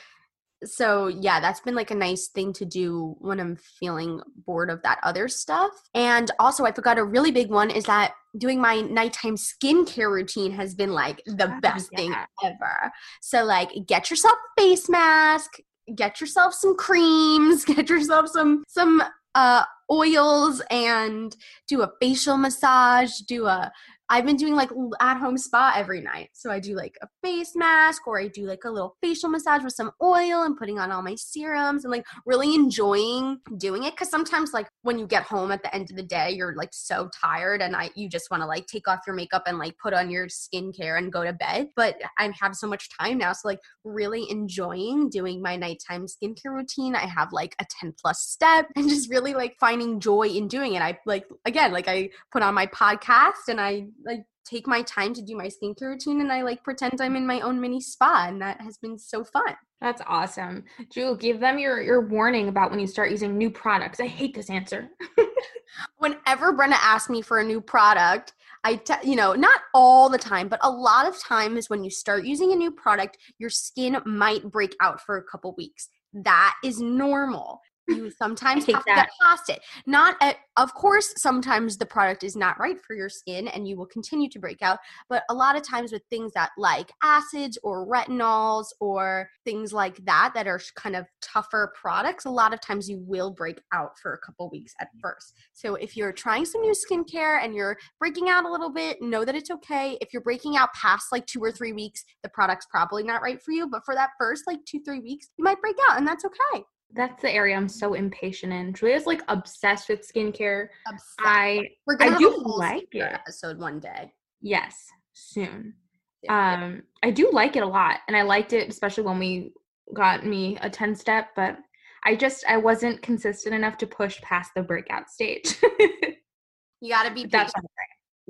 so 0.65 1.09
yeah, 1.09 1.41
that's 1.41 1.61
been 1.61 1.75
like 1.75 1.91
a 1.91 1.95
nice 1.95 2.29
thing 2.29 2.53
to 2.55 2.65
do 2.65 3.17
when 3.19 3.41
I'm 3.41 3.57
feeling 3.57 4.21
bored 4.47 4.71
of 4.71 4.83
that 4.83 4.99
other 5.03 5.29
stuff. 5.29 5.71
And 5.95 6.31
also, 6.39 6.65
I 6.65 6.73
forgot 6.73 6.99
a 6.99 7.05
really 7.05 7.31
big 7.31 7.51
one 7.51 7.71
is 7.71 7.85
that 7.85 8.15
doing 8.39 8.61
my 8.61 8.81
nighttime 8.81 9.37
skincare 9.37 10.11
routine 10.11 10.53
has 10.53 10.75
been 10.75 10.93
like 10.93 11.21
the 11.27 11.53
oh, 11.53 11.61
best 11.61 11.91
yeah. 11.93 11.99
thing 11.99 12.15
ever. 12.43 12.93
So, 13.21 13.45
like, 13.45 13.71
get 13.87 14.11
yourself 14.11 14.37
a 14.57 14.63
face 14.63 14.89
mask, 14.89 15.59
get 15.95 16.21
yourself 16.21 16.55
some 16.55 16.77
creams, 16.77 17.65
get 17.67 17.89
yourself 17.89 18.29
some 18.29 18.65
some 18.69 19.03
uh 19.35 19.65
oils 19.91 20.63
and 20.71 21.37
do 21.69 21.83
a 21.83 21.93
facial 22.01 22.37
massage, 22.37 23.18
do 23.29 23.47
a 23.47 23.70
I've 24.11 24.26
been 24.26 24.36
doing 24.36 24.55
like 24.55 24.70
at 25.00 25.18
home 25.18 25.38
spa 25.38 25.72
every 25.76 26.00
night. 26.00 26.28
So 26.34 26.50
I 26.50 26.61
do 26.61 26.74
like 26.74 26.96
a 27.02 27.09
face 27.22 27.52
mask 27.55 28.07
or 28.07 28.20
I 28.20 28.28
do 28.28 28.46
like 28.46 28.64
a 28.64 28.70
little 28.70 28.96
facial 29.00 29.30
massage 29.30 29.62
with 29.62 29.72
some 29.72 29.92
oil 30.02 30.42
and 30.42 30.57
putting 30.57 30.78
on 30.78 30.92
all 30.92 31.02
my 31.02 31.14
serums 31.14 31.84
and 31.84 31.90
like 31.90 32.05
really 32.26 32.55
enjoying 32.55 33.38
doing 33.57 33.84
it. 33.84 33.96
Cause 33.96 34.11
sometimes 34.11 34.52
like 34.52 34.68
when 34.82 34.98
you 34.98 35.07
get 35.07 35.22
home 35.22 35.50
at 35.50 35.62
the 35.62 35.74
end 35.74 35.90
of 35.90 35.96
the 35.96 36.02
day, 36.02 36.32
you're 36.32 36.55
like 36.55 36.68
so 36.72 37.09
tired 37.18 37.62
and 37.62 37.74
I 37.74 37.90
you 37.94 38.09
just 38.09 38.30
want 38.30 38.42
to 38.42 38.46
like 38.46 38.66
take 38.66 38.86
off 38.88 39.00
your 39.07 39.16
makeup 39.16 39.44
and 39.46 39.59
like 39.59 39.76
put 39.78 39.94
on 39.94 40.11
your 40.11 40.26
skincare 40.26 40.98
and 40.98 41.12
go 41.12 41.24
to 41.24 41.32
bed. 41.32 41.68
But 41.74 41.96
I 42.18 42.30
have 42.40 42.55
so 42.55 42.66
much 42.66 42.88
time 42.98 43.18
now. 43.18 43.32
So 43.32 43.48
like 43.48 43.61
really 43.84 44.30
enjoying 44.30 45.09
doing 45.09 45.40
my 45.40 45.57
nighttime 45.57 46.07
skincare 46.07 46.55
routine. 46.55 46.94
I 46.94 47.07
have 47.07 47.32
like 47.32 47.55
a 47.59 47.64
10 47.80 47.94
plus 47.98 48.20
step 48.20 48.66
and 48.76 48.88
just 48.88 49.09
really 49.11 49.32
like 49.32 49.57
finding 49.59 49.98
joy 49.98 50.28
in 50.28 50.46
doing 50.46 50.74
it. 50.74 50.82
I 50.82 50.98
like 51.07 51.24
again, 51.46 51.72
like 51.72 51.88
I 51.88 52.11
put 52.30 52.42
on 52.42 52.55
my 52.55 52.66
podcast 52.66 53.48
and 53.48 53.61
I 53.61 53.86
like 54.05 54.24
take 54.45 54.66
my 54.66 54.82
time 54.82 55.14
to 55.14 55.22
do 55.22 55.36
my 55.36 55.47
skincare 55.47 55.92
routine 55.92 56.20
and 56.20 56.30
I 56.30 56.42
like 56.42 56.62
pretend 56.62 57.01
I'm 57.01 57.16
in 57.16 57.26
my 57.26 57.40
own 57.40 57.61
mini 57.61 57.80
spa 57.80 58.26
and 58.28 58.40
that 58.42 58.61
has 58.61 58.76
been 58.76 58.99
so 58.99 59.24
fun. 59.24 59.57
That's 59.80 60.03
awesome. 60.07 60.64
Drew, 60.92 61.16
give 61.16 61.40
them 61.40 61.59
your, 61.59 61.80
your 61.80 62.03
warning 62.03 62.49
about 62.49 62.70
when 62.70 62.80
you 62.80 62.86
start 62.86 63.11
using 63.11 63.36
new 63.36 63.51
products. 63.51 64.01
I 64.01 64.07
hate 64.07 64.34
this 64.34 64.51
answer. 64.51 64.90
Whenever 65.99 66.53
Brenna 66.53 66.76
asks 66.80 67.11
me 67.11 67.22
for 67.22 67.40
a 67.40 67.45
new 67.45 67.61
product, 67.61 68.32
I, 68.64 68.76
te- 68.76 69.09
you 69.09 69.16
know, 69.16 69.34
not 69.34 69.61
all 69.74 70.09
the 70.09 70.18
time, 70.18 70.49
but 70.49 70.61
a 70.62 70.70
lot 70.70 71.07
of 71.07 71.20
times 71.20 71.68
when 71.68 71.84
you 71.84 71.90
start 71.90 72.24
using 72.24 72.53
a 72.53 72.57
new 72.57 72.70
product, 72.70 73.18
your 73.38 73.51
skin 73.51 73.99
might 74.07 74.51
break 74.51 74.74
out 74.80 75.01
for 75.03 75.18
a 75.18 75.24
couple 75.24 75.55
weeks. 75.57 75.88
That 76.12 76.55
is 76.64 76.80
normal 76.80 77.61
you 77.89 78.11
sometimes 78.11 78.66
have 78.66 78.85
to 78.85 78.95
get 78.95 79.11
past 79.22 79.49
it. 79.49 79.61
Not 79.87 80.16
at, 80.20 80.37
of 80.57 80.74
course, 80.74 81.12
sometimes 81.16 81.76
the 81.76 81.87
product 81.87 82.24
is 82.24 82.37
not 82.37 82.59
right 82.59 82.76
for 82.80 82.95
your 82.95 83.09
skin 83.09 83.49
and 83.49 83.66
you 83.68 83.76
will 83.76 83.87
continue 83.87 84.28
to 84.30 84.39
break 84.39 84.62
out. 84.62 84.78
But 85.09 85.24
a 85.30 85.35
lot 85.35 85.57
of 85.57 85.66
times 85.66 85.93
with 85.93 86.03
things 86.11 86.32
that 86.32 86.51
like 86.57 86.91
acids 87.03 87.59
or 87.62 87.87
retinols 87.87 88.66
or 88.80 89.28
things 89.45 89.72
like 89.72 90.05
that 90.05 90.32
that 90.35 90.47
are 90.47 90.61
kind 90.76 90.97
of 90.97 91.07
tougher 91.20 91.72
products, 91.80 92.24
a 92.24 92.30
lot 92.30 92.55
of 92.55 92.61
times 92.61 92.89
you 92.89 92.99
will 93.07 93.30
break 93.30 93.61
out 93.72 93.99
for 94.01 94.14
a 94.14 94.18
couple 94.18 94.51
weeks 94.51 94.74
at 94.80 94.89
mm. 94.89 95.01
first. 95.01 95.35
So 95.53 95.74
if 95.74 95.97
you're 95.97 96.12
trying 96.12 96.45
some 96.45 96.62
new 96.62 96.72
skincare 96.74 97.43
and 97.43 97.55
you're 97.55 97.76
breaking 97.99 98.28
out 98.28 98.45
a 98.45 98.51
little 98.51 98.70
bit, 98.70 99.03
know 99.03 99.24
that 99.24 99.35
it's 99.35 99.51
okay. 99.51 99.99
If 100.01 100.12
you're 100.12 100.22
breaking 100.22 100.57
out 100.57 100.72
past 100.74 101.07
like 101.12 101.26
two 101.26 101.41
or 101.41 101.53
three 101.53 101.72
weeks, 101.72 102.05
the 102.22 102.28
product's 102.28 102.66
probably 102.70 103.03
not 103.03 103.22
right 103.22 103.43
for 103.43 103.53
you. 103.53 103.68
But 103.68 103.85
for 103.85 103.95
that 103.95 104.11
first 104.18 104.45
like 104.47 104.61
two, 104.66 104.80
three 104.85 105.01
weeks, 105.01 105.28
you 105.37 105.45
might 105.45 105.61
break 105.61 105.76
out 105.89 105.99
and 105.99 106.07
that's 106.07 106.24
okay 106.24 106.64
that's 106.93 107.22
the 107.22 107.30
area 107.30 107.57
I'm 107.57 107.68
so 107.68 107.95
impatient 107.95 108.53
in. 108.53 108.72
Julia's 108.72 109.07
like 109.07 109.22
obsessed 109.28 109.89
with 109.89 110.09
skincare. 110.09 110.68
Obsessed. 110.89 111.18
I 111.18 111.68
We're 111.87 111.97
gonna 111.97 112.16
I 112.16 112.18
do 112.18 112.43
like 112.45 112.89
it. 112.93 113.03
episode 113.03 113.59
one 113.59 113.80
day. 113.80 114.12
Yes, 114.41 114.87
soon. 115.12 115.74
Yeah. 116.22 116.55
Um, 116.55 116.82
I 117.03 117.11
do 117.11 117.30
like 117.32 117.57
it 117.57 117.62
a 117.62 117.66
lot, 117.66 118.01
and 118.09 118.16
I 118.16 118.22
liked 118.22 118.53
it 118.53 118.68
especially 118.68 119.05
when 119.05 119.18
we 119.18 119.53
got 119.95 120.24
me 120.24 120.59
a 120.61 120.70
ten 120.70 120.95
step. 120.95 121.28
But 121.35 121.59
I 122.05 122.14
just 122.14 122.45
I 122.49 122.59
wasn't 122.59 123.03
consistent 123.03 123.55
enough 123.55 123.78
to 123.78 123.87
push 123.87 124.20
past 124.20 124.53
the 124.55 124.62
breakout 124.62 125.11
stage. 125.11 125.57
you 126.80 126.91
got 126.91 127.05
to 127.05 127.14
be 127.14 127.26
That's 127.26 127.53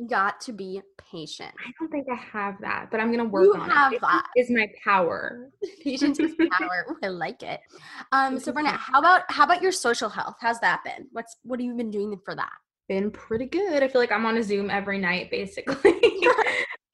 got 0.09 0.41
to 0.43 0.53
be 0.53 0.81
patient. 1.11 1.53
I 1.59 1.71
don't 1.79 1.91
think 1.91 2.07
I 2.11 2.17
have 2.17 2.57
that, 2.61 2.89
but 2.91 3.01
I'm 3.01 3.11
gonna 3.11 3.25
work 3.29 3.45
You 3.45 3.55
on 3.55 3.71
have 3.71 3.93
it. 3.93 4.01
that. 4.01 4.27
Is 4.37 4.51
my 4.51 4.69
power. 4.83 5.51
Patience 5.83 6.19
is 6.19 6.35
power. 6.59 6.97
I 7.03 7.09
like 7.09 7.43
it. 7.43 7.61
Um, 8.13 8.39
so 8.39 8.53
Brenna, 8.53 8.77
how 8.77 8.99
about 8.99 9.23
how 9.29 9.45
about 9.45 9.63
your 9.63 9.73
social 9.73 10.09
health? 10.09 10.37
How's 10.41 10.61
that 10.61 10.83
been? 10.85 11.07
What's 11.13 11.37
what 11.43 11.61
have 11.61 11.65
you 11.65 11.75
been 11.75 11.91
doing 11.91 12.19
for 12.25 12.35
that? 12.35 12.51
been 12.87 13.11
pretty 13.11 13.47
good. 13.47 13.83
I 13.83 13.89
feel 13.89 13.99
like 13.99 14.13
I'm 14.13 14.27
on 14.27 14.37
a 14.37 14.43
Zoom 14.43 14.69
every 14.69 14.99
night 14.99 15.31
basically. 15.31 15.93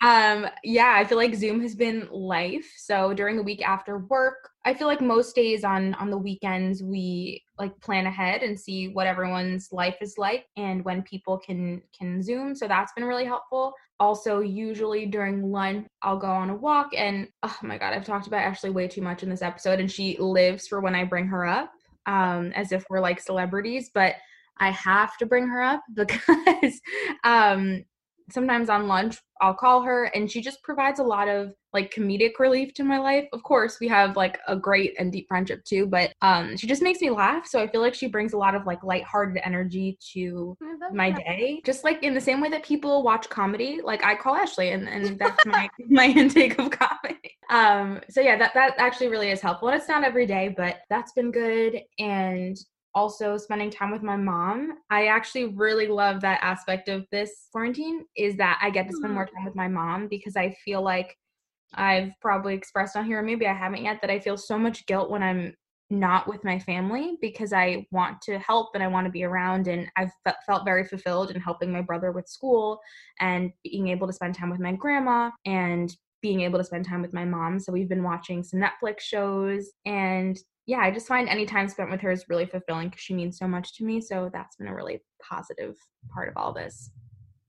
um 0.02 0.46
yeah, 0.64 0.94
I 0.96 1.04
feel 1.04 1.18
like 1.18 1.34
Zoom 1.34 1.60
has 1.60 1.74
been 1.74 2.08
life. 2.10 2.72
So 2.78 3.12
during 3.12 3.36
the 3.36 3.42
week 3.42 3.66
after 3.66 3.98
work, 3.98 4.48
I 4.64 4.72
feel 4.72 4.86
like 4.86 5.00
most 5.00 5.34
days 5.34 5.62
on 5.62 5.94
on 5.94 6.10
the 6.10 6.16
weekends 6.16 6.82
we 6.82 7.44
like 7.58 7.78
plan 7.80 8.06
ahead 8.06 8.42
and 8.42 8.58
see 8.58 8.88
what 8.88 9.06
everyone's 9.06 9.68
life 9.72 9.96
is 10.00 10.16
like 10.16 10.46
and 10.56 10.84
when 10.84 11.02
people 11.02 11.38
can 11.38 11.82
can 11.96 12.22
Zoom. 12.22 12.54
So 12.54 12.66
that's 12.66 12.92
been 12.94 13.04
really 13.04 13.26
helpful. 13.26 13.74
Also, 13.98 14.40
usually 14.40 15.04
during 15.04 15.50
lunch, 15.52 15.86
I'll 16.00 16.16
go 16.16 16.30
on 16.30 16.48
a 16.48 16.54
walk 16.56 16.90
and 16.96 17.28
oh 17.42 17.58
my 17.62 17.76
god, 17.76 17.92
I've 17.92 18.06
talked 18.06 18.26
about 18.26 18.42
Ashley 18.42 18.70
way 18.70 18.88
too 18.88 19.02
much 19.02 19.22
in 19.22 19.28
this 19.28 19.42
episode 19.42 19.80
and 19.80 19.90
she 19.90 20.16
lives 20.18 20.66
for 20.66 20.80
when 20.80 20.94
I 20.94 21.04
bring 21.04 21.26
her 21.26 21.46
up 21.46 21.72
um 22.06 22.52
as 22.54 22.72
if 22.72 22.84
we're 22.88 23.00
like 23.00 23.20
celebrities, 23.20 23.90
but 23.92 24.14
I 24.60 24.70
have 24.70 25.16
to 25.16 25.26
bring 25.26 25.48
her 25.48 25.62
up 25.62 25.82
because 25.94 26.80
um, 27.24 27.84
sometimes 28.30 28.68
on 28.68 28.86
lunch 28.86 29.18
I'll 29.40 29.54
call 29.54 29.82
her 29.82 30.04
and 30.04 30.30
she 30.30 30.40
just 30.40 30.62
provides 30.62 31.00
a 31.00 31.04
lot 31.04 31.28
of 31.28 31.54
like 31.72 31.94
comedic 31.94 32.38
relief 32.38 32.74
to 32.74 32.84
my 32.84 32.98
life. 32.98 33.28
Of 33.32 33.42
course, 33.42 33.78
we 33.80 33.88
have 33.88 34.16
like 34.16 34.38
a 34.48 34.56
great 34.56 34.94
and 34.98 35.12
deep 35.12 35.26
friendship 35.28 35.64
too, 35.64 35.86
but 35.86 36.12
um, 36.20 36.56
she 36.56 36.66
just 36.66 36.82
makes 36.82 37.00
me 37.00 37.10
laugh. 37.10 37.46
So 37.46 37.60
I 37.60 37.68
feel 37.68 37.80
like 37.80 37.94
she 37.94 38.08
brings 38.08 38.32
a 38.32 38.36
lot 38.38 38.54
of 38.54 38.66
like 38.66 38.82
lighthearted 38.82 39.40
energy 39.44 39.98
to 40.12 40.56
my 40.92 41.10
day. 41.10 41.62
Just 41.64 41.84
like 41.84 42.02
in 42.02 42.14
the 42.14 42.20
same 42.20 42.40
way 42.40 42.48
that 42.50 42.64
people 42.64 43.02
watch 43.02 43.28
comedy, 43.28 43.80
like 43.82 44.04
I 44.04 44.14
call 44.16 44.34
Ashley 44.34 44.70
and, 44.70 44.88
and 44.88 45.18
that's 45.20 45.46
my 45.46 45.68
my 45.88 46.06
intake 46.16 46.58
of 46.58 46.70
comedy. 46.70 47.38
Um, 47.50 48.00
so 48.08 48.20
yeah, 48.20 48.36
that 48.36 48.54
that 48.54 48.74
actually 48.78 49.08
really 49.08 49.30
is 49.30 49.40
helpful. 49.40 49.68
And 49.68 49.76
it's 49.76 49.88
not 49.88 50.04
every 50.04 50.26
day, 50.26 50.54
but 50.56 50.80
that's 50.88 51.12
been 51.12 51.30
good. 51.30 51.80
And 51.98 52.56
also 52.94 53.36
spending 53.36 53.70
time 53.70 53.90
with 53.90 54.02
my 54.02 54.16
mom. 54.16 54.78
I 54.90 55.06
actually 55.06 55.46
really 55.46 55.86
love 55.86 56.20
that 56.20 56.40
aspect 56.42 56.88
of 56.88 57.06
this 57.12 57.48
quarantine 57.52 58.04
is 58.16 58.36
that 58.36 58.58
I 58.62 58.70
get 58.70 58.88
to 58.88 58.96
spend 58.96 59.14
more 59.14 59.26
mm. 59.26 59.34
time 59.34 59.44
with 59.44 59.54
my 59.54 59.68
mom 59.68 60.08
because 60.08 60.36
I 60.36 60.56
feel 60.64 60.82
like 60.82 61.16
I've 61.74 62.12
probably 62.20 62.54
expressed 62.54 62.96
on 62.96 63.04
here, 63.04 63.20
or 63.20 63.22
maybe 63.22 63.46
I 63.46 63.54
haven't 63.54 63.84
yet, 63.84 64.00
that 64.00 64.10
I 64.10 64.18
feel 64.18 64.36
so 64.36 64.58
much 64.58 64.86
guilt 64.86 65.10
when 65.10 65.22
I'm 65.22 65.54
not 65.90 66.28
with 66.28 66.44
my 66.44 66.58
family 66.58 67.16
because 67.20 67.52
I 67.52 67.86
want 67.90 68.22
to 68.22 68.38
help 68.38 68.70
and 68.74 68.82
I 68.82 68.86
want 68.86 69.06
to 69.06 69.10
be 69.10 69.24
around. 69.24 69.66
And 69.66 69.90
I've 69.96 70.12
felt 70.46 70.64
very 70.64 70.84
fulfilled 70.84 71.30
in 71.30 71.40
helping 71.40 71.72
my 71.72 71.80
brother 71.80 72.12
with 72.12 72.28
school 72.28 72.80
and 73.18 73.52
being 73.64 73.88
able 73.88 74.06
to 74.06 74.12
spend 74.12 74.34
time 74.34 74.50
with 74.50 74.60
my 74.60 74.72
grandma 74.72 75.30
and 75.44 75.94
being 76.22 76.42
able 76.42 76.58
to 76.58 76.64
spend 76.64 76.84
time 76.84 77.02
with 77.02 77.12
my 77.12 77.24
mom. 77.24 77.58
So 77.58 77.72
we've 77.72 77.88
been 77.88 78.04
watching 78.04 78.42
some 78.42 78.60
Netflix 78.60 79.00
shows 79.00 79.70
and 79.84 80.38
yeah, 80.70 80.78
I 80.78 80.92
just 80.92 81.08
find 81.08 81.28
any 81.28 81.46
time 81.46 81.68
spent 81.68 81.90
with 81.90 82.00
her 82.00 82.12
is 82.12 82.28
really 82.28 82.46
fulfilling 82.46 82.90
because 82.90 83.00
she 83.00 83.12
means 83.12 83.36
so 83.36 83.48
much 83.48 83.76
to 83.76 83.84
me. 83.84 84.00
So 84.00 84.30
that's 84.32 84.54
been 84.54 84.68
a 84.68 84.74
really 84.74 85.00
positive 85.20 85.74
part 86.14 86.28
of 86.28 86.36
all 86.36 86.52
this. 86.52 86.92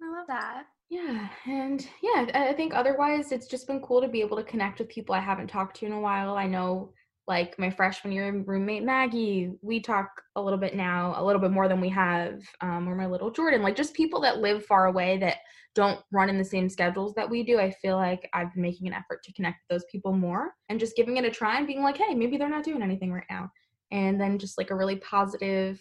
I 0.01 0.11
love 0.11 0.25
that. 0.27 0.63
Yeah, 0.89 1.29
and 1.45 1.87
yeah, 2.01 2.25
I 2.33 2.49
I 2.49 2.53
think 2.53 2.73
otherwise 2.73 3.31
it's 3.31 3.45
just 3.45 3.67
been 3.67 3.79
cool 3.81 4.01
to 4.01 4.07
be 4.07 4.21
able 4.21 4.37
to 4.37 4.43
connect 4.43 4.79
with 4.79 4.89
people 4.89 5.13
I 5.13 5.19
haven't 5.19 5.49
talked 5.49 5.77
to 5.77 5.85
in 5.85 5.91
a 5.91 6.01
while. 6.01 6.35
I 6.35 6.47
know 6.47 6.93
like 7.27 7.57
my 7.59 7.69
freshman 7.69 8.13
year 8.13 8.31
roommate 8.45 8.83
Maggie, 8.83 9.51
we 9.61 9.79
talk 9.79 10.09
a 10.35 10.41
little 10.41 10.59
bit 10.59 10.75
now, 10.75 11.13
a 11.17 11.23
little 11.23 11.41
bit 11.41 11.51
more 11.51 11.67
than 11.67 11.79
we 11.79 11.89
have, 11.89 12.41
um, 12.61 12.87
or 12.87 12.95
my 12.95 13.05
little 13.05 13.31
Jordan, 13.31 13.61
like 13.61 13.75
just 13.75 13.93
people 13.93 14.19
that 14.21 14.39
live 14.39 14.65
far 14.65 14.87
away 14.87 15.17
that 15.19 15.37
don't 15.73 16.01
run 16.11 16.29
in 16.29 16.37
the 16.37 16.43
same 16.43 16.67
schedules 16.67 17.13
that 17.15 17.29
we 17.29 17.43
do. 17.43 17.59
I 17.59 17.71
feel 17.71 17.95
like 17.95 18.29
I've 18.33 18.53
been 18.53 18.61
making 18.61 18.87
an 18.87 18.93
effort 18.93 19.23
to 19.23 19.33
connect 19.33 19.61
with 19.61 19.75
those 19.75 19.89
people 19.89 20.11
more 20.11 20.55
and 20.69 20.79
just 20.79 20.95
giving 20.95 21.17
it 21.17 21.25
a 21.25 21.29
try 21.29 21.57
and 21.57 21.67
being 21.67 21.83
like, 21.83 21.97
hey, 21.97 22.13
maybe 22.13 22.37
they're 22.37 22.49
not 22.49 22.65
doing 22.65 22.81
anything 22.81 23.13
right 23.13 23.23
now. 23.29 23.49
And 23.91 24.19
then 24.19 24.37
just 24.37 24.57
like 24.57 24.71
a 24.71 24.75
really 24.75 24.97
positive 24.97 25.79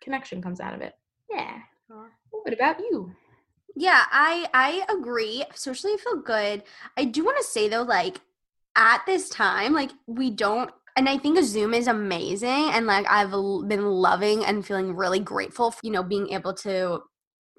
connection 0.00 0.40
comes 0.40 0.60
out 0.60 0.74
of 0.74 0.80
it. 0.80 0.94
Yeah. 1.30 1.58
What 2.30 2.52
about 2.52 2.78
you? 2.78 3.12
Yeah, 3.74 4.04
I 4.10 4.46
I 4.54 4.86
agree. 4.88 5.44
Socially 5.54 5.92
I 5.92 5.96
feel 5.98 6.22
good. 6.22 6.62
I 6.96 7.04
do 7.04 7.24
want 7.24 7.36
to 7.36 7.44
say 7.44 7.68
though, 7.68 7.82
like 7.82 8.20
at 8.76 9.04
this 9.06 9.28
time, 9.28 9.72
like 9.72 9.90
we 10.06 10.30
don't 10.30 10.70
and 10.96 11.10
I 11.10 11.18
think 11.18 11.38
Zoom 11.44 11.74
is 11.74 11.88
amazing 11.88 12.70
and 12.72 12.86
like 12.86 13.06
I've 13.10 13.30
been 13.68 13.84
loving 13.84 14.44
and 14.44 14.64
feeling 14.64 14.96
really 14.96 15.20
grateful 15.20 15.70
for, 15.70 15.80
you 15.82 15.90
know, 15.90 16.02
being 16.02 16.30
able 16.30 16.54
to 16.54 17.00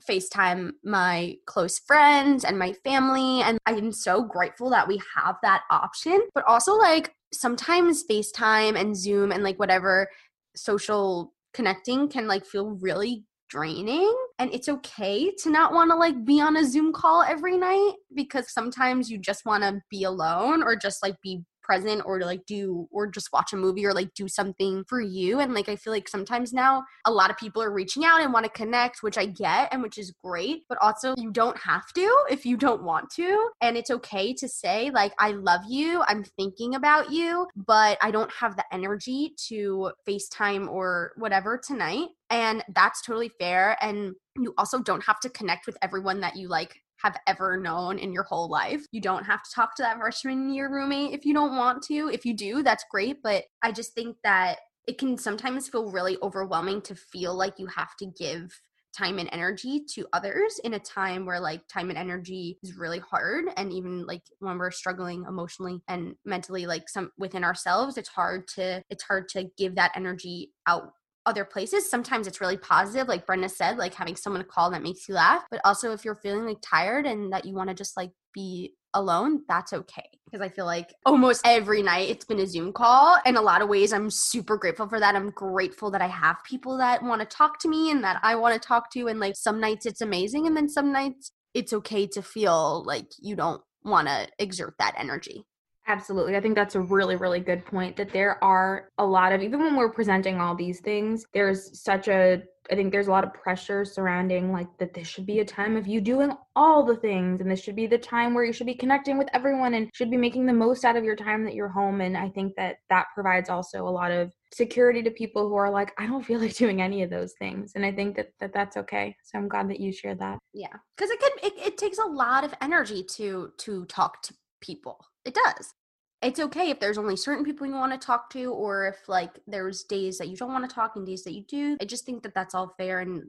FaceTime 0.10 0.72
my 0.84 1.36
close 1.46 1.80
friends 1.80 2.44
and 2.44 2.58
my 2.58 2.74
family. 2.84 3.42
And 3.42 3.60
I'm 3.68 3.92
so 3.92 4.24
grateful 4.24 4.72
that 4.72 4.88
we 4.88 5.00
have 5.16 5.36
that 5.44 5.64
option. 5.70 6.20
But 6.34 6.46
also, 6.48 6.74
like, 6.74 7.14
sometimes 7.34 8.04
FaceTime 8.10 8.80
and 8.80 8.96
Zoom 8.96 9.32
and 9.32 9.44
like 9.44 9.60
whatever 9.60 10.08
social 10.56 11.34
connecting 11.54 12.08
can 12.08 12.28
like 12.28 12.46
feel 12.46 12.78
really 12.82 13.26
draining. 13.50 14.14
And 14.40 14.54
it's 14.54 14.70
okay 14.70 15.32
to 15.44 15.50
not 15.50 15.74
want 15.74 15.92
to 15.92 15.96
like 15.96 16.26
be 16.26 16.40
on 16.42 16.58
a 16.58 16.66
Zoom 16.66 16.94
call 16.94 17.22
every 17.22 17.58
night 17.58 17.94
because 18.14 18.52
sometimes 18.52 19.10
you 19.10 19.18
just 19.18 19.46
want 19.46 19.64
to 19.64 19.82
be 19.90 20.04
alone 20.04 20.64
or 20.64 20.76
just 20.76 21.04
like 21.04 21.16
be 21.22 21.42
present 21.68 22.02
or 22.06 22.18
to 22.18 22.26
like 22.26 22.46
do 22.46 22.88
or 22.92 23.08
just 23.08 23.32
watch 23.34 23.52
a 23.52 23.58
movie 23.58 23.86
or 23.86 23.94
like 23.94 24.14
do 24.14 24.28
something 24.28 24.86
for 24.88 25.02
you 25.02 25.42
and 25.42 25.54
like 25.54 25.68
i 25.68 25.76
feel 25.76 25.92
like 25.92 26.08
sometimes 26.08 26.54
now 26.54 26.82
a 27.06 27.12
lot 27.12 27.30
of 27.30 27.36
people 27.36 27.62
are 27.62 27.74
reaching 27.74 28.06
out 28.06 28.22
and 28.22 28.32
want 28.32 28.46
to 28.46 28.52
connect 28.52 29.04
which 29.04 29.18
i 29.18 29.26
get 29.26 29.68
and 29.74 29.84
which 29.84 29.98
is 29.98 30.14
great 30.24 30.64
but 30.70 30.78
also 30.82 31.14
you 31.18 31.30
don't 31.30 31.58
have 31.58 31.92
to 31.94 32.10
if 32.32 32.46
you 32.46 32.56
don't 32.56 32.84
want 32.84 33.10
to 33.10 33.50
and 33.62 33.76
it's 33.76 33.92
okay 33.92 34.34
to 34.34 34.48
say 34.48 34.90
like 34.92 35.12
i 35.20 35.32
love 35.32 35.62
you 35.68 36.02
i'm 36.08 36.24
thinking 36.24 36.74
about 36.76 37.12
you 37.12 37.46
but 37.56 37.98
i 38.02 38.10
don't 38.10 38.32
have 38.32 38.56
the 38.56 38.66
energy 38.72 39.34
to 39.36 39.92
facetime 40.08 40.70
or 40.70 41.12
whatever 41.18 41.60
tonight 41.62 42.08
and 42.30 42.64
that's 42.74 43.02
totally 43.02 43.32
fair 43.40 43.78
and 43.82 44.14
you 44.38 44.54
also 44.58 44.80
don't 44.80 45.04
have 45.04 45.20
to 45.20 45.30
connect 45.30 45.66
with 45.66 45.78
everyone 45.82 46.22
that 46.22 46.38
you 46.38 46.48
like 46.48 46.82
have 47.04 47.18
ever 47.28 47.58
known 47.58 48.00
in 48.00 48.12
your 48.12 48.24
whole 48.24 48.50
life. 48.50 48.86
You 48.92 49.02
don't 49.02 49.26
have 49.26 49.44
to 49.44 49.50
talk 49.54 49.76
to 49.76 49.84
that 49.84 49.98
freshman 49.98 50.50
year 50.50 50.72
roommate 50.72 51.14
if 51.14 51.26
you 51.26 51.34
don't 51.34 51.56
want 51.56 51.84
to. 51.84 52.10
If 52.12 52.26
you 52.26 52.36
do, 52.36 52.64
that's 52.64 52.86
great. 52.90 53.18
But 53.24 53.46
I 53.62 53.72
just 53.72 53.94
think 53.94 54.18
that 54.24 54.58
it 54.88 54.98
can 54.98 55.18
sometimes 55.18 55.68
feel 55.68 55.92
really 55.92 56.18
overwhelming 56.22 56.82
to 56.84 56.96
feel 56.96 57.36
like 57.36 57.60
you 57.60 57.68
have 57.68 57.96
to 57.98 58.06
give 58.06 58.60
time 58.98 59.20
and 59.20 59.30
energy 59.32 59.84
to 59.94 60.08
others 60.14 60.60
in 60.64 60.74
a 60.74 60.80
time 60.80 61.26
where 61.26 61.40
like 61.40 61.68
time 61.68 61.90
and 61.90 62.00
energy 62.00 62.58
is 62.64 62.78
really 62.78 63.00
hard 63.00 63.46
and 63.56 63.72
even 63.72 64.06
like 64.08 64.24
when 64.40 64.58
we're 64.58 64.72
struggling 64.72 65.24
emotionally 65.28 65.80
and 65.88 66.16
mentally 66.26 66.66
like 66.66 66.90
some 66.90 67.12
within 67.18 67.44
ourselves 67.44 67.98
it's 67.98 68.10
hard 68.10 68.48
to 68.48 68.82
it's 68.90 69.04
hard 69.04 69.28
to 69.30 69.46
give 69.58 69.76
that 69.76 69.92
energy 69.96 70.52
out 70.66 70.94
other 71.28 71.46
places. 71.46 71.90
Sometimes 71.90 72.26
it's 72.26 72.42
really 72.42 72.58
positive, 72.58 73.08
like 73.08 73.28
Brenda 73.28 73.50
said, 73.50 73.78
like 73.78 73.94
having 73.94 74.16
someone 74.16 74.44
call 74.46 74.72
that 74.72 74.82
makes 74.82 75.08
you 75.08 75.14
laugh. 75.14 75.44
But 75.52 75.62
also, 75.64 75.92
if 75.92 76.04
you're 76.04 76.16
feeling 76.16 76.46
like 76.46 76.58
tired 76.64 77.06
and 77.06 77.32
that 77.34 77.46
you 77.46 77.54
want 77.54 77.70
to 77.70 77.76
just 77.76 77.98
like 77.98 78.12
be 78.34 78.74
alone, 78.94 79.42
that's 79.48 79.74
okay. 79.74 80.10
Because 80.26 80.44
I 80.44 80.50
feel 80.50 80.66
like 80.66 80.94
almost 81.06 81.42
every 81.46 81.84
night 81.84 82.10
it's 82.10 82.26
been 82.26 82.40
a 82.40 82.48
Zoom 82.48 82.74
call. 82.74 83.18
In 83.26 83.36
a 83.36 83.42
lot 83.42 83.62
of 83.62 83.70
ways, 83.70 83.94
I'm 83.94 84.10
super 84.10 84.58
grateful 84.58 84.88
for 84.88 85.00
that. 85.00 85.16
I'm 85.16 85.30
grateful 85.32 85.92
that 85.92 86.02
I 86.02 86.08
have 86.08 86.38
people 86.44 86.78
that 86.78 87.04
want 87.04 87.22
to 87.22 87.28
talk 87.28 87.60
to 87.60 87.70
me 87.70 87.92
and 87.92 88.04
that 88.04 88.20
I 88.24 88.36
want 88.36 88.60
to 88.60 88.68
talk 88.68 88.92
to. 88.94 89.08
And 89.08 89.20
like 89.20 89.36
some 89.36 89.60
nights 89.60 89.86
it's 89.86 90.02
amazing. 90.02 90.48
And 90.48 90.56
then 90.56 90.70
some 90.70 90.92
nights 90.92 91.32
it's 91.54 91.74
okay 91.74 92.08
to 92.08 92.22
feel 92.22 92.84
like 92.86 93.08
you 93.20 93.36
don't 93.36 93.62
want 93.84 94.08
to 94.08 94.28
exert 94.40 94.76
that 94.80 94.96
energy. 94.98 95.46
Absolutely. 95.90 96.36
I 96.36 96.42
think 96.42 96.56
that's 96.56 96.76
a 96.76 96.82
really, 96.82 97.16
really 97.16 97.40
good 97.40 97.66
point 97.66 97.96
that 97.96 98.12
there 98.12 98.44
are 98.44 98.90
a 98.98 99.06
lot 99.06 99.32
of, 99.32 99.42
even 99.42 99.62
when 99.62 99.78
we're 99.78 99.92
presenting 99.92 100.42
all 100.42 100.54
these 100.54 100.82
things, 100.82 101.26
there's 101.34 101.82
such 101.82 102.10
a, 102.10 102.44
I 102.70 102.76
think 102.76 102.92
there's 102.92 103.08
a 103.08 103.12
lot 103.12 103.24
of 103.24 103.34
pressure 103.34 103.86
surrounding 103.86 104.52
like 104.52 104.68
that 104.80 104.94
this 104.94 105.08
should 105.08 105.26
be 105.26 105.40
a 105.40 105.46
time 105.46 105.78
of 105.78 105.88
you 105.88 106.02
doing 106.02 106.34
all 106.58 106.84
the 106.84 106.98
things 106.98 107.40
and 107.40 107.50
this 107.50 107.64
should 107.64 107.78
be 107.78 107.88
the 107.88 107.98
time 107.98 108.34
where 108.34 108.44
you 108.44 108.52
should 108.52 108.68
be 108.68 108.76
connecting 108.76 109.18
with 109.18 109.30
everyone 109.34 109.76
and 109.76 109.90
should 109.94 110.12
be 110.12 110.18
making 110.18 110.46
the 110.46 110.52
most 110.52 110.84
out 110.84 110.98
of 110.98 111.06
your 111.06 111.16
time 111.16 111.46
that 111.46 111.54
you're 111.54 111.70
home. 111.70 112.02
And 112.02 112.18
I 112.18 112.28
think 112.28 112.56
that 112.58 112.80
that 112.90 113.06
provides 113.16 113.50
also 113.50 113.88
a 113.88 113.90
lot 113.90 114.12
of 114.12 114.34
security 114.54 115.02
to 115.04 115.12
people 115.12 115.48
who 115.48 115.56
are 115.56 115.72
like, 115.72 115.94
I 115.98 116.06
don't 116.06 116.26
feel 116.26 116.42
like 116.42 116.56
doing 116.56 116.82
any 116.82 117.02
of 117.04 117.10
those 117.10 117.34
things. 117.40 117.72
And 117.76 117.86
I 117.86 117.94
think 117.94 118.18
that, 118.18 118.34
that 118.42 118.54
that's 118.54 118.76
okay. 118.76 119.16
So 119.24 119.40
I'm 119.40 119.48
glad 119.48 119.70
that 119.70 119.80
you 119.80 119.94
shared 119.94 120.20
that. 120.20 120.40
Yeah. 120.54 120.76
Cause 120.98 121.10
it 121.10 121.20
can, 121.22 121.32
it, 121.50 121.54
it 121.66 121.78
takes 121.78 122.00
a 122.00 122.06
lot 122.06 122.44
of 122.44 122.54
energy 122.60 123.06
to, 123.16 123.54
to 123.60 123.86
talk 123.86 124.22
to 124.24 124.34
people. 124.60 125.06
It 125.28 125.36
does. 125.36 125.74
It's 126.22 126.40
okay 126.40 126.72
if 126.72 126.80
there's 126.80 126.98
only 126.98 127.16
certain 127.16 127.46
people 127.46 127.68
you 127.68 127.74
want 127.74 127.92
to 127.92 128.04
talk 128.04 128.30
to 128.32 128.52
or 128.52 128.88
if 128.88 129.08
like 129.08 129.40
there's 129.46 129.84
days 129.84 130.18
that 130.18 130.30
you 130.30 130.38
don't 130.38 130.52
want 130.52 130.68
to 130.68 130.74
talk 130.74 130.96
and 130.96 131.06
days 131.06 131.24
that 131.26 131.34
you 131.34 131.44
do. 131.48 131.78
I 131.80 131.86
just 131.86 132.06
think 132.06 132.24
that 132.24 132.34
that's 132.34 132.56
all 132.56 132.74
fair 132.78 133.00
and 133.00 133.26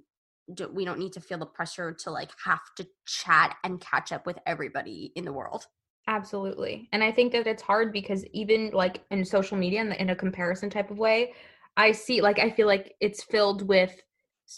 we 0.72 0.86
don't 0.86 0.98
need 0.98 1.12
to 1.12 1.20
feel 1.20 1.36
the 1.36 1.44
pressure 1.44 1.92
to 1.92 2.10
like 2.10 2.30
have 2.44 2.60
to 2.76 2.86
chat 3.06 3.56
and 3.64 3.80
catch 3.80 4.12
up 4.12 4.24
with 4.24 4.38
everybody 4.46 5.12
in 5.16 5.24
the 5.26 5.32
world. 5.32 5.66
Absolutely 6.06 6.88
and 6.92 7.04
i 7.04 7.12
think 7.12 7.32
that 7.32 7.46
it's 7.46 7.60
hard 7.60 7.92
because 7.92 8.24
even 8.32 8.70
like 8.72 9.02
in 9.10 9.22
social 9.22 9.58
media 9.58 9.84
the, 9.84 10.00
in 10.00 10.08
a 10.08 10.16
comparison 10.16 10.70
type 10.70 10.90
of 10.90 10.96
way 10.96 11.34
i 11.76 11.92
see 11.92 12.22
like 12.22 12.38
i 12.38 12.48
feel 12.48 12.66
like 12.66 12.94
it's 13.02 13.22
filled 13.24 13.68
with 13.68 13.92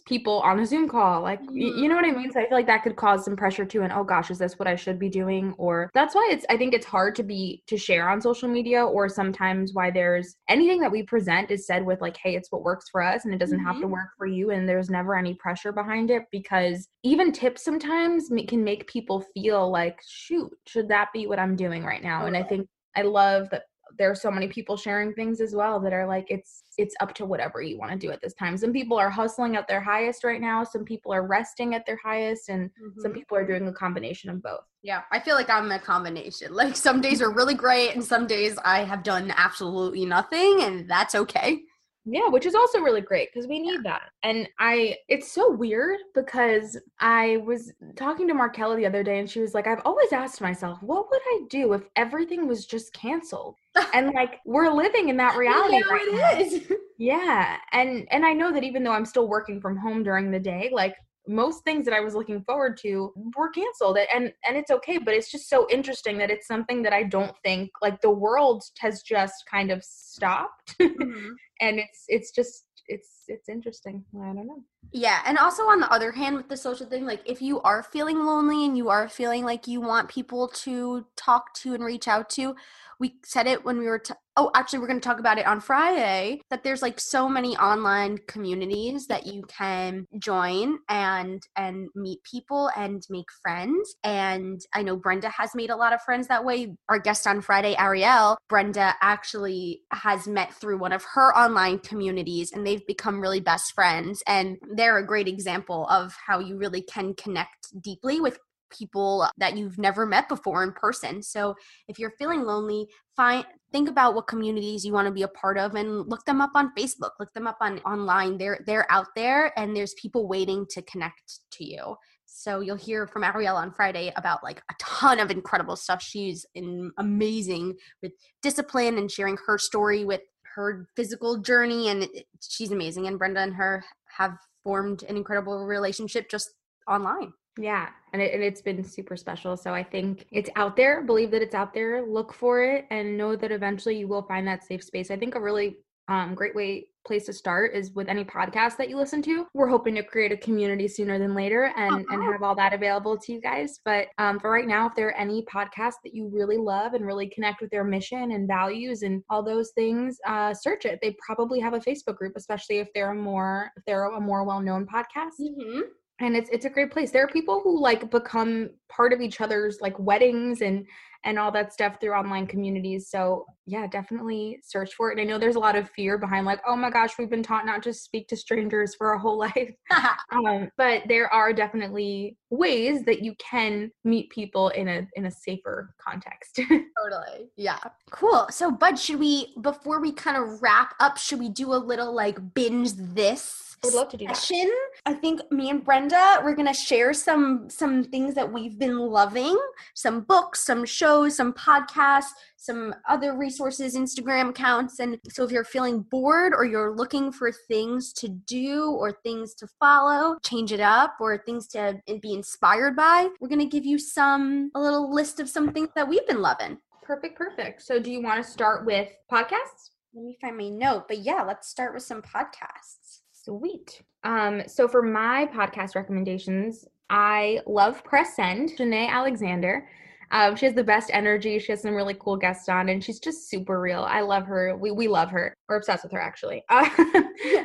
people 0.07 0.41
on 0.41 0.61
a 0.61 0.67
Zoom 0.67 0.89
call. 0.89 1.23
Like, 1.23 1.43
mm-hmm. 1.43 1.57
you 1.57 1.89
know 1.89 1.97
what 1.97 2.05
I 2.05 2.13
mean? 2.13 2.31
So 2.31 2.41
I 2.41 2.45
feel 2.45 2.57
like 2.57 2.67
that 2.67 2.83
could 2.83 2.97
cause 2.97 3.25
some 3.25 3.37
pressure 3.37 3.65
too. 3.65 3.83
And 3.83 3.93
oh 3.93 4.05
gosh, 4.05 4.31
is 4.31 4.39
this 4.39 4.59
what 4.59 4.69
I 4.69 4.77
should 4.77 4.99
be 4.99 5.09
doing? 5.09 5.55
Or 5.59 5.91
that's 5.95 6.15
why 6.15 6.29
it's, 6.31 6.47
I 6.49 6.57
think 6.57 6.75
it's 6.75 6.87
hard 6.87 7.15
to 7.17 7.23
be, 7.23 7.63
to 7.67 7.77
share 7.77 8.09
on 8.09 8.21
social 8.21 8.49
media 8.49 8.85
or 8.85 9.09
sometimes 9.09 9.73
why 9.73 9.91
there's 9.91 10.37
anything 10.49 10.81
that 10.81 10.93
we 10.93 11.03
present 11.03 11.51
is 11.51 11.67
said 11.67 11.85
with 11.85 12.01
like, 12.01 12.17
hey, 12.17 12.37
it's 12.37 12.53
what 12.53 12.63
works 12.63 12.89
for 12.91 13.03
us 13.03 13.25
and 13.25 13.35
it 13.35 13.39
doesn't 13.39 13.59
mm-hmm. 13.59 13.67
have 13.67 13.77
to 13.77 13.83
mm-hmm. 13.83 13.93
work 13.93 14.11
for 14.17 14.27
you. 14.27 14.51
And 14.51 14.69
there's 14.69 14.91
never 14.91 15.17
any 15.17 15.35
pressure 15.35 15.73
behind 15.73 16.11
it 16.11 16.23
because 16.31 16.87
even 17.03 17.33
tips 17.33 17.65
sometimes 17.65 18.31
can 18.47 18.63
make 18.63 18.87
people 18.87 19.25
feel 19.35 19.71
like, 19.71 19.99
shoot, 20.07 20.51
should 20.67 20.89
that 20.89 21.09
be 21.13 21.27
what 21.27 21.39
I'm 21.39 21.57
doing 21.57 21.85
right 21.85 22.03
now? 22.03 22.21
Okay. 22.21 22.29
And 22.29 22.37
I 22.37 22.43
think 22.43 22.69
I 22.97 23.03
love 23.03 23.49
that 23.51 23.63
there 23.99 24.11
are 24.11 24.15
so 24.15 24.31
many 24.31 24.49
people 24.49 24.77
sharing 24.77 25.13
things 25.13 25.41
as 25.41 25.55
well 25.55 25.81
that 25.81 25.93
are 25.93 26.07
like 26.07 26.27
it's 26.29 26.65
it's 26.79 26.95
up 27.01 27.15
to 27.15 27.27
whatever 27.27 27.61
you 27.61 27.79
want 27.79 27.93
to 27.93 27.99
do 27.99 28.11
at 28.11 28.21
this 28.23 28.35
time. 28.35 28.57
Some 28.57 28.73
people 28.73 28.99
are 28.99 29.11
hustling 29.11 29.57
at 29.57 29.69
their 29.69 29.81
highest 29.81 30.25
right 30.25 30.41
now 30.41 30.65
some 30.65 30.85
people 30.85 31.13
are 31.13 31.27
resting 31.27 31.75
at 31.75 31.85
their 31.87 31.99
highest 32.03 32.49
and 32.49 32.71
mm-hmm. 32.71 33.01
some 33.01 33.13
people 33.13 33.37
are 33.37 33.47
doing 33.47 33.67
a 33.69 33.73
combination 33.73 34.31
of 34.31 34.43
both. 34.43 34.61
Yeah 34.83 35.03
i 35.13 35.19
feel 35.19 35.35
like 35.35 35.51
i'm 35.51 35.71
a 35.71 35.79
combination. 35.79 36.55
Like 36.55 36.77
some 36.77 37.01
days 37.01 37.23
are 37.23 37.33
really 37.33 37.55
great 37.55 37.95
and 37.95 38.05
some 38.05 38.27
days 38.27 38.59
i 38.65 38.81
have 38.85 39.03
done 39.03 39.33
absolutely 39.37 40.05
nothing 40.05 40.63
and 40.63 40.89
that's 40.89 41.15
okay 41.15 41.63
yeah, 42.07 42.29
which 42.29 42.47
is 42.47 42.55
also 42.55 42.81
really 42.81 43.03
great 43.03 43.29
because 43.33 43.47
we 43.47 43.59
need 43.59 43.83
that. 43.85 44.11
And 44.23 44.49
I, 44.59 44.97
it's 45.09 45.31
so 45.31 45.51
weird 45.51 45.99
because 46.15 46.79
I 46.99 47.39
was 47.45 47.73
talking 47.95 48.27
to 48.29 48.35
Markella 48.35 48.77
the 48.77 48.87
other 48.87 49.03
day 49.03 49.19
and 49.19 49.29
she 49.29 49.41
was 49.41 49.53
like, 49.53 49.67
I've 49.67 49.83
always 49.85 50.13
asked 50.13 50.41
myself, 50.41 50.83
what 50.83 51.11
would 51.11 51.21
I 51.23 51.43
do 51.51 51.75
if 51.75 51.83
everything 51.97 52.49
was 52.49 52.65
just 52.65 52.93
canceled? 52.95 53.57
and 53.95 54.13
like, 54.15 54.41
we're 54.47 54.73
living 54.73 55.11
in 55.11 55.17
that 55.19 55.37
reality 55.37 55.77
yeah, 55.77 55.93
right 55.93 56.09
it 56.09 56.15
now. 56.15 56.41
Is. 56.41 56.73
yeah. 56.99 57.57
And, 57.73 58.09
and 58.11 58.25
I 58.25 58.33
know 58.33 58.51
that 58.53 58.65
even 58.65 58.83
though 58.83 58.93
I'm 58.93 59.05
still 59.05 59.29
working 59.29 59.61
from 59.61 59.77
home 59.77 60.03
during 60.03 60.31
the 60.31 60.41
day, 60.41 60.71
like 60.73 60.97
most 61.31 61.63
things 61.63 61.85
that 61.85 61.95
I 61.95 62.01
was 62.01 62.15
looking 62.15 62.43
forward 62.43 62.77
to 62.79 63.13
were 63.37 63.51
canceled 63.51 63.99
and 64.13 64.33
and 64.47 64.57
it's 64.57 64.71
okay 64.71 64.99
but 64.99 65.15
it's 65.15 65.31
just 65.31 65.49
so 65.49 65.67
interesting 65.71 66.19
that 66.19 66.31
it's 66.31 66.47
something 66.47 66.83
that 66.83 66.93
I 66.93 67.05
don't 67.05 67.35
think 67.45 67.71
like 67.81 68.01
the 68.01 68.11
world 68.11 68.65
has 68.81 69.03
just 69.03 69.45
kind 69.49 69.71
of 69.71 69.85
stopped. 69.85 70.77
Mm-hmm. 70.81 71.29
and 71.61 71.79
it's 71.79 72.05
it's 72.09 72.31
just 72.33 72.65
it's 72.89 73.23
it's 73.29 73.49
interesting. 73.49 74.05
I 74.21 74.33
don't 74.33 74.47
know. 74.47 74.65
Yeah 74.93 75.21
and 75.25 75.39
also 75.39 75.63
on 75.65 75.79
the 75.79 75.93
other 75.93 76.11
hand 76.11 76.37
with 76.37 76.49
the 76.49 76.57
social 76.57 76.87
thing 76.87 77.07
like 77.07 77.23
if 77.25 77.41
you 77.41 77.61
are 77.61 77.85
feeling 77.85 78.19
lonely 78.25 78.65
and 78.65 78.77
you 78.77 78.89
are 78.89 79.09
feeling 79.09 79.45
like 79.45 79.69
you 79.69 79.81
want 79.81 80.09
people 80.09 80.49
to 80.49 81.07
talk 81.17 81.55
to 81.55 81.75
and 81.75 81.85
reach 81.85 82.09
out 82.09 82.29
to 82.31 82.57
we 83.01 83.17
said 83.25 83.47
it 83.47 83.65
when 83.65 83.79
we 83.79 83.87
were 83.87 83.99
t- 83.99 84.15
oh 84.37 84.51
actually 84.55 84.79
we're 84.79 84.87
going 84.87 85.01
to 85.01 85.09
talk 85.09 85.19
about 85.19 85.39
it 85.39 85.47
on 85.47 85.61
friday 85.61 86.41
that 86.51 86.63
there's 86.63 86.83
like 86.83 87.01
so 87.01 87.29
many 87.29 87.57
online 87.57 88.19
communities 88.29 89.07
that 89.07 89.27
you 89.27 89.43
can 89.49 90.07
join 90.19 90.79
and 90.89 91.43
and 91.57 91.89
meet 91.97 92.23
people 92.31 92.71
and 92.77 93.03
make 93.11 93.27
friends. 93.43 93.97
And 94.05 94.61
i 94.75 94.83
know 94.83 94.97
brenda 94.97 95.31
has 95.31 95.55
made 95.55 95.71
a 95.71 95.77
lot 95.77 95.93
of 95.93 96.03
friends 96.03 96.29
that 96.29 96.45
way. 96.45 96.75
Our 96.89 96.99
guest 96.99 97.27
on 97.27 97.41
friday 97.41 97.75
ariel 97.79 98.39
brenda 98.49 98.95
actually 99.01 99.81
has 99.93 100.29
met 100.29 100.53
through 100.55 100.79
one 100.79 100.93
of 100.93 101.05
her 101.15 101.37
online 101.37 101.79
communities 101.79 102.53
and 102.53 102.67
they've 102.67 102.87
become 102.87 103.21
really 103.21 103.41
best 103.41 103.73
friends. 103.73 104.23
And 104.27 104.59
they're 104.75 104.99
a 104.99 105.07
great 105.07 105.29
example 105.29 105.87
of 105.89 106.15
how 106.27 106.39
you 106.39 106.57
really 106.57 106.83
can 106.83 107.15
connect 107.15 107.81
deeply 107.83 108.21
with 108.21 108.39
people 108.71 109.29
that 109.39 109.57
you've 109.57 109.79
never 109.79 110.07
met 110.07 110.29
before 110.29 110.63
in 110.63 110.73
person. 110.73 111.23
So 111.23 111.55
if 111.89 111.99
you're 111.99 112.15
feeling 112.19 112.43
lonely, 112.43 112.87
find 113.17 113.45
think 113.73 113.89
about 113.89 114.15
what 114.15 114.27
communities 114.27 114.85
you 114.85 114.93
want 114.93 115.07
to 115.07 115.13
be 115.13 115.23
a 115.23 115.29
part 115.29 115.59
of 115.59 115.75
and 115.75 116.09
look 116.09 116.25
them 116.25 116.41
up 116.41 116.53
on 116.55 116.73
Facebook, 116.77 117.11
look 117.19 117.33
them 117.35 117.47
up 117.47 117.59
on 117.61 117.79
online. 117.81 118.39
They're 118.39 118.61
they're 118.67 118.91
out 118.91 119.09
there 119.15 119.53
and 119.59 119.77
there's 119.77 119.95
people 119.95 120.29
waiting 120.29 120.67
to 120.71 120.83
connect 120.83 121.41
to 121.53 121.65
you. 121.65 121.97
So 122.27 122.61
you'll 122.61 122.77
hear 122.77 123.07
from 123.07 123.25
Ariel 123.25 123.57
on 123.57 123.73
Friday 123.73 124.13
about 124.17 124.43
like 124.43 124.63
a 124.71 124.75
ton 124.81 125.19
of 125.19 125.31
incredible 125.31 125.77
stuff. 125.77 126.01
She's 126.01 126.47
in, 126.55 126.93
amazing 126.97 127.75
with 128.03 128.13
discipline 128.41 128.99
and 128.99 129.11
sharing 129.11 129.37
her 129.47 129.59
story 129.59 130.05
with 130.05 130.23
her 130.55 130.87
physical 130.97 131.39
journey 131.39 131.89
and 131.89 132.09
she's 132.41 132.71
amazing 132.73 133.07
and 133.07 133.19
Brenda 133.19 133.41
and 133.41 133.55
her 133.55 133.85
have 134.17 134.37
formed 134.63 135.03
an 135.05 135.17
incredible 135.17 135.67
relationship 135.67 136.31
just 136.31 136.51
online. 136.89 137.33
Yeah, 137.59 137.89
and, 138.13 138.23
it, 138.23 138.33
and 138.33 138.43
it's 138.43 138.63
been 138.63 138.83
super 138.85 139.17
special. 139.17 139.57
So 139.57 139.75
I 139.75 139.83
think 139.83 140.27
it's 140.31 140.51
out 140.57 140.77
there. 140.77 141.03
Believe 141.03 141.31
that 141.33 141.43
it's 141.43 141.55
out 141.55 141.75
there. 141.75 142.07
Look 142.07 142.33
for 142.33 142.63
it, 142.63 142.87
and 142.91 143.17
know 143.17 143.37
that 143.37 143.53
eventually 143.53 143.99
you 143.99 144.09
will 144.09 144.23
find 144.23 144.47
that 144.47 144.65
safe 144.65 144.85
space. 144.85 145.11
I 145.11 145.17
think 145.17 145.35
a 145.35 145.41
really 145.41 145.79
um, 146.09 146.35
great 146.35 146.55
way 146.55 146.89
place 147.07 147.25
to 147.27 147.33
start 147.33 147.75
is 147.75 147.93
with 147.93 148.09
any 148.09 148.25
podcast 148.25 148.77
that 148.77 148.91
you 148.91 148.97
listen 148.97 149.23
to. 149.23 149.47
We're 149.55 149.69
hoping 149.69 149.95
to 149.95 150.03
create 150.03 150.33
a 150.33 150.37
community 150.37 150.87
sooner 150.87 151.19
than 151.19 151.35
later 151.35 151.73
and, 151.77 151.95
uh-huh. 151.95 152.05
and 152.11 152.23
have 152.23 152.43
all 152.43 152.55
that 152.57 152.75
available 152.75 153.17
to 153.17 153.33
you 153.33 153.41
guys. 153.41 153.81
But 153.85 154.09
um, 154.19 154.39
for 154.39 154.51
right 154.51 154.67
now, 154.67 154.87
if 154.87 154.95
there 154.95 155.09
are 155.09 155.17
any 155.17 155.45
podcasts 155.45 156.03
that 156.05 156.13
you 156.15 156.29
really 156.29 156.59
love 156.59 156.95
and 156.95 157.07
really 157.07 157.29
connect 157.31 157.63
with 157.63 157.71
their 157.71 157.85
mission 157.85 158.33
and 158.33 158.47
values 158.47 159.03
and 159.03 159.23
all 159.31 159.43
those 159.43 159.71
things, 159.71 160.19
uh, 160.27 160.53
search 160.53 160.85
it. 160.85 160.99
They 161.01 161.17
probably 161.25 161.61
have 161.61 161.75
a 161.75 161.81
Facebook 161.81 162.17
group, 162.17 162.35
especially 162.37 162.79
if 162.79 162.89
they're 162.95 163.13
a 163.13 163.15
more 163.15 163.71
if 163.77 163.85
they're 163.87 164.05
a 164.05 164.21
more 164.21 164.45
well 164.45 164.61
known 164.61 164.87
podcast. 164.87 165.41
Mm-hmm 165.41 165.81
and 166.21 166.37
it's 166.37 166.51
it's 166.51 166.67
a 166.67 166.71
great 166.71 166.91
place. 166.91 167.11
There 167.11 167.25
are 167.25 167.29
people 167.29 167.61
who 167.63 167.81
like 167.81 168.11
become 168.11 168.71
part 168.89 169.13
of 169.13 169.21
each 169.21 169.41
other's 169.41 169.81
like 169.81 169.99
weddings 169.99 170.61
and 170.61 170.87
and 171.25 171.39
all 171.39 171.53
that 171.53 171.71
stuff 171.71 172.01
through 172.01 172.13
online 172.13 172.47
communities. 172.47 173.09
So 173.11 173.45
yeah 173.67 173.87
definitely 173.87 174.59
search 174.63 174.95
for 174.95 175.11
it. 175.11 175.19
And 175.19 175.21
i 175.21 175.25
know 175.25 175.39
there's 175.39 175.57
a 175.57 175.61
lot 175.61 175.77
of 175.77 175.91
fear 175.91 176.19
behind 176.19 176.47
like 176.47 176.61
oh 176.67 176.77
my 176.77 176.91
gosh 176.91 177.19
we've 177.19 177.31
been 177.31 177.43
taught 177.43 177.67
not 177.67 177.83
to 177.85 177.93
speak 177.93 178.29
to 178.29 178.37
strangers 178.37 178.95
for 178.95 179.09
our 179.09 179.19
whole 179.19 179.39
life. 179.49 179.75
Um, 180.33 180.71
but 180.77 181.03
there 181.09 181.33
are 181.35 181.53
definitely 181.53 182.37
ways 182.51 183.05
that 183.05 183.25
you 183.25 183.35
can 183.41 183.91
meet 184.05 184.31
people 184.31 184.69
in 184.69 184.87
a 184.87 185.09
in 185.15 185.27
a 185.27 185.31
safer 185.31 185.93
context. 186.01 186.57
Totally. 186.69 187.51
Yeah. 187.57 187.81
Cool. 188.11 188.47
So 188.51 188.71
bud 188.71 188.97
should 188.97 189.19
we 189.19 189.55
before 189.61 190.01
we 190.01 190.13
kind 190.13 190.37
of 190.37 190.63
wrap 190.63 190.95
up 191.01 191.19
should 191.19 191.41
we 191.41 191.49
do 191.49 191.73
a 191.73 191.75
little 191.75 192.15
like 192.15 192.55
binge 192.55 192.93
this 192.93 193.70
would 193.85 193.95
love 193.95 194.09
to 194.11 194.17
do 194.17 194.27
session. 194.27 194.69
that. 194.69 194.91
I 195.07 195.15
think 195.15 195.41
me 195.51 195.71
and 195.71 195.85
Brenda 195.85 196.41
we're 196.45 196.55
gonna 196.55 196.75
share 196.75 197.13
some 197.13 197.69
some 197.71 198.05
things 198.05 198.35
that 198.35 198.51
we've 198.51 198.79
been 198.79 198.99
loving, 198.99 199.59
some 199.95 200.23
books, 200.23 200.65
some 200.65 200.85
shows, 200.85 201.37
some 201.37 201.53
podcasts, 201.55 202.31
some 202.57 202.95
other 203.09 203.37
resources, 203.37 203.97
Instagram 203.97 204.51
accounts. 204.51 205.01
And 205.01 205.19
so 205.31 205.45
if 205.45 205.51
you're 205.51 205.65
feeling 205.65 206.03
bored 206.03 206.53
or 206.55 206.65
you're 206.65 206.95
looking 206.95 207.33
for 207.33 207.51
things 207.53 208.13
to 208.15 208.29
do 208.29 208.91
or 208.91 209.13
things 209.25 209.55
to 209.55 209.67
follow, 209.79 210.37
change 210.45 210.73
it 210.73 210.81
up, 210.81 211.15
or 211.21 211.39
things 211.39 211.67
to 211.69 212.01
be 212.21 212.35
inspired 212.35 212.97
by, 212.97 213.29
we're 213.41 213.49
gonna 213.49 213.65
give 213.65 213.87
you 213.87 213.99
some 213.99 214.71
a 214.75 214.81
little 214.81 215.13
list 215.13 215.41
of 215.41 215.49
some 215.49 215.73
things 215.73 215.89
that 215.95 216.07
we've 216.07 216.27
been 216.27 216.43
loving. 216.43 216.79
Perfect, 217.03 217.37
perfect. 217.37 217.83
So 217.83 217.99
do 217.99 218.11
you 218.11 218.23
want 218.23 218.45
to 218.45 218.49
start 218.49 218.85
with 218.85 219.09
podcasts? 219.33 219.91
Let 220.15 220.25
me 220.25 220.37
find 220.41 220.57
my 220.57 220.69
note. 220.69 221.09
But 221.09 221.19
yeah, 221.21 221.43
let's 221.43 221.69
start 221.69 221.95
with 221.95 222.03
some 222.03 222.23
podcasts. 222.23 223.00
Sweet. 223.43 224.03
Um, 224.25 224.63
so 224.67 224.87
for 224.87 225.03
my 225.03 225.49
podcast 225.53 225.95
recommendations, 225.95 226.87
I 227.09 227.61
love 227.67 228.05
Press 228.05 228.37
Send, 228.37 228.71
Janae 228.71 229.09
Alexander. 229.09 229.89
Um, 230.31 230.55
she 230.55 230.67
has 230.67 230.75
the 230.75 230.85
best 230.85 231.11
energy. 231.13 231.59
She 231.59 231.73
has 231.73 231.83
some 231.83 231.95
really 231.95 232.17
cool 232.21 232.37
guests 232.37 232.69
on, 232.69 232.89
and 232.91 233.03
she's 233.03 233.19
just 233.19 233.49
super 233.49 233.81
real. 233.81 234.03
I 234.03 234.21
love 234.21 234.45
her. 234.47 234.77
We 234.77 234.91
we 234.93 235.09
love 235.09 235.31
her. 235.31 235.55
We're 235.69 235.77
obsessed 235.77 236.05
with 236.05 236.13
her, 236.13 236.21
actually. 236.21 236.65
Uh, 236.71 236.89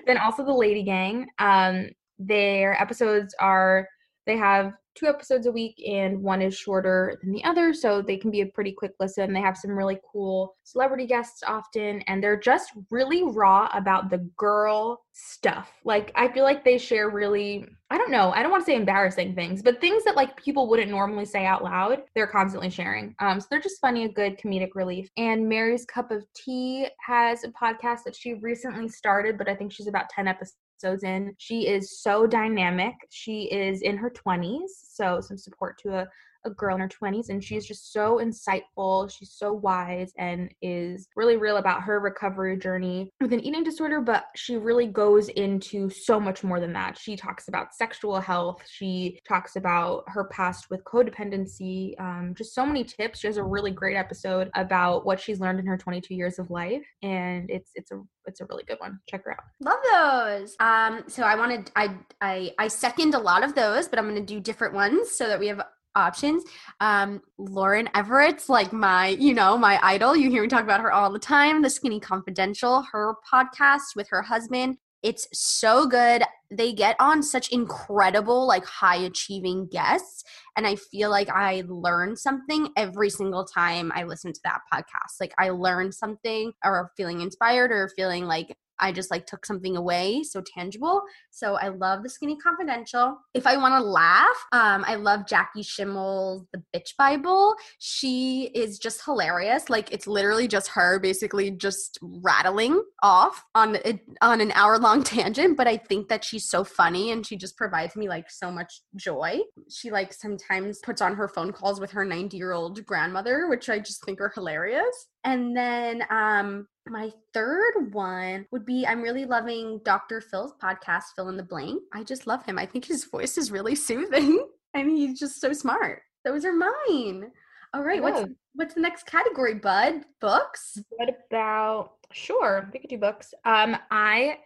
then 0.07 0.17
also 0.17 0.43
the 0.43 0.53
Lady 0.53 0.81
Gang. 0.81 1.27
Um, 1.37 1.89
their 2.17 2.81
episodes 2.81 3.35
are 3.39 3.87
they 4.25 4.37
have 4.37 4.73
two 4.95 5.07
episodes 5.07 5.45
a 5.45 5.51
week 5.51 5.81
and 5.85 6.21
one 6.21 6.41
is 6.41 6.55
shorter 6.55 7.19
than 7.21 7.31
the 7.31 7.43
other 7.43 7.73
so 7.73 8.01
they 8.01 8.17
can 8.17 8.31
be 8.31 8.41
a 8.41 8.45
pretty 8.45 8.71
quick 8.71 8.93
listen. 8.99 9.33
They 9.33 9.41
have 9.41 9.57
some 9.57 9.71
really 9.71 9.99
cool 10.11 10.55
celebrity 10.63 11.05
guests 11.05 11.43
often 11.45 12.01
and 12.07 12.23
they're 12.23 12.39
just 12.39 12.71
really 12.89 13.23
raw 13.23 13.69
about 13.73 14.09
the 14.09 14.19
girl 14.37 15.03
stuff. 15.11 15.71
Like 15.83 16.11
i 16.15 16.27
feel 16.27 16.43
like 16.43 16.63
they 16.63 16.77
share 16.77 17.09
really 17.09 17.65
i 17.89 17.97
don't 17.97 18.11
know 18.11 18.31
i 18.31 18.41
don't 18.41 18.51
want 18.51 18.65
to 18.65 18.71
say 18.71 18.75
embarrassing 18.75 19.35
things 19.35 19.61
but 19.61 19.79
things 19.79 20.03
that 20.03 20.15
like 20.15 20.35
people 20.41 20.67
wouldn't 20.67 20.89
normally 20.89 21.25
say 21.25 21.45
out 21.45 21.63
loud 21.63 22.01
they're 22.15 22.27
constantly 22.27 22.69
sharing. 22.69 23.15
Um 23.19 23.39
so 23.39 23.47
they're 23.49 23.61
just 23.61 23.81
funny 23.81 24.05
a 24.05 24.09
good 24.09 24.37
comedic 24.39 24.69
relief. 24.75 25.09
And 25.17 25.47
mary's 25.47 25.85
cup 25.85 26.11
of 26.11 26.23
tea 26.33 26.87
has 27.05 27.43
a 27.43 27.49
podcast 27.49 28.03
that 28.05 28.15
she 28.15 28.35
recently 28.35 28.87
started 28.89 29.37
but 29.37 29.49
i 29.49 29.55
think 29.55 29.71
she's 29.71 29.87
about 29.87 30.09
10 30.09 30.27
episodes 30.27 30.55
episodes 30.75 31.03
in. 31.03 31.33
She 31.37 31.67
is 31.67 32.01
so 32.01 32.27
dynamic. 32.27 32.93
She 33.09 33.43
is 33.43 33.81
in 33.81 33.97
her 33.97 34.09
20s, 34.09 34.69
so 34.83 35.21
some 35.21 35.37
support 35.37 35.77
to 35.79 35.95
a, 35.99 36.07
a 36.45 36.49
girl 36.51 36.75
in 36.75 36.81
her 36.81 36.89
20s 36.89 37.29
and 37.29 37.43
she's 37.43 37.65
just 37.65 37.91
so 37.91 38.19
insightful 38.19 39.11
she's 39.11 39.33
so 39.33 39.53
wise 39.53 40.11
and 40.17 40.53
is 40.61 41.07
really 41.15 41.37
real 41.37 41.57
about 41.57 41.81
her 41.81 41.99
recovery 41.99 42.57
journey 42.57 43.09
with 43.19 43.33
an 43.33 43.39
eating 43.39 43.63
disorder 43.63 44.01
but 44.01 44.25
she 44.35 44.57
really 44.57 44.87
goes 44.87 45.29
into 45.29 45.89
so 45.89 46.19
much 46.19 46.43
more 46.43 46.59
than 46.59 46.73
that. 46.73 46.97
She 46.97 47.15
talks 47.15 47.47
about 47.47 47.73
sexual 47.73 48.19
health 48.19 48.61
she 48.67 49.19
talks 49.27 49.55
about 49.55 50.03
her 50.07 50.25
past 50.25 50.69
with 50.69 50.83
codependency 50.83 51.99
um, 51.99 52.33
just 52.37 52.53
so 52.53 52.65
many 52.65 52.83
tips. 52.83 53.19
She 53.19 53.27
has 53.27 53.37
a 53.37 53.43
really 53.43 53.71
great 53.71 53.95
episode 53.95 54.49
about 54.55 55.05
what 55.05 55.19
she's 55.19 55.39
learned 55.39 55.59
in 55.59 55.65
her 55.65 55.77
22 55.77 56.13
years 56.13 56.39
of 56.39 56.49
life 56.49 56.85
and 57.01 57.49
it's 57.49 57.71
it's 57.75 57.91
a 57.91 58.01
it's 58.27 58.41
a 58.41 58.45
really 58.45 58.63
good 58.63 58.79
one. 58.79 58.99
Check 59.07 59.23
her 59.25 59.33
out. 59.33 59.43
Love 59.59 59.79
those. 59.91 60.55
Um 60.59 61.03
so 61.07 61.23
i 61.23 61.35
wanted 61.35 61.71
i 61.75 61.95
i 62.21 62.51
i 62.59 62.67
second 62.67 63.13
a 63.13 63.19
lot 63.19 63.43
of 63.43 63.55
those 63.55 63.87
but 63.87 63.99
i'm 63.99 64.07
going 64.09 64.15
to 64.15 64.33
do 64.33 64.39
different 64.39 64.73
ones 64.73 65.11
so 65.11 65.27
that 65.27 65.39
we 65.39 65.47
have 65.47 65.61
options. 65.95 66.43
Um, 66.79 67.21
Lauryn 67.39 67.91
Evarts 67.93 68.49
like 68.49 68.73
my, 68.73 69.09
you 69.09 69.33
know, 69.33 69.57
my 69.57 69.79
idol. 69.81 70.15
You 70.15 70.29
hear 70.29 70.41
me 70.41 70.47
talk 70.47 70.63
about 70.63 70.81
her 70.81 70.91
all 70.91 71.11
the 71.11 71.19
time. 71.19 71.61
The 71.61 71.69
Skinny 71.69 71.99
Confidential, 71.99 72.85
her 72.91 73.15
podcast 73.31 73.95
with 73.95 74.07
her 74.09 74.21
husband. 74.21 74.77
It's 75.03 75.27
so 75.33 75.85
good. 75.85 76.23
They 76.49 76.73
get 76.73 76.95
on 76.99 77.21
such 77.21 77.49
incredible, 77.51 78.47
like 78.47 78.65
high 78.65 78.95
achieving 78.95 79.67
guests. 79.67 80.23
And 80.57 80.65
I 80.65 80.77
feel 80.77 81.11
like 81.11 81.29
I 81.29 81.63
learn 81.67 82.15
something 82.15 82.69
every 82.75 83.11
single 83.11 83.45
time 83.45 83.91
I 83.93 84.03
listen 84.03 84.33
to 84.33 84.39
that 84.45 84.61
podcast. 84.73 85.19
Like 85.19 85.33
I 85.37 85.51
learn 85.51 85.91
something 85.91 86.53
or 86.63 86.91
feeling 86.97 87.21
inspired 87.21 87.71
or 87.71 87.91
feeling 87.95 88.25
like 88.25 88.55
I 88.79 88.91
just 88.91 89.11
like 89.11 89.25
took 89.25 89.45
something 89.45 89.77
away 89.77 90.23
so 90.23 90.41
tangible. 90.41 91.01
So 91.31 91.55
I 91.55 91.69
love 91.69 92.03
the 92.03 92.09
Skinny 92.09 92.37
Confidential. 92.37 93.17
If 93.33 93.47
I 93.47 93.57
want 93.57 93.73
to 93.75 93.83
laugh, 93.83 94.45
um, 94.51 94.83
I 94.87 94.95
love 94.95 95.27
Jackie 95.27 95.61
Schimmel's 95.61 96.45
The 96.51 96.63
Bitch 96.73 96.95
Bible. 96.97 97.55
She 97.79 98.51
is 98.53 98.79
just 98.79 99.03
hilarious. 99.03 99.69
Like 99.69 99.91
it's 99.91 100.07
literally 100.07 100.47
just 100.47 100.69
her 100.69 100.99
basically 100.99 101.51
just 101.51 101.97
rattling 102.01 102.81
off 103.03 103.43
on 103.53 103.77
on 104.21 104.41
an 104.41 104.51
hour 104.53 104.77
long 104.77 105.03
tangent. 105.15 105.57
But 105.57 105.67
I 105.67 105.77
think 105.77 106.09
that 106.09 106.23
she's 106.23 106.49
so 106.49 106.63
funny 106.63 107.11
and 107.11 107.25
she 107.25 107.35
just 107.35 107.57
provides 107.57 107.95
me 107.95 108.07
like 108.09 108.29
so 108.29 108.51
much 108.51 108.81
joy. 108.95 109.39
She 109.69 109.91
like 109.91 110.13
sometimes 110.13 110.79
puts 110.83 111.01
on 111.01 111.15
her 111.15 111.27
phone 111.27 111.51
calls 111.51 111.79
with 111.79 111.91
her 111.91 112.05
90 112.05 112.37
year 112.37 112.53
old 112.53 112.85
grandmother, 112.85 113.47
which 113.49 113.69
I 113.69 113.79
just 113.79 114.03
think 114.05 114.21
are 114.21 114.31
hilarious. 114.33 115.07
And 115.23 115.55
then 115.55 116.03
um 116.09 116.67
my 116.87 117.11
third 117.33 117.93
one 117.93 118.45
would 118.51 118.65
be 118.65 118.85
I'm 118.85 119.01
really 119.01 119.25
loving 119.25 119.81
Dr. 119.83 120.21
Phil's 120.21 120.53
podcast, 120.61 121.03
Phil 121.15 121.29
in 121.29 121.37
the 121.37 121.43
Blank. 121.43 121.81
I 121.93 122.03
just 122.03 122.27
love 122.27 122.45
him. 122.45 122.59
I 122.59 122.65
think 122.65 122.85
his 122.85 123.05
voice 123.05 123.37
is 123.37 123.51
really 123.51 123.75
soothing 123.89 124.47
and 124.73 124.89
he's 124.89 125.19
just 125.19 125.41
so 125.41 125.53
smart. 125.53 126.01
Those 126.23 126.45
are 126.45 126.53
mine. 126.53 127.31
All 127.73 127.83
right, 127.83 128.01
what's 128.01 128.29
what's 128.53 128.73
the 128.73 128.81
next 128.81 129.05
category, 129.05 129.55
bud? 129.55 130.05
Books? 130.21 130.77
What 130.89 131.09
about 131.29 131.91
sure, 132.11 132.69
we 132.73 132.79
could 132.79 132.89
do 132.89 132.97
books. 132.97 133.33
Um, 133.43 133.75
I 133.91 134.37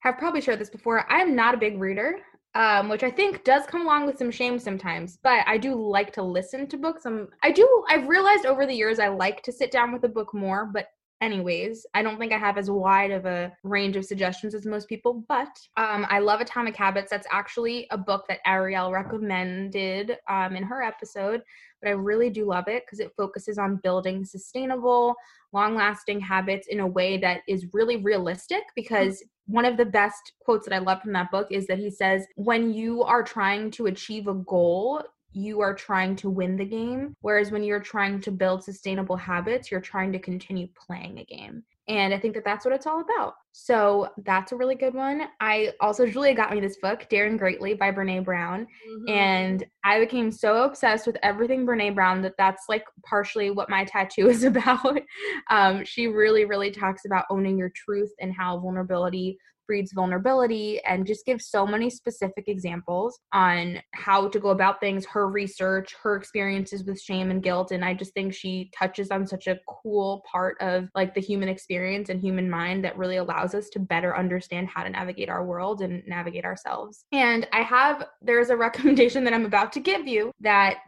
have 0.00 0.18
probably 0.18 0.40
shared 0.40 0.60
this 0.60 0.70
before. 0.70 1.10
I 1.10 1.20
am 1.20 1.34
not 1.34 1.54
a 1.54 1.58
big 1.58 1.80
reader 1.80 2.20
um, 2.56 2.88
which 2.88 3.02
I 3.02 3.10
think 3.10 3.44
does 3.44 3.66
come 3.66 3.82
along 3.82 4.06
with 4.06 4.16
some 4.16 4.30
shame 4.30 4.58
sometimes. 4.58 5.18
But 5.22 5.44
I 5.46 5.58
do 5.58 5.74
like 5.74 6.10
to 6.14 6.22
listen 6.22 6.66
to 6.68 6.78
books. 6.78 7.04
I'm, 7.04 7.28
I 7.42 7.52
do. 7.52 7.84
I've 7.90 8.08
realized 8.08 8.46
over 8.46 8.64
the 8.64 8.74
years 8.74 8.98
I 8.98 9.08
like 9.08 9.42
to 9.42 9.52
sit 9.52 9.70
down 9.70 9.92
with 9.92 10.04
a 10.04 10.08
book 10.08 10.32
more. 10.32 10.64
But 10.64 10.86
anyways, 11.20 11.86
I 11.94 12.02
don't 12.02 12.18
think 12.18 12.32
I 12.32 12.38
have 12.38 12.58
as 12.58 12.70
wide 12.70 13.10
of 13.10 13.24
a 13.24 13.52
range 13.62 13.96
of 13.96 14.04
suggestions 14.04 14.54
as 14.54 14.66
most 14.66 14.88
people. 14.88 15.24
But 15.28 15.48
um, 15.76 16.06
I 16.08 16.18
love 16.18 16.40
Atomic 16.40 16.76
Habits. 16.76 17.10
That's 17.10 17.26
actually 17.30 17.86
a 17.90 17.98
book 17.98 18.24
that 18.28 18.40
Ariel 18.46 18.92
recommended 18.92 20.18
um, 20.28 20.56
in 20.56 20.62
her 20.62 20.82
episode. 20.82 21.42
But 21.80 21.88
I 21.88 21.92
really 21.92 22.30
do 22.30 22.46
love 22.46 22.68
it 22.68 22.84
because 22.84 23.00
it 23.00 23.12
focuses 23.16 23.58
on 23.58 23.80
building 23.82 24.24
sustainable, 24.24 25.14
long-lasting 25.52 26.20
habits 26.20 26.68
in 26.68 26.80
a 26.80 26.86
way 26.86 27.18
that 27.18 27.40
is 27.48 27.66
really 27.72 27.96
realistic. 27.96 28.62
Because 28.74 29.22
one 29.46 29.64
of 29.64 29.76
the 29.76 29.84
best 29.84 30.32
quotes 30.40 30.66
that 30.66 30.74
I 30.74 30.78
love 30.78 31.02
from 31.02 31.12
that 31.12 31.30
book 31.30 31.46
is 31.50 31.66
that 31.66 31.78
he 31.78 31.90
says, 31.90 32.26
when 32.36 32.72
you 32.72 33.02
are 33.02 33.22
trying 33.22 33.70
to 33.72 33.86
achieve 33.86 34.26
a 34.26 34.34
goal, 34.34 35.02
you 35.36 35.60
are 35.60 35.74
trying 35.74 36.16
to 36.16 36.30
win 36.30 36.56
the 36.56 36.64
game. 36.64 37.14
Whereas 37.20 37.50
when 37.50 37.62
you're 37.62 37.78
trying 37.78 38.22
to 38.22 38.30
build 38.30 38.64
sustainable 38.64 39.16
habits, 39.16 39.70
you're 39.70 39.82
trying 39.82 40.10
to 40.12 40.18
continue 40.18 40.66
playing 40.86 41.18
a 41.18 41.24
game. 41.24 41.62
And 41.88 42.12
I 42.12 42.18
think 42.18 42.34
that 42.34 42.44
that's 42.44 42.64
what 42.64 42.74
it's 42.74 42.86
all 42.86 43.00
about. 43.00 43.34
So 43.52 44.08
that's 44.24 44.52
a 44.52 44.56
really 44.56 44.74
good 44.74 44.94
one. 44.94 45.28
I 45.40 45.72
also, 45.80 46.06
Julia 46.06 46.34
got 46.34 46.52
me 46.52 46.58
this 46.58 46.78
book, 46.78 47.06
Daring 47.10 47.36
Greatly 47.36 47.74
by 47.74 47.92
Brene 47.92 48.24
Brown. 48.24 48.62
Mm-hmm. 48.62 49.08
And 49.10 49.66
I 49.84 50.00
became 50.00 50.32
so 50.32 50.64
obsessed 50.64 51.06
with 51.06 51.18
everything 51.22 51.66
Brene 51.66 51.94
Brown 51.94 52.22
that 52.22 52.34
that's 52.38 52.64
like 52.68 52.84
partially 53.04 53.50
what 53.50 53.70
my 53.70 53.84
tattoo 53.84 54.28
is 54.28 54.42
about. 54.44 55.00
um, 55.50 55.84
she 55.84 56.06
really, 56.08 56.46
really 56.46 56.70
talks 56.70 57.04
about 57.04 57.26
owning 57.30 57.58
your 57.58 57.70
truth 57.76 58.10
and 58.20 58.32
how 58.32 58.58
vulnerability 58.58 59.38
breeds 59.66 59.92
vulnerability 59.92 60.82
and 60.84 61.06
just 61.06 61.24
gives 61.26 61.48
so 61.48 61.66
many 61.66 61.90
specific 61.90 62.48
examples 62.48 63.18
on 63.32 63.80
how 63.92 64.28
to 64.28 64.38
go 64.38 64.50
about 64.50 64.80
things, 64.80 65.04
her 65.06 65.28
research, 65.28 65.94
her 66.02 66.16
experiences 66.16 66.84
with 66.84 67.00
shame 67.00 67.30
and 67.30 67.42
guilt. 67.42 67.70
And 67.72 67.84
I 67.84 67.94
just 67.94 68.14
think 68.14 68.34
she 68.34 68.70
touches 68.76 69.10
on 69.10 69.26
such 69.26 69.46
a 69.46 69.58
cool 69.68 70.22
part 70.30 70.56
of 70.60 70.88
like 70.94 71.14
the 71.14 71.20
human 71.20 71.48
experience 71.48 72.08
and 72.08 72.20
human 72.20 72.48
mind 72.48 72.84
that 72.84 72.96
really 72.96 73.16
allows 73.16 73.54
us 73.54 73.68
to 73.70 73.78
better 73.78 74.16
understand 74.16 74.68
how 74.68 74.82
to 74.82 74.90
navigate 74.90 75.28
our 75.28 75.44
world 75.44 75.82
and 75.82 76.02
navigate 76.06 76.44
ourselves. 76.44 77.04
And 77.12 77.46
I 77.52 77.62
have, 77.62 78.06
there's 78.22 78.50
a 78.50 78.56
recommendation 78.66 79.24
that 79.24 79.34
I'm 79.34 79.46
about 79.46 79.72
to 79.74 79.80
give 79.80 80.06
you 80.06 80.32
that 80.40 80.78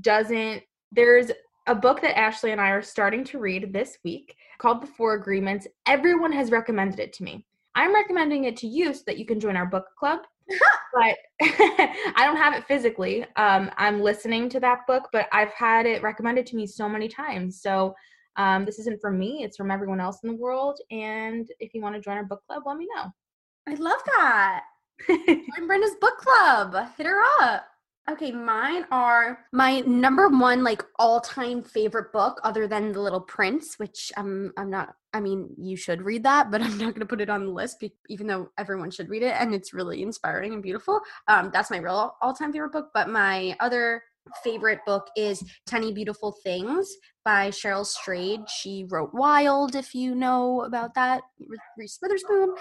doesn't, 0.00 0.62
there's 0.92 1.30
a 1.66 1.74
book 1.74 2.00
that 2.02 2.18
Ashley 2.18 2.52
and 2.52 2.60
I 2.60 2.70
are 2.70 2.82
starting 2.82 3.24
to 3.24 3.38
read 3.38 3.72
this 3.72 3.98
week 4.04 4.36
called 4.58 4.82
The 4.82 4.86
Four 4.86 5.14
Agreements. 5.14 5.66
Everyone 5.86 6.32
has 6.32 6.50
recommended 6.50 7.00
it 7.00 7.12
to 7.14 7.24
me. 7.24 7.46
I'm 7.74 7.94
recommending 7.94 8.44
it 8.44 8.56
to 8.58 8.66
you 8.66 8.94
so 8.94 9.02
that 9.06 9.18
you 9.18 9.26
can 9.26 9.40
join 9.40 9.56
our 9.56 9.66
book 9.66 9.86
club. 9.98 10.20
but 10.94 11.16
I 11.42 12.22
don't 12.24 12.36
have 12.36 12.54
it 12.54 12.66
physically. 12.66 13.24
Um, 13.36 13.70
I'm 13.76 14.00
listening 14.00 14.48
to 14.50 14.60
that 14.60 14.86
book, 14.86 15.08
but 15.12 15.26
I've 15.32 15.52
had 15.52 15.86
it 15.86 16.02
recommended 16.02 16.46
to 16.46 16.56
me 16.56 16.66
so 16.66 16.88
many 16.88 17.08
times. 17.08 17.60
So 17.60 17.94
um, 18.36 18.64
this 18.64 18.78
isn't 18.80 19.00
from 19.00 19.18
me, 19.18 19.42
it's 19.42 19.56
from 19.56 19.70
everyone 19.70 20.00
else 20.00 20.18
in 20.22 20.28
the 20.28 20.36
world. 20.36 20.80
And 20.90 21.48
if 21.60 21.74
you 21.74 21.80
want 21.80 21.94
to 21.94 22.00
join 22.00 22.16
our 22.16 22.24
book 22.24 22.42
club, 22.46 22.62
let 22.66 22.76
me 22.76 22.86
know. 22.94 23.10
I 23.68 23.74
love 23.74 24.00
that. 24.16 24.64
join 25.08 25.66
Brenda's 25.66 25.96
book 26.00 26.16
club. 26.18 26.76
Hit 26.96 27.06
her 27.06 27.20
up. 27.40 27.66
Okay, 28.10 28.32
mine 28.32 28.84
are 28.90 29.46
my 29.52 29.80
number 29.80 30.28
one 30.28 30.62
like 30.62 30.84
all-time 30.98 31.62
favorite 31.62 32.12
book 32.12 32.38
other 32.44 32.68
than 32.68 32.92
The 32.92 33.00
Little 33.00 33.20
Prince, 33.20 33.78
which 33.78 34.12
I'm 34.16 34.52
I'm 34.58 34.68
not 34.68 34.94
I 35.14 35.20
mean, 35.20 35.54
you 35.56 35.76
should 35.76 36.02
read 36.02 36.22
that, 36.24 36.50
but 36.50 36.60
I'm 36.62 36.76
not 36.76 36.88
going 36.94 37.00
to 37.00 37.06
put 37.06 37.22
it 37.22 37.30
on 37.30 37.46
the 37.46 37.52
list 37.52 37.82
even 38.10 38.26
though 38.26 38.50
everyone 38.58 38.90
should 38.90 39.08
read 39.08 39.22
it 39.22 39.34
and 39.38 39.54
it's 39.54 39.72
really 39.72 40.02
inspiring 40.02 40.52
and 40.52 40.62
beautiful. 40.62 41.00
Um 41.28 41.50
that's 41.52 41.70
my 41.70 41.78
real 41.78 42.14
all-time 42.20 42.52
favorite 42.52 42.72
book, 42.72 42.90
but 42.92 43.08
my 43.08 43.56
other 43.60 44.02
favorite 44.42 44.80
book 44.84 45.08
is 45.16 45.42
Tiny 45.66 45.92
Beautiful 45.92 46.32
Things 46.44 46.94
by 47.24 47.48
Cheryl 47.48 47.86
Strayed. 47.86 48.48
She 48.50 48.84
wrote 48.90 49.14
Wild 49.14 49.76
if 49.76 49.94
you 49.94 50.14
know 50.14 50.62
about 50.62 50.94
that, 50.94 51.22
Reese 51.78 51.98
Witherspoon 52.02 52.54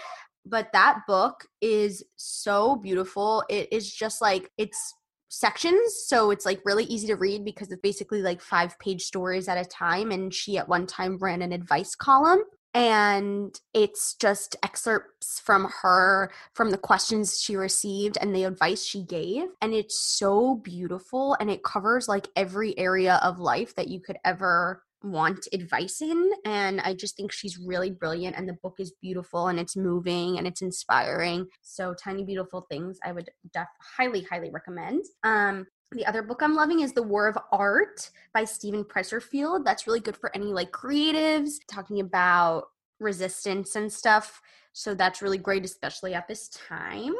but 0.45 0.67
that 0.73 0.99
book 1.07 1.45
is 1.61 2.03
so 2.17 2.75
beautiful. 2.75 3.43
It 3.49 3.71
is 3.71 3.89
just 3.89 4.21
like 4.21 4.51
it's 4.57 4.93
sections 5.33 6.03
so 6.05 6.29
it's 6.29 6.45
like 6.45 6.61
really 6.63 6.83
easy 6.85 7.07
to 7.07 7.15
read 7.15 7.43
because 7.43 7.71
it's 7.71 7.81
basically 7.81 8.21
like 8.21 8.39
five 8.39 8.77
page 8.77 9.01
stories 9.01 9.47
at 9.47 9.57
a 9.57 9.65
time 9.65 10.11
and 10.11 10.31
she 10.31 10.59
at 10.59 10.69
one 10.69 10.85
time 10.85 11.17
ran 11.17 11.41
an 11.41 11.51
advice 11.51 11.95
column 11.95 12.43
and 12.75 13.59
it's 13.73 14.13
just 14.15 14.55
excerpts 14.61 15.39
from 15.39 15.71
her 15.81 16.31
from 16.53 16.69
the 16.69 16.77
questions 16.77 17.41
she 17.41 17.55
received 17.55 18.15
and 18.21 18.35
the 18.35 18.43
advice 18.43 18.85
she 18.85 19.03
gave 19.03 19.45
and 19.59 19.73
it's 19.73 19.99
so 19.99 20.55
beautiful 20.55 21.35
and 21.39 21.49
it 21.49 21.63
covers 21.63 22.07
like 22.07 22.27
every 22.35 22.77
area 22.77 23.19
of 23.23 23.39
life 23.39 23.73
that 23.75 23.87
you 23.87 23.99
could 23.99 24.17
ever 24.23 24.83
want 25.03 25.47
advice 25.53 26.01
in 26.01 26.31
and 26.45 26.79
i 26.81 26.93
just 26.93 27.17
think 27.17 27.31
she's 27.31 27.57
really 27.57 27.91
brilliant 27.91 28.35
and 28.35 28.47
the 28.47 28.57
book 28.63 28.75
is 28.79 28.93
beautiful 29.01 29.47
and 29.47 29.59
it's 29.59 29.75
moving 29.75 30.37
and 30.37 30.47
it's 30.47 30.61
inspiring 30.61 31.45
so 31.61 31.93
tiny 31.93 32.23
beautiful 32.23 32.65
things 32.69 32.97
i 33.03 33.11
would 33.11 33.29
def- 33.53 33.67
highly 33.97 34.23
highly 34.23 34.49
recommend 34.49 35.03
um 35.23 35.65
the 35.93 36.05
other 36.07 36.23
book 36.23 36.41
I'm 36.41 36.55
loving 36.55 36.79
is 36.79 36.93
The 36.93 37.03
War 37.03 37.27
of 37.27 37.37
Art 37.51 38.09
by 38.33 38.45
Steven 38.45 38.83
Pressfield. 38.83 39.63
That's 39.63 39.85
really 39.85 39.99
good 39.99 40.17
for 40.17 40.35
any 40.35 40.47
like 40.47 40.71
creatives 40.71 41.57
talking 41.69 41.99
about 41.99 42.65
resistance 42.99 43.75
and 43.75 43.91
stuff. 43.91 44.41
So 44.73 44.95
that's 44.95 45.21
really 45.21 45.37
great, 45.37 45.65
especially 45.65 46.15
at 46.15 46.27
this 46.27 46.49
time. 46.49 47.13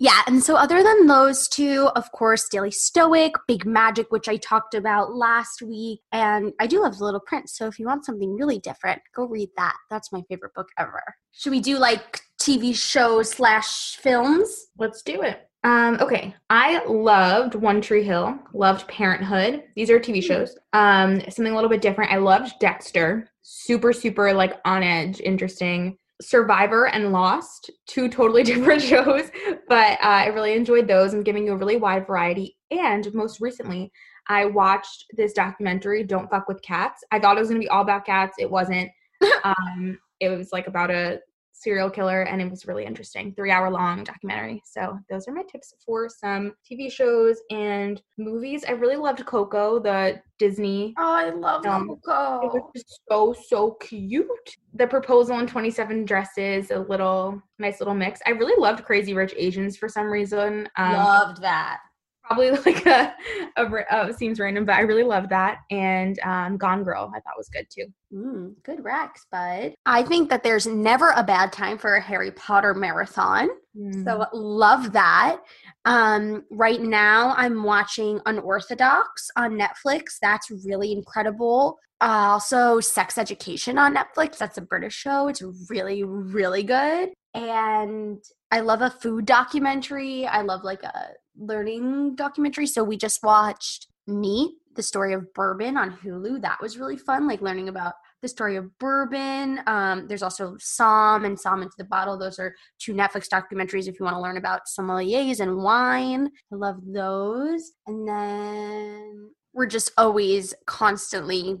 Yeah, 0.00 0.22
and 0.28 0.42
so 0.42 0.54
other 0.54 0.80
than 0.80 1.06
those 1.06 1.48
two, 1.48 1.88
of 1.96 2.12
course, 2.12 2.48
Daily 2.48 2.70
Stoic, 2.70 3.32
Big 3.48 3.66
Magic, 3.66 4.12
which 4.12 4.28
I 4.28 4.36
talked 4.36 4.74
about 4.74 5.14
last 5.14 5.60
week, 5.60 6.00
and 6.12 6.52
I 6.60 6.68
do 6.68 6.82
love 6.82 6.98
The 6.98 7.04
Little 7.04 7.20
Prince. 7.26 7.56
So 7.56 7.66
if 7.66 7.80
you 7.80 7.86
want 7.86 8.04
something 8.04 8.36
really 8.36 8.60
different, 8.60 9.02
go 9.14 9.24
read 9.24 9.48
that. 9.56 9.74
That's 9.90 10.12
my 10.12 10.22
favorite 10.28 10.54
book 10.54 10.68
ever. 10.78 11.02
Should 11.32 11.50
we 11.50 11.58
do 11.58 11.78
like 11.78 12.20
TV 12.40 12.76
shows 12.76 13.30
slash 13.30 13.96
films? 13.96 14.68
Let's 14.78 15.02
do 15.02 15.22
it. 15.22 15.48
Um, 15.64 15.98
okay, 16.00 16.32
I 16.48 16.84
loved 16.86 17.56
One 17.56 17.80
Tree 17.80 18.04
Hill, 18.04 18.38
loved 18.54 18.86
Parenthood. 18.86 19.64
These 19.74 19.90
are 19.90 19.98
TV 19.98 20.22
hmm. 20.22 20.28
shows. 20.28 20.56
Um, 20.72 21.20
something 21.28 21.52
a 21.52 21.54
little 21.56 21.70
bit 21.70 21.82
different. 21.82 22.12
I 22.12 22.18
loved 22.18 22.52
Dexter, 22.60 23.28
super, 23.42 23.92
super 23.92 24.32
like 24.32 24.54
on 24.64 24.84
edge, 24.84 25.20
interesting. 25.20 25.98
Survivor 26.20 26.88
and 26.88 27.12
Lost, 27.12 27.70
two 27.86 28.08
totally 28.08 28.42
different 28.44 28.82
shows, 28.82 29.30
but 29.68 29.92
uh, 30.00 30.24
I 30.24 30.26
really 30.26 30.54
enjoyed 30.54 30.88
those 30.88 31.14
and 31.14 31.24
giving 31.24 31.46
you 31.46 31.52
a 31.52 31.56
really 31.56 31.76
wide 31.76 32.06
variety. 32.06 32.56
And 32.70 33.12
most 33.14 33.40
recently, 33.40 33.92
I 34.28 34.44
watched 34.44 35.06
this 35.16 35.32
documentary, 35.32 36.04
Don't 36.04 36.30
Fuck 36.30 36.48
with 36.48 36.60
Cats. 36.62 37.02
I 37.10 37.18
thought 37.18 37.36
it 37.36 37.40
was 37.40 37.48
gonna 37.48 37.60
be 37.60 37.68
all 37.68 37.82
about 37.82 38.04
cats. 38.04 38.36
It 38.38 38.50
wasn't. 38.50 38.90
um, 39.44 39.98
it 40.20 40.28
was 40.28 40.52
like 40.52 40.66
about 40.66 40.90
a 40.90 41.20
serial 41.58 41.90
killer 41.90 42.22
and 42.22 42.40
it 42.40 42.50
was 42.50 42.66
really 42.66 42.84
interesting. 42.84 43.34
Three 43.34 43.50
hour 43.50 43.70
long 43.70 44.04
documentary. 44.04 44.62
So 44.64 44.98
those 45.10 45.26
are 45.28 45.32
my 45.32 45.42
tips 45.50 45.74
for 45.84 46.08
some 46.08 46.52
tv 46.70 46.90
shows 46.90 47.38
and 47.50 48.00
movies. 48.16 48.64
I 48.66 48.72
really 48.72 48.96
loved 48.96 49.24
coco 49.26 49.78
the 49.78 50.20
disney 50.38 50.94
oh 50.98 51.14
i 51.14 51.30
love 51.30 51.66
um, 51.66 51.88
coco. 51.88 52.46
It 52.46 52.52
was 52.52 52.62
just 52.74 53.00
so 53.10 53.34
so 53.48 53.72
cute. 53.80 54.26
The 54.74 54.86
proposal 54.86 55.38
in 55.40 55.46
27 55.46 56.04
dresses 56.04 56.70
a 56.70 56.78
little 56.78 57.42
nice 57.58 57.80
little 57.80 57.94
mix. 57.94 58.20
I 58.26 58.30
really 58.30 58.60
loved 58.60 58.84
crazy 58.84 59.14
rich 59.14 59.34
asians 59.36 59.76
for 59.76 59.88
some 59.88 60.06
reason. 60.06 60.68
Um, 60.76 60.92
loved 60.92 61.42
that 61.42 61.80
probably 62.28 62.50
like 62.66 62.86
a, 62.86 63.14
a, 63.56 63.84
a, 63.90 64.12
seems 64.12 64.38
random, 64.38 64.64
but 64.64 64.76
I 64.76 64.80
really 64.80 65.02
love 65.02 65.28
that. 65.30 65.58
And 65.70 66.18
um, 66.20 66.56
Gone 66.56 66.84
Girl, 66.84 67.10
I 67.14 67.20
thought 67.20 67.34
was 67.36 67.48
good 67.48 67.66
too. 67.70 67.86
Mm, 68.12 68.54
good 68.62 68.84
Rex, 68.84 69.26
bud. 69.30 69.74
I 69.86 70.02
think 70.02 70.30
that 70.30 70.42
there's 70.42 70.66
never 70.66 71.12
a 71.16 71.22
bad 71.22 71.52
time 71.52 71.78
for 71.78 71.96
a 71.96 72.00
Harry 72.00 72.30
Potter 72.30 72.74
marathon. 72.74 73.48
Mm. 73.76 74.04
So 74.04 74.26
love 74.32 74.92
that. 74.92 75.40
Um, 75.84 76.44
right 76.50 76.80
now, 76.80 77.34
I'm 77.36 77.62
watching 77.62 78.20
Unorthodox 78.26 79.28
on 79.36 79.58
Netflix. 79.58 80.18
That's 80.20 80.50
really 80.64 80.92
incredible. 80.92 81.78
Uh, 82.00 82.28
also, 82.30 82.78
Sex 82.78 83.18
Education 83.18 83.76
on 83.76 83.94
Netflix. 83.94 84.38
That's 84.38 84.58
a 84.58 84.62
British 84.62 84.94
show. 84.94 85.28
It's 85.28 85.42
really, 85.68 86.04
really 86.04 86.62
good. 86.62 87.10
And 87.34 88.22
I 88.50 88.60
love 88.60 88.82
a 88.82 88.90
food 88.90 89.26
documentary. 89.26 90.26
I 90.26 90.42
love 90.42 90.62
like 90.64 90.82
a 90.82 91.10
learning 91.38 92.16
documentary. 92.16 92.66
So 92.66 92.84
we 92.84 92.96
just 92.96 93.22
watched 93.22 93.86
Neat, 94.06 94.52
the 94.74 94.82
story 94.82 95.12
of 95.12 95.32
bourbon 95.34 95.76
on 95.76 95.96
Hulu. 95.98 96.40
That 96.42 96.60
was 96.60 96.78
really 96.78 96.96
fun, 96.96 97.26
like 97.26 97.42
learning 97.42 97.68
about 97.68 97.94
the 98.22 98.28
story 98.28 98.56
of 98.56 98.76
bourbon. 98.78 99.60
Um, 99.66 100.08
there's 100.08 100.22
also 100.22 100.56
Somm 100.56 101.24
and 101.24 101.38
Somm 101.38 101.62
into 101.62 101.74
the 101.78 101.84
Bottle. 101.84 102.18
Those 102.18 102.38
are 102.38 102.54
two 102.78 102.94
Netflix 102.94 103.28
documentaries 103.28 103.86
if 103.86 103.98
you 103.98 104.04
want 104.04 104.16
to 104.16 104.20
learn 104.20 104.36
about 104.36 104.62
sommeliers 104.66 105.40
and 105.40 105.58
wine. 105.58 106.30
I 106.52 106.56
love 106.56 106.76
those. 106.86 107.72
And 107.86 108.08
then 108.08 109.30
we're 109.52 109.66
just 109.66 109.92
always 109.96 110.54
constantly 110.66 111.56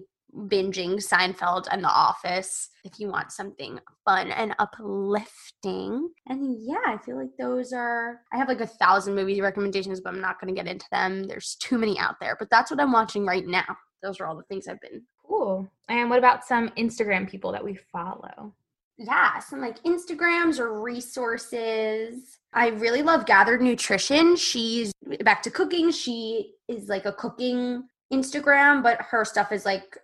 binging 0.46 0.96
Seinfeld 0.96 1.66
and 1.70 1.82
The 1.82 1.88
Office 1.88 2.70
if 2.84 3.00
you 3.00 3.08
want 3.08 3.32
something 3.32 3.78
fun 4.04 4.30
and 4.30 4.54
uplifting. 4.58 6.10
And 6.26 6.56
yeah, 6.60 6.76
I 6.86 6.98
feel 7.04 7.16
like 7.16 7.36
those 7.38 7.72
are, 7.72 8.20
I 8.32 8.36
have 8.36 8.48
like 8.48 8.60
a 8.60 8.66
thousand 8.66 9.14
movie 9.14 9.40
recommendations, 9.40 10.00
but 10.00 10.14
I'm 10.14 10.20
not 10.20 10.40
going 10.40 10.54
to 10.54 10.58
get 10.58 10.70
into 10.70 10.86
them. 10.92 11.24
There's 11.24 11.56
too 11.56 11.78
many 11.78 11.98
out 11.98 12.16
there, 12.20 12.36
but 12.38 12.50
that's 12.50 12.70
what 12.70 12.80
I'm 12.80 12.92
watching 12.92 13.26
right 13.26 13.46
now. 13.46 13.76
Those 14.02 14.20
are 14.20 14.26
all 14.26 14.36
the 14.36 14.44
things 14.44 14.68
I've 14.68 14.80
been. 14.80 15.02
Cool. 15.26 15.68
And 15.88 16.08
what 16.08 16.18
about 16.18 16.44
some 16.44 16.68
Instagram 16.70 17.28
people 17.28 17.52
that 17.52 17.64
we 17.64 17.74
follow? 17.92 18.54
Yeah, 18.96 19.38
some 19.38 19.60
like 19.60 19.82
Instagrams 19.84 20.58
or 20.58 20.80
resources. 20.80 22.38
I 22.52 22.68
really 22.68 23.02
love 23.02 23.26
Gathered 23.26 23.60
Nutrition. 23.60 24.34
She's 24.36 24.92
back 25.22 25.42
to 25.42 25.50
cooking. 25.50 25.90
She 25.92 26.54
is 26.66 26.88
like 26.88 27.04
a 27.04 27.12
cooking 27.12 27.84
Instagram, 28.12 28.82
but 28.82 29.00
her 29.02 29.24
stuff 29.24 29.52
is 29.52 29.64
like 29.64 29.98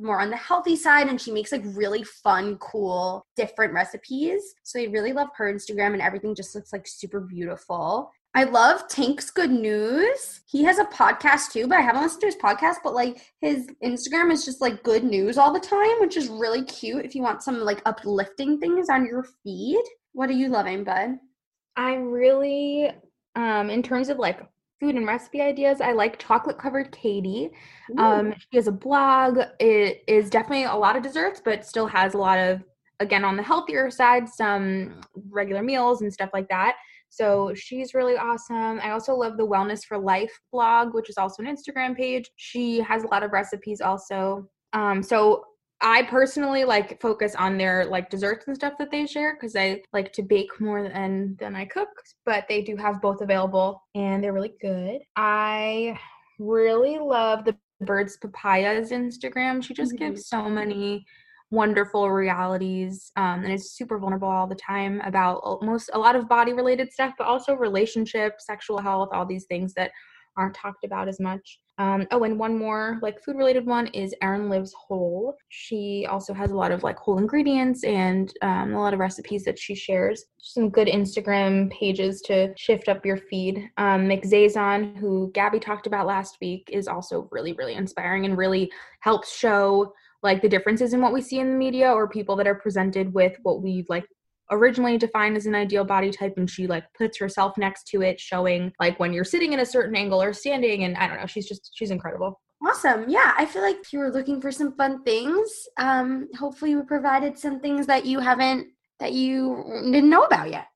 more 0.00 0.20
on 0.20 0.30
the 0.30 0.36
healthy 0.36 0.76
side 0.76 1.08
and 1.08 1.20
she 1.20 1.32
makes 1.32 1.52
like 1.52 1.62
really 1.64 2.02
fun, 2.02 2.56
cool, 2.58 3.26
different 3.36 3.72
recipes. 3.72 4.54
So 4.62 4.80
I 4.80 4.84
really 4.84 5.12
love 5.12 5.28
her 5.36 5.52
Instagram 5.52 5.92
and 5.92 6.02
everything 6.02 6.34
just 6.34 6.54
looks 6.54 6.72
like 6.72 6.86
super 6.86 7.20
beautiful. 7.20 8.10
I 8.34 8.44
love 8.44 8.86
Tank's 8.88 9.30
Good 9.30 9.50
News. 9.50 10.42
He 10.46 10.62
has 10.62 10.78
a 10.78 10.84
podcast 10.84 11.50
too, 11.50 11.66
but 11.66 11.78
I 11.78 11.82
haven't 11.82 12.02
listened 12.02 12.20
to 12.20 12.26
his 12.26 12.36
podcast, 12.36 12.76
but 12.84 12.94
like 12.94 13.32
his 13.40 13.68
Instagram 13.82 14.30
is 14.30 14.44
just 14.44 14.60
like 14.60 14.82
good 14.82 15.02
news 15.02 15.38
all 15.38 15.52
the 15.52 15.58
time, 15.58 16.00
which 16.00 16.16
is 16.16 16.28
really 16.28 16.62
cute 16.64 17.04
if 17.04 17.14
you 17.14 17.22
want 17.22 17.42
some 17.42 17.60
like 17.60 17.82
uplifting 17.86 18.58
things 18.58 18.88
on 18.90 19.06
your 19.06 19.24
feed. 19.42 19.82
What 20.12 20.28
are 20.28 20.34
you 20.34 20.48
loving, 20.48 20.84
bud? 20.84 21.18
I'm 21.76 22.10
really 22.10 22.90
um 23.34 23.70
in 23.70 23.82
terms 23.82 24.08
of 24.08 24.18
like 24.18 24.40
food 24.80 24.94
and 24.94 25.06
recipe 25.06 25.40
ideas. 25.40 25.80
I 25.80 25.92
like 25.92 26.18
chocolate 26.18 26.58
covered 26.58 26.92
Katie. 26.92 27.50
Um, 27.96 28.34
she 28.38 28.56
has 28.56 28.68
a 28.68 28.72
blog. 28.72 29.38
It 29.58 30.02
is 30.06 30.30
definitely 30.30 30.64
a 30.64 30.74
lot 30.74 30.96
of 30.96 31.02
desserts, 31.02 31.40
but 31.44 31.64
still 31.64 31.86
has 31.86 32.14
a 32.14 32.18
lot 32.18 32.38
of, 32.38 32.62
again, 33.00 33.24
on 33.24 33.36
the 33.36 33.42
healthier 33.42 33.90
side, 33.90 34.28
some 34.28 35.00
regular 35.30 35.62
meals 35.62 36.02
and 36.02 36.12
stuff 36.12 36.30
like 36.32 36.48
that. 36.48 36.76
So 37.10 37.54
she's 37.54 37.94
really 37.94 38.16
awesome. 38.16 38.80
I 38.82 38.90
also 38.90 39.14
love 39.14 39.36
the 39.36 39.46
Wellness 39.46 39.84
for 39.84 39.98
Life 39.98 40.38
blog, 40.52 40.94
which 40.94 41.08
is 41.08 41.16
also 41.16 41.42
an 41.42 41.48
Instagram 41.54 41.96
page. 41.96 42.30
She 42.36 42.80
has 42.80 43.02
a 43.02 43.08
lot 43.08 43.22
of 43.22 43.32
recipes 43.32 43.80
also. 43.80 44.48
Um, 44.74 45.02
so 45.02 45.44
I 45.80 46.02
personally 46.02 46.64
like 46.64 47.00
focus 47.00 47.34
on 47.36 47.56
their 47.56 47.86
like 47.86 48.10
desserts 48.10 48.46
and 48.48 48.56
stuff 48.56 48.74
that 48.78 48.90
they 48.90 49.06
share 49.06 49.34
because 49.34 49.54
I 49.54 49.82
like 49.92 50.12
to 50.14 50.22
bake 50.22 50.60
more 50.60 50.82
than 50.88 51.36
than 51.38 51.54
I 51.54 51.66
cook, 51.66 51.88
but 52.26 52.46
they 52.48 52.62
do 52.62 52.76
have 52.76 53.00
both 53.00 53.20
available 53.20 53.82
and 53.94 54.22
they're 54.22 54.32
really 54.32 54.54
good. 54.60 55.00
I 55.16 55.98
really 56.38 56.98
love 56.98 57.44
the 57.44 57.56
Birds 57.80 58.16
Papayas 58.16 58.90
Instagram. 58.90 59.62
She 59.62 59.72
just 59.72 59.94
mm-hmm. 59.94 60.12
gives 60.12 60.28
so 60.28 60.48
many 60.48 61.04
wonderful 61.50 62.10
realities 62.10 63.10
um, 63.16 63.44
and 63.44 63.52
is 63.52 63.72
super 63.72 63.98
vulnerable 63.98 64.28
all 64.28 64.46
the 64.46 64.54
time 64.54 65.00
about 65.04 65.62
most 65.62 65.90
a 65.94 65.98
lot 65.98 66.16
of 66.16 66.28
body 66.28 66.52
related 66.52 66.92
stuff, 66.92 67.14
but 67.16 67.26
also 67.26 67.54
relationships, 67.54 68.46
sexual 68.46 68.78
health, 68.78 69.10
all 69.12 69.24
these 69.24 69.46
things 69.46 69.72
that 69.74 69.92
aren't 70.36 70.54
talked 70.54 70.84
about 70.84 71.08
as 71.08 71.20
much. 71.20 71.60
Um, 71.78 72.08
oh, 72.10 72.24
and 72.24 72.38
one 72.38 72.58
more 72.58 72.98
like 73.02 73.22
food 73.22 73.36
related 73.36 73.64
one 73.64 73.86
is 73.88 74.14
Erin 74.20 74.48
Lives 74.48 74.74
Whole. 74.74 75.36
She 75.48 76.06
also 76.10 76.34
has 76.34 76.50
a 76.50 76.56
lot 76.56 76.72
of 76.72 76.82
like 76.82 76.98
whole 76.98 77.18
ingredients 77.18 77.84
and 77.84 78.32
um, 78.42 78.74
a 78.74 78.80
lot 78.80 78.94
of 78.94 79.00
recipes 79.00 79.44
that 79.44 79.58
she 79.58 79.76
shares. 79.76 80.24
Some 80.40 80.70
good 80.70 80.88
Instagram 80.88 81.70
pages 81.70 82.20
to 82.22 82.52
shift 82.56 82.88
up 82.88 83.06
your 83.06 83.16
feed. 83.16 83.70
Um, 83.76 84.08
Mik 84.08 84.24
Zazon, 84.24 84.96
who 84.96 85.30
Gabby 85.34 85.60
talked 85.60 85.86
about 85.86 86.06
last 86.06 86.38
week, 86.40 86.68
is 86.72 86.88
also 86.88 87.28
really, 87.30 87.52
really 87.52 87.74
inspiring 87.74 88.24
and 88.24 88.36
really 88.36 88.70
helps 89.00 89.36
show 89.38 89.92
like 90.24 90.42
the 90.42 90.48
differences 90.48 90.94
in 90.94 91.00
what 91.00 91.12
we 91.12 91.20
see 91.20 91.38
in 91.38 91.50
the 91.52 91.56
media 91.56 91.92
or 91.92 92.08
people 92.08 92.34
that 92.34 92.48
are 92.48 92.56
presented 92.56 93.14
with 93.14 93.36
what 93.44 93.62
we've 93.62 93.88
like 93.88 94.04
originally 94.50 94.98
defined 94.98 95.36
as 95.36 95.46
an 95.46 95.54
ideal 95.54 95.84
body 95.84 96.10
type 96.10 96.34
and 96.36 96.48
she 96.48 96.66
like 96.66 96.84
puts 96.96 97.18
herself 97.18 97.56
next 97.58 97.86
to 97.88 98.02
it 98.02 98.18
showing 98.18 98.72
like 98.80 98.98
when 98.98 99.12
you're 99.12 99.24
sitting 99.24 99.52
in 99.52 99.60
a 99.60 99.66
certain 99.66 99.94
angle 99.96 100.22
or 100.22 100.32
standing 100.32 100.84
and 100.84 100.96
i 100.96 101.06
don't 101.06 101.20
know 101.20 101.26
she's 101.26 101.48
just 101.48 101.70
she's 101.74 101.90
incredible. 101.90 102.40
Awesome. 102.66 103.04
Yeah 103.08 103.34
i 103.36 103.46
feel 103.46 103.62
like 103.62 103.76
if 103.80 103.92
you 103.92 103.98
were 104.00 104.10
looking 104.10 104.40
for 104.40 104.50
some 104.50 104.72
fun 104.76 105.02
things 105.04 105.50
um 105.76 106.28
hopefully 106.38 106.74
we 106.74 106.82
provided 106.82 107.38
some 107.38 107.60
things 107.60 107.86
that 107.86 108.04
you 108.04 108.20
haven't 108.20 108.66
that 109.00 109.12
you 109.12 109.64
didn't 109.84 110.10
know 110.10 110.24
about 110.24 110.50
yet. 110.50 110.66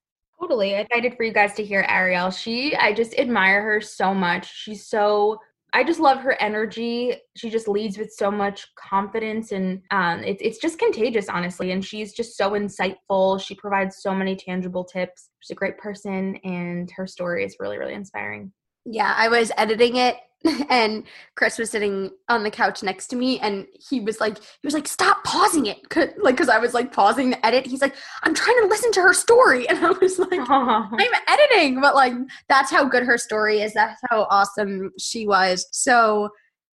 Totally. 0.40 0.74
Excited 0.74 1.16
for 1.16 1.24
you 1.24 1.32
guys 1.32 1.54
to 1.54 1.64
hear 1.64 1.84
ariel. 1.88 2.30
She 2.30 2.76
i 2.76 2.92
just 2.92 3.18
admire 3.18 3.62
her 3.62 3.80
so 3.80 4.14
much. 4.14 4.52
She's 4.54 4.86
so 4.86 5.38
I 5.74 5.84
just 5.84 6.00
love 6.00 6.18
her 6.18 6.40
energy. 6.40 7.14
She 7.34 7.48
just 7.48 7.66
leads 7.66 7.96
with 7.96 8.12
so 8.12 8.30
much 8.30 8.66
confidence 8.76 9.52
and 9.52 9.80
um, 9.90 10.22
it, 10.22 10.36
it's 10.40 10.58
just 10.58 10.78
contagious, 10.78 11.28
honestly. 11.30 11.70
And 11.70 11.82
she's 11.82 12.12
just 12.12 12.36
so 12.36 12.50
insightful. 12.50 13.40
She 13.40 13.54
provides 13.54 13.98
so 14.00 14.14
many 14.14 14.36
tangible 14.36 14.84
tips. 14.84 15.30
She's 15.40 15.54
a 15.54 15.58
great 15.58 15.78
person, 15.78 16.36
and 16.44 16.90
her 16.92 17.06
story 17.06 17.44
is 17.44 17.56
really, 17.58 17.78
really 17.78 17.94
inspiring. 17.94 18.52
Yeah, 18.84 19.14
I 19.16 19.28
was 19.28 19.52
editing 19.56 19.96
it 19.96 20.16
and 20.70 21.04
Chris 21.36 21.58
was 21.58 21.70
sitting 21.70 22.10
on 22.28 22.42
the 22.42 22.50
couch 22.50 22.82
next 22.82 23.08
to 23.08 23.16
me 23.16 23.38
and 23.40 23.66
he 23.88 24.00
was 24.00 24.20
like 24.20 24.38
he 24.38 24.64
was 24.64 24.74
like 24.74 24.88
stop 24.88 25.22
pausing 25.24 25.66
it. 25.66 25.78
Like 26.18 26.36
cuz 26.36 26.48
I 26.48 26.58
was 26.58 26.74
like 26.74 26.92
pausing 26.92 27.30
the 27.30 27.46
edit. 27.46 27.66
He's 27.66 27.80
like 27.80 27.94
I'm 28.22 28.34
trying 28.34 28.60
to 28.62 28.66
listen 28.66 28.92
to 28.92 29.02
her 29.02 29.14
story. 29.14 29.68
And 29.72 29.84
I 29.84 29.90
was 29.92 30.18
like 30.18 30.40
I'm 30.50 31.14
editing. 31.28 31.80
But 31.80 31.94
like 31.94 32.14
that's 32.48 32.70
how 32.70 32.84
good 32.84 33.04
her 33.04 33.18
story 33.18 33.60
is. 33.60 33.72
That's 33.74 34.00
how 34.10 34.26
awesome 34.30 34.90
she 34.98 35.26
was. 35.26 35.66
So 35.72 36.30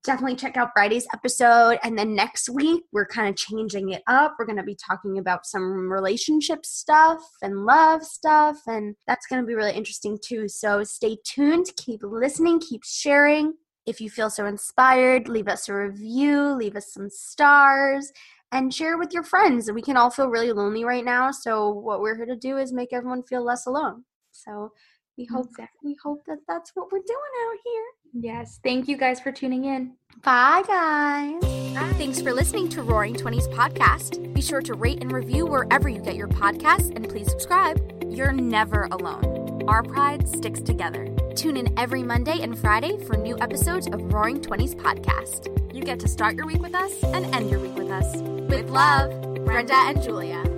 definitely 0.09 0.36
check 0.36 0.56
out 0.56 0.70
Friday's 0.72 1.06
episode. 1.12 1.78
And 1.82 1.96
then 1.96 2.14
next 2.14 2.48
week, 2.48 2.82
we're 2.92 3.06
kind 3.06 3.28
of 3.28 3.36
changing 3.36 3.90
it 3.90 4.02
up. 4.06 4.36
We're 4.38 4.46
going 4.46 4.56
to 4.56 4.62
be 4.62 4.74
talking 4.74 5.18
about 5.18 5.44
some 5.44 5.92
relationship 5.92 6.64
stuff 6.64 7.20
and 7.42 7.66
love 7.66 8.02
stuff. 8.02 8.56
And 8.66 8.96
that's 9.06 9.26
going 9.26 9.42
to 9.42 9.46
be 9.46 9.54
really 9.54 9.74
interesting 9.74 10.18
too. 10.24 10.48
So 10.48 10.82
stay 10.82 11.18
tuned, 11.24 11.66
keep 11.76 12.00
listening, 12.02 12.59
keep 12.59 12.84
sharing. 12.84 13.52
If 13.84 14.00
you 14.00 14.09
feel 14.09 14.30
so 14.30 14.46
inspired, 14.46 15.28
leave 15.28 15.46
us 15.46 15.68
a 15.68 15.74
review, 15.74 16.54
leave 16.54 16.74
us 16.74 16.90
some 16.90 17.11
stars, 17.11 18.11
and 18.50 18.72
share 18.72 18.96
with 18.96 19.12
your 19.12 19.24
friends. 19.24 19.70
We 19.70 19.82
can 19.82 19.98
all 19.98 20.11
feel 20.11 20.30
really 20.30 20.52
lonely 20.52 20.84
right 20.84 21.04
now. 21.04 21.30
So, 21.32 21.70
what 21.70 22.00
we're 22.00 22.16
here 22.16 22.26
to 22.26 22.36
do 22.36 22.56
is 22.56 22.72
make 22.72 22.94
everyone 22.94 23.24
feel 23.24 23.44
less 23.44 23.66
alone. 23.66 24.04
So, 24.32 24.72
we 25.18 25.26
mm, 25.26 25.30
hope 25.30 25.48
that 25.58 25.68
we 25.82 25.96
hope 26.02 26.24
that 26.26 26.38
that's 26.48 26.70
what 26.74 26.90
we're 26.90 27.00
doing 27.00 27.32
out 27.46 27.56
here. 27.64 27.84
Yes. 28.14 28.60
Thank 28.62 28.88
you 28.88 28.96
guys 28.96 29.20
for 29.20 29.32
tuning 29.32 29.64
in. 29.64 29.92
Bye, 30.22 30.62
guys. 30.66 31.42
Bye. 31.42 31.92
Thanks 31.98 32.22
for 32.22 32.32
listening 32.32 32.68
to 32.70 32.82
Roaring 32.82 33.14
Twenties 33.14 33.48
podcast. 33.48 34.32
Be 34.32 34.40
sure 34.40 34.62
to 34.62 34.74
rate 34.74 35.02
and 35.02 35.12
review 35.12 35.44
wherever 35.44 35.88
you 35.88 36.00
get 36.00 36.16
your 36.16 36.28
podcasts, 36.28 36.94
and 36.94 37.08
please 37.08 37.28
subscribe. 37.28 37.78
You're 38.08 38.32
never 38.32 38.88
alone. 38.90 39.64
Our 39.68 39.82
pride 39.82 40.26
sticks 40.28 40.60
together. 40.60 41.14
Tune 41.34 41.56
in 41.56 41.78
every 41.78 42.02
Monday 42.02 42.40
and 42.40 42.58
Friday 42.58 42.96
for 43.04 43.16
new 43.16 43.38
episodes 43.40 43.86
of 43.88 44.12
Roaring 44.12 44.40
Twenties 44.40 44.74
podcast. 44.74 45.74
You 45.74 45.82
get 45.82 46.00
to 46.00 46.08
start 46.08 46.36
your 46.36 46.46
week 46.46 46.62
with 46.62 46.74
us 46.74 47.02
and 47.02 47.26
end 47.34 47.50
your 47.50 47.60
week 47.60 47.76
with 47.76 47.90
us. 47.90 48.16
With 48.16 48.70
love, 48.70 49.10
Brenda 49.44 49.74
and 49.74 50.02
Julia. 50.02 50.57